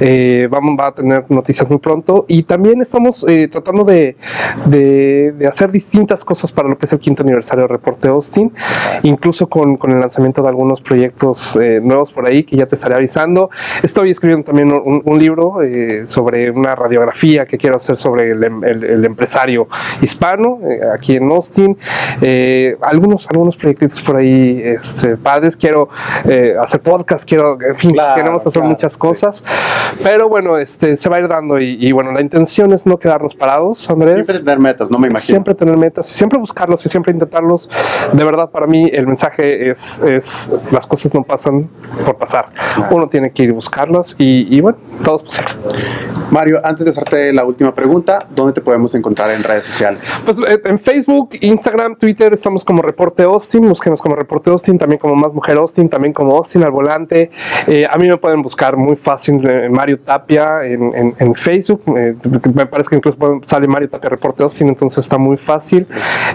Eh, 0.00 0.48
vamos, 0.50 0.76
va 0.78 0.88
a 0.88 0.92
tener 0.92 1.24
noticias 1.30 1.70
muy 1.70 1.78
pronto 1.78 2.26
y 2.28 2.42
también 2.42 2.82
estamos 2.82 3.24
eh, 3.28 3.48
tratando 3.48 3.84
de, 3.84 4.16
de, 4.66 5.46
hacer 5.48 5.70
distintas 5.70 6.24
cosas 6.24 6.50
para 6.50 6.68
lo 6.68 6.76
que 6.76 6.86
es 6.86 6.92
el 6.92 6.98
quinto 6.98 7.22
aniversario 7.22 7.62
de 7.62 7.68
Reporte 7.68 8.08
Austin, 8.08 8.52
incluso 9.04 9.48
con, 9.48 9.76
con 9.76 9.92
el 9.92 10.00
lanzamiento 10.00 10.42
de 10.42 10.48
algunos 10.48 10.80
proyectos 10.80 11.56
eh, 11.56 11.80
nuevos 11.82 12.12
por 12.12 12.28
ahí 12.28 12.42
que 12.42 12.56
ya 12.56 12.66
te 12.66 12.74
estaré 12.74 12.96
avisando. 12.96 13.48
Estoy 13.82 14.10
escribiendo 14.10 14.44
también 14.44 14.72
un, 14.72 15.02
un 15.04 15.18
libro 15.18 15.62
eh, 15.62 16.02
sobre 16.06 16.50
una 16.50 16.74
radiografía 16.74 17.46
que 17.46 17.56
quiero 17.56 17.76
hacer 17.76 17.96
sobre 17.96 18.32
el, 18.32 18.44
el 18.44 19.04
empresario 19.04 19.68
hispano 20.02 20.58
aquí 20.92 21.16
en 21.16 21.30
Austin. 21.30 21.75
Algunos, 22.80 23.28
algunos 23.30 23.56
proyectos 23.56 24.00
por 24.00 24.16
ahí 24.16 24.60
este, 24.64 25.16
padres. 25.16 25.56
Quiero 25.56 25.88
hacer 26.60 26.80
podcast, 26.80 27.28
quiero, 27.28 27.58
en 27.60 27.76
fin, 27.76 27.92
claro, 27.92 28.14
queremos 28.16 28.46
hacer 28.46 28.60
claro, 28.60 28.68
muchas 28.68 28.96
cosas. 28.96 29.38
Sí. 29.38 30.00
Pero 30.02 30.28
bueno, 30.28 30.58
este, 30.58 30.96
se 30.96 31.08
va 31.08 31.16
a 31.16 31.20
ir 31.20 31.28
dando 31.28 31.58
y, 31.58 31.76
y 31.80 31.92
bueno, 31.92 32.12
la 32.12 32.20
intención 32.20 32.72
es 32.72 32.86
no 32.86 32.98
quedarnos 32.98 33.34
parados, 33.34 33.88
Andrés. 33.90 34.26
Siempre 34.26 34.38
tener 34.44 34.58
metas, 34.58 34.90
no 34.90 34.98
me 34.98 35.08
imagino. 35.08 35.26
Siempre 35.26 35.54
tener 35.54 35.76
metas, 35.76 36.06
siempre 36.06 36.38
buscarlos 36.38 36.84
y 36.86 36.88
siempre 36.88 37.12
intentarlos. 37.12 37.68
De 38.12 38.24
verdad, 38.24 38.50
para 38.50 38.66
mí 38.66 38.88
el 38.92 39.06
mensaje 39.06 39.70
es, 39.70 40.00
es 40.00 40.52
las 40.70 40.86
cosas 40.86 41.14
no 41.14 41.22
pasan 41.22 41.68
por 42.04 42.16
pasar. 42.16 42.48
Claro. 42.74 42.96
Uno 42.96 43.08
tiene 43.08 43.30
que 43.30 43.44
ir 43.44 43.50
a 43.50 43.54
buscarlas 43.54 44.14
y, 44.18 44.56
y, 44.56 44.60
bueno, 44.60 44.78
todo 45.02 45.16
es 45.16 45.22
posible. 45.22 45.52
Mario, 46.36 46.60
antes 46.62 46.84
de 46.84 46.90
hacerte 46.90 47.32
la 47.32 47.46
última 47.46 47.74
pregunta, 47.74 48.26
¿dónde 48.34 48.52
te 48.52 48.60
podemos 48.60 48.94
encontrar 48.94 49.30
en 49.30 49.42
redes 49.42 49.64
sociales? 49.64 50.02
Pues 50.22 50.38
eh, 50.38 50.60
en 50.66 50.78
Facebook, 50.78 51.30
Instagram, 51.40 51.96
Twitter, 51.96 52.30
estamos 52.34 52.62
como 52.62 52.82
Reporte 52.82 53.22
Austin, 53.22 53.66
búsquenos 53.66 54.02
como 54.02 54.16
Reporte 54.16 54.50
Austin, 54.50 54.76
también 54.76 54.98
como 54.98 55.14
Más 55.14 55.32
Mujer 55.32 55.56
Austin, 55.56 55.88
también 55.88 56.12
como 56.12 56.36
Austin 56.36 56.62
al 56.62 56.72
volante. 56.72 57.30
Eh, 57.66 57.86
a 57.90 57.96
mí 57.96 58.06
me 58.06 58.18
pueden 58.18 58.42
buscar 58.42 58.76
muy 58.76 58.96
fácil 58.96 59.40
eh, 59.48 59.70
Mario 59.70 59.98
Tapia 60.00 60.62
en, 60.62 61.14
en, 61.18 61.34
Facebook, 61.34 61.80
me 61.86 62.66
parece 62.66 62.90
que 62.90 62.96
incluso 62.96 63.16
sale 63.46 63.66
Mario 63.66 63.88
Tapia 63.88 64.10
Reporte 64.10 64.42
Austin, 64.42 64.68
entonces 64.68 64.98
está 64.98 65.16
muy 65.16 65.38
fácil. 65.38 65.86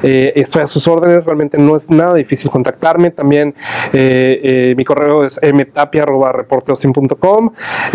Estoy 0.02 0.64
a 0.64 0.68
sus 0.68 0.88
órdenes, 0.88 1.24
realmente 1.26 1.60
no 1.60 1.76
es 1.76 1.88
nada 1.92 2.16
difícil 2.16 2.50
contactarme. 2.50 3.12
También 3.12 3.54
mi 3.94 4.84
correo 4.84 5.26
es 5.26 5.40
mtapia.reporteaustin.com. 5.44 7.52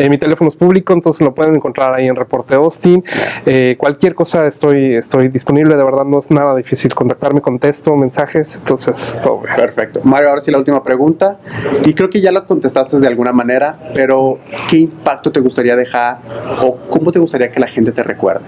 mi 0.08 0.18
teléfono 0.18 0.50
es 0.50 0.56
público, 0.56 0.92
entonces 0.92 1.26
lo 1.26 1.34
pueden 1.34 1.56
encontrar 1.56 1.95
ahí 1.96 2.06
en 2.06 2.16
Reporte 2.16 2.54
Austin. 2.54 3.04
Eh, 3.44 3.76
cualquier 3.78 4.14
cosa 4.14 4.46
estoy, 4.46 4.94
estoy 4.94 5.28
disponible, 5.28 5.76
de 5.76 5.85
verdad 5.85 6.04
no 6.04 6.18
es 6.18 6.30
nada 6.30 6.54
difícil 6.54 6.94
contactarme, 6.94 7.40
contesto 7.40 7.94
mensajes, 7.96 8.56
entonces 8.56 9.18
todo 9.22 9.40
bien. 9.40 9.56
Perfecto. 9.56 10.00
Mario, 10.04 10.28
ahora 10.30 10.40
sí 10.42 10.50
la 10.50 10.59
última 10.59 10.82
pregunta. 10.82 11.38
Y 11.85 11.94
creo 11.94 12.11
que 12.11 12.20
ya 12.20 12.30
lo 12.32 12.46
contestaste 12.46 12.98
de 13.00 13.06
alguna 13.06 13.32
manera, 13.32 13.78
pero 13.94 14.38
¿qué 14.68 14.76
impacto 14.78 15.32
te 15.32 15.40
gustaría 15.40 15.76
dejar 15.76 16.18
o 16.62 16.76
cómo 16.88 17.11
te 17.12 17.18
gustaría 17.18 17.50
que 17.50 17.61
la 17.61 17.68
gente 17.68 17.92
te 17.92 18.02
recuerde? 18.02 18.44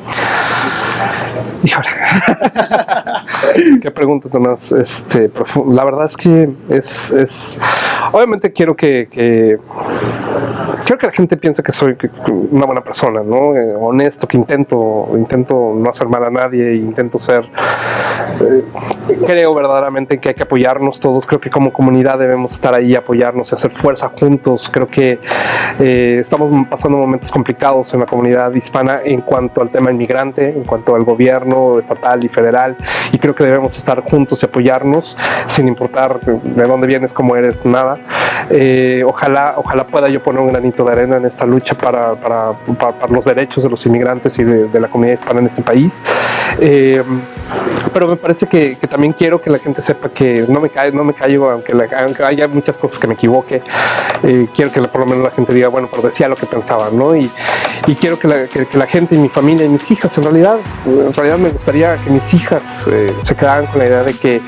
Híjole. 1.64 1.88
Qué 3.82 3.90
pregunta 3.90 4.28
tan 4.28 4.42
más 4.42 4.70
este, 4.72 5.28
profunda. 5.28 5.74
La 5.74 5.84
verdad 5.84 6.06
es 6.06 6.16
que 6.16 6.48
es, 6.68 7.10
es 7.12 7.58
obviamente 8.12 8.52
quiero 8.52 8.74
que, 8.76 9.08
que- 9.10 9.58
quiero 10.88 11.00
que 11.00 11.06
la 11.06 11.12
gente 11.12 11.36
piense 11.36 11.62
que 11.62 11.70
soy 11.70 11.98
una 12.50 12.64
buena 12.64 12.80
persona, 12.80 13.20
¿no? 13.22 13.54
Eh, 13.54 13.74
honesto, 13.78 14.26
que 14.26 14.38
intento, 14.38 15.10
intento 15.16 15.74
no 15.76 15.90
hacer 15.90 16.08
mal 16.08 16.24
a 16.24 16.30
nadie, 16.30 16.76
intento 16.76 17.18
ser 17.18 17.44
eh, 18.40 18.64
creo 19.26 19.54
verdaderamente 19.54 20.18
que 20.18 20.30
hay 20.30 20.34
que 20.34 20.44
apoyarnos 20.44 20.98
todos. 20.98 21.26
Creo 21.26 21.40
que 21.40 21.50
como 21.50 21.72
comunidad 21.74 22.18
debemos 22.18 22.52
estar 22.52 22.74
ahí, 22.74 22.94
apoyarnos 22.94 23.52
y 23.52 23.54
hacer 23.54 23.70
fuerza 23.70 24.10
juntos. 24.18 24.70
Creo 24.72 24.88
que 24.88 25.18
eh, 25.78 26.18
estamos 26.20 26.66
pasando 26.68 26.96
momentos 26.96 27.30
complicados 27.30 27.92
en 27.92 28.00
la 28.00 28.06
comunidad 28.06 28.52
hispana 28.54 29.00
en 29.04 29.20
cuanto 29.20 29.60
al 29.60 29.70
tema 29.70 29.90
inmigrante, 29.90 30.48
en 30.48 30.64
cuanto 30.64 30.94
al 30.94 31.04
gobierno 31.04 31.78
estatal 31.78 32.24
y 32.24 32.28
federal. 32.28 32.76
Y 33.12 33.18
creo 33.18 33.34
que 33.34 33.44
debemos 33.44 33.76
estar 33.76 34.00
juntos 34.02 34.42
y 34.42 34.46
apoyarnos 34.46 35.16
sin 35.46 35.68
importar 35.68 36.20
de 36.20 36.66
dónde 36.66 36.86
vienes, 36.86 37.12
cómo 37.12 37.36
eres, 37.36 37.66
nada. 37.66 37.98
Eh, 38.50 39.02
ojalá, 39.06 39.54
ojalá 39.58 39.86
pueda 39.86 40.08
yo 40.08 40.22
poner 40.22 40.40
un 40.40 40.48
granito 40.48 40.77
de 40.84 40.92
arena 40.92 41.16
en 41.16 41.26
esta 41.26 41.44
lucha 41.46 41.76
para, 41.76 42.14
para, 42.14 42.52
para- 42.78 43.08
los 43.08 43.24
derechos 43.24 43.64
de 43.64 43.70
los 43.70 43.84
inmigrantes 43.86 44.38
y 44.38 44.44
de, 44.44 44.78
la 44.80 44.88
comunidad 44.88 45.14
hispana 45.14 45.40
en 45.40 45.46
este 45.46 45.62
país. 45.62 46.02
Eh, 46.60 47.02
pero 47.92 48.06
me 48.06 48.16
parece 48.16 48.46
que, 48.46 48.76
que 48.76 48.86
también 48.86 49.12
quiero 49.12 49.40
que 49.40 49.50
la 49.50 49.58
gente 49.58 49.80
sepa 49.80 50.08
que 50.08 50.44
no 50.48 50.60
me 50.60 50.68
cae, 50.68 50.92
no 50.92 51.04
me 51.04 51.14
callo, 51.14 51.50
aunque, 51.50 51.72
haya 52.24 52.46
muchas 52.48 52.76
cosas 52.78 52.98
que 52.98 53.06
me 53.06 53.14
equivoque. 53.14 53.62
eh, 54.22 54.48
quiero 54.54 54.70
que 54.72 54.80
por 54.82 55.00
lo 55.00 55.06
menos 55.06 55.24
la 55.24 55.30
gente 55.30 55.52
diga, 55.54 55.68
bueno, 55.68 55.88
pero 55.90 56.02
decía 56.02 56.28
lo 56.28 56.36
que 56.36 56.46
pensaba, 56.46 56.88
¿no? 56.92 57.16
Y, 57.16 57.30
y 57.86 57.94
quiero 57.94 58.18
que 58.18 58.28
la, 58.28 58.46
que- 58.46 58.66
la 58.76 58.86
gente 58.86 59.14
y 59.14 59.18
mi 59.18 59.28
familia 59.28 59.64
y 59.64 59.68
mis 59.68 59.90
hijas, 59.90 60.16
en 60.18 60.24
realidad, 60.24 60.56
en 60.86 61.12
realidad 61.12 61.38
me 61.38 61.50
gustaría 61.50 61.96
que 61.96 62.10
mis 62.10 62.34
hijas 62.34 62.86
eh, 62.90 63.12
se 63.22 63.34
quedaran 63.34 63.66
con 63.66 63.78
la 63.78 63.86
idea 63.86 64.02
de 64.02 64.14
que, 64.14 64.40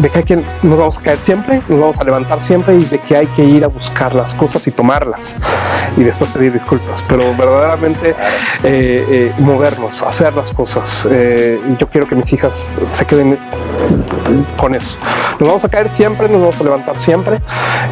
de 0.00 0.10
que 0.10 0.36
nos 0.62 0.78
vamos 0.78 0.98
a 0.98 1.02
caer 1.02 1.18
siempre, 1.20 1.62
nos 1.68 1.78
vamos 1.80 1.98
a 2.00 2.04
levantar 2.04 2.40
siempre 2.40 2.74
y 2.76 2.84
de 2.84 2.98
que 2.98 3.16
hay 3.16 3.26
que 3.28 3.44
ir 3.44 3.64
a 3.64 3.68
buscar 3.68 4.14
cosas 4.34 4.66
y 4.66 4.70
tomarlas 4.70 5.36
y 5.96 6.02
después 6.02 6.30
pedir 6.30 6.52
disculpas, 6.52 7.02
pero 7.08 7.34
verdaderamente 7.36 8.10
eh, 8.10 9.04
eh, 9.08 9.32
movernos, 9.38 10.02
hacer 10.02 10.34
las 10.34 10.52
cosas. 10.52 11.06
Eh, 11.10 11.60
yo 11.78 11.88
quiero 11.88 12.06
que 12.06 12.14
mis 12.14 12.32
hijas 12.32 12.78
se 12.90 13.04
queden 13.06 13.38
con 14.56 14.74
eso. 14.74 14.96
Nos 15.38 15.48
vamos 15.48 15.64
a 15.64 15.68
caer 15.68 15.88
siempre, 15.88 16.28
nos 16.28 16.40
vamos 16.40 16.60
a 16.60 16.64
levantar 16.64 16.96
siempre 16.98 17.38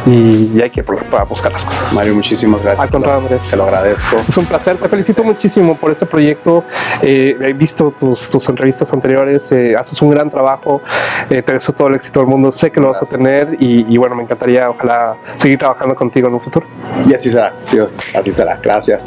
y, 0.05 0.51
y 0.55 0.61
hay 0.61 0.69
que 0.69 0.81
buscar 0.81 1.51
las 1.51 1.65
cosas. 1.65 1.93
Mario, 1.93 2.15
muchísimas 2.15 2.61
gracias. 2.61 2.81
Al 2.81 2.89
contrario, 2.89 3.21
Andrés. 3.21 3.49
Te 3.49 3.57
lo 3.57 3.63
agradezco. 3.63 4.17
Es 4.27 4.37
un 4.37 4.45
placer, 4.45 4.77
te 4.77 4.87
felicito 4.89 5.23
muchísimo 5.23 5.75
por 5.75 5.91
este 5.91 6.05
proyecto. 6.05 6.63
Eh, 7.01 7.37
he 7.39 7.53
visto 7.53 7.93
tus, 7.97 8.29
tus 8.29 8.47
entrevistas 8.49 8.91
anteriores, 8.93 9.51
eh, 9.51 9.75
haces 9.77 10.01
un 10.01 10.09
gran 10.11 10.29
trabajo, 10.29 10.81
eh, 11.29 11.41
te 11.41 11.53
deseo 11.53 11.73
todo 11.75 11.87
el 11.89 11.95
éxito 11.95 12.19
del 12.19 12.27
mundo, 12.29 12.51
sé 12.51 12.71
que 12.71 12.79
lo 12.79 12.87
vas 12.89 13.01
a 13.01 13.05
tener 13.05 13.57
y, 13.59 13.85
y 13.93 13.97
bueno, 13.97 14.15
me 14.15 14.23
encantaría, 14.23 14.69
ojalá, 14.69 15.15
seguir 15.37 15.59
trabajando 15.59 15.95
contigo 15.95 16.27
en 16.27 16.33
un 16.35 16.41
futuro. 16.41 16.65
Y 17.07 17.13
así 17.13 17.29
será, 17.29 17.53
sí, 17.65 17.77
así 18.17 18.31
será. 18.31 18.59
Gracias. 18.61 19.05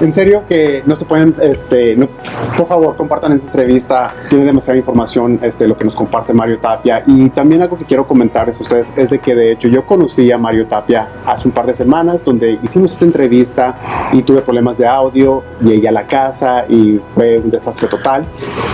En 0.00 0.12
serio 0.12 0.42
que 0.48 0.82
no 0.86 0.96
se 0.96 1.04
pueden, 1.04 1.34
este, 1.40 1.96
no- 1.96 2.08
por 2.56 2.66
favor, 2.68 2.96
compartan 2.96 3.32
esta 3.32 3.46
entrevista. 3.46 4.14
Tiene 4.28 4.44
demasiada 4.44 4.76
información, 4.78 5.38
este, 5.42 5.61
lo 5.68 5.76
que 5.76 5.84
nos 5.84 5.94
comparte 5.94 6.32
Mario 6.32 6.58
Tapia. 6.58 7.02
Y 7.06 7.30
también 7.30 7.62
algo 7.62 7.76
que 7.78 7.84
quiero 7.84 8.06
comentarles 8.06 8.58
a 8.58 8.62
ustedes 8.62 8.88
es 8.96 9.10
de 9.10 9.18
que 9.18 9.34
de 9.34 9.52
hecho 9.52 9.68
yo 9.68 9.84
conocí 9.86 10.30
a 10.32 10.38
Mario 10.38 10.66
Tapia 10.66 11.08
hace 11.26 11.48
un 11.48 11.54
par 11.54 11.66
de 11.66 11.74
semanas, 11.74 12.24
donde 12.24 12.58
hicimos 12.62 12.92
esta 12.92 13.04
entrevista 13.04 14.10
y 14.12 14.22
tuve 14.22 14.42
problemas 14.42 14.78
de 14.78 14.86
audio, 14.86 15.42
llegué 15.60 15.88
a 15.88 15.92
la 15.92 16.06
casa 16.06 16.64
y 16.68 17.00
fue 17.14 17.38
un 17.38 17.50
desastre 17.50 17.88
total. 17.88 18.24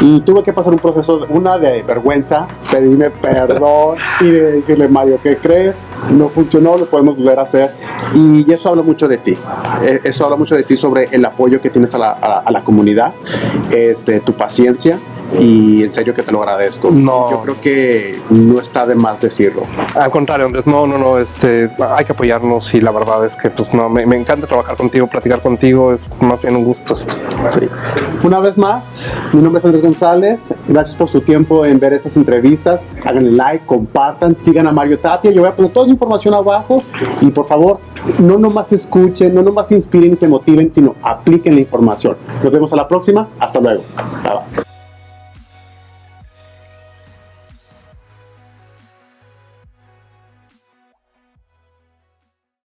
Y 0.00 0.20
tuve 0.20 0.42
que 0.42 0.52
pasar 0.52 0.72
un 0.72 0.78
proceso, 0.78 1.26
una 1.30 1.58
de 1.58 1.82
vergüenza, 1.82 2.46
pedirme 2.70 3.10
perdón 3.10 3.96
y 4.20 4.26
de 4.30 4.52
decirle, 4.52 4.88
Mario, 4.88 5.18
¿qué 5.22 5.36
crees? 5.36 5.76
No 6.10 6.28
funcionó, 6.28 6.76
lo 6.78 6.86
podemos 6.86 7.16
volver 7.16 7.38
a 7.38 7.42
hacer. 7.42 7.70
Y 8.14 8.50
eso 8.52 8.68
habla 8.68 8.82
mucho 8.82 9.08
de 9.08 9.18
ti. 9.18 9.36
Eh, 9.82 10.00
Eso 10.04 10.24
habla 10.24 10.36
mucho 10.36 10.54
de 10.54 10.62
ti 10.62 10.76
sobre 10.76 11.04
el 11.10 11.24
apoyo 11.24 11.60
que 11.60 11.70
tienes 11.70 11.94
a 11.94 11.98
la, 11.98 12.10
a 12.12 12.38
a 12.48 12.50
la 12.50 12.62
comunidad, 12.62 13.12
este, 13.70 14.20
tu 14.20 14.32
paciencia. 14.32 14.98
Y 15.38 15.82
en 15.82 15.92
serio 15.92 16.14
que 16.14 16.22
te 16.22 16.32
lo 16.32 16.40
agradezco. 16.40 16.90
No. 16.90 17.30
Yo 17.30 17.42
creo 17.42 17.60
que 17.60 18.18
no 18.30 18.60
está 18.60 18.86
de 18.86 18.94
más 18.94 19.20
decirlo. 19.20 19.62
Al 19.94 20.10
contrario, 20.10 20.46
Andrés, 20.46 20.66
no, 20.66 20.86
no, 20.86 20.98
no, 20.98 21.18
este, 21.18 21.70
hay 21.78 22.04
que 22.04 22.12
apoyarnos 22.12 22.74
y 22.74 22.80
la 22.80 22.90
verdad 22.90 23.24
es 23.26 23.36
que 23.36 23.50
pues 23.50 23.74
no, 23.74 23.88
me, 23.88 24.06
me 24.06 24.16
encanta 24.16 24.46
trabajar 24.46 24.76
contigo, 24.76 25.06
platicar 25.06 25.40
contigo, 25.40 25.92
es 25.92 26.08
más 26.20 26.40
bien 26.40 26.56
un 26.56 26.64
gusto 26.64 26.94
esto. 26.94 27.16
Sí. 27.50 27.68
Una 28.22 28.40
vez 28.40 28.58
más, 28.58 29.00
mi 29.32 29.42
nombre 29.42 29.60
es 29.60 29.64
Andrés 29.64 29.82
González. 29.82 30.54
Gracias 30.66 30.96
por 30.96 31.08
su 31.08 31.20
tiempo 31.20 31.64
en 31.64 31.78
ver 31.78 31.92
estas 31.92 32.16
entrevistas. 32.16 32.80
Háganle 33.04 33.30
like, 33.32 33.64
compartan, 33.66 34.36
sigan 34.40 34.66
a 34.66 34.72
Mario 34.72 34.98
Tapia. 34.98 35.30
Yo 35.30 35.42
voy 35.42 35.50
a 35.50 35.54
poner 35.54 35.72
toda 35.72 35.86
esa 35.86 35.92
información 35.92 36.34
abajo. 36.34 36.82
Y 37.20 37.30
por 37.30 37.46
favor, 37.46 37.78
no 38.18 38.38
nomás 38.38 38.72
escuchen, 38.72 39.34
no 39.34 39.42
nomás 39.42 39.68
se 39.68 39.74
inspiren 39.74 40.12
y 40.12 40.16
se 40.16 40.28
motiven, 40.28 40.72
sino 40.74 40.94
apliquen 41.02 41.54
la 41.54 41.60
información. 41.60 42.16
Nos 42.42 42.52
vemos 42.52 42.72
a 42.72 42.76
la 42.76 42.88
próxima. 42.88 43.28
Hasta 43.38 43.60
luego. 43.60 43.82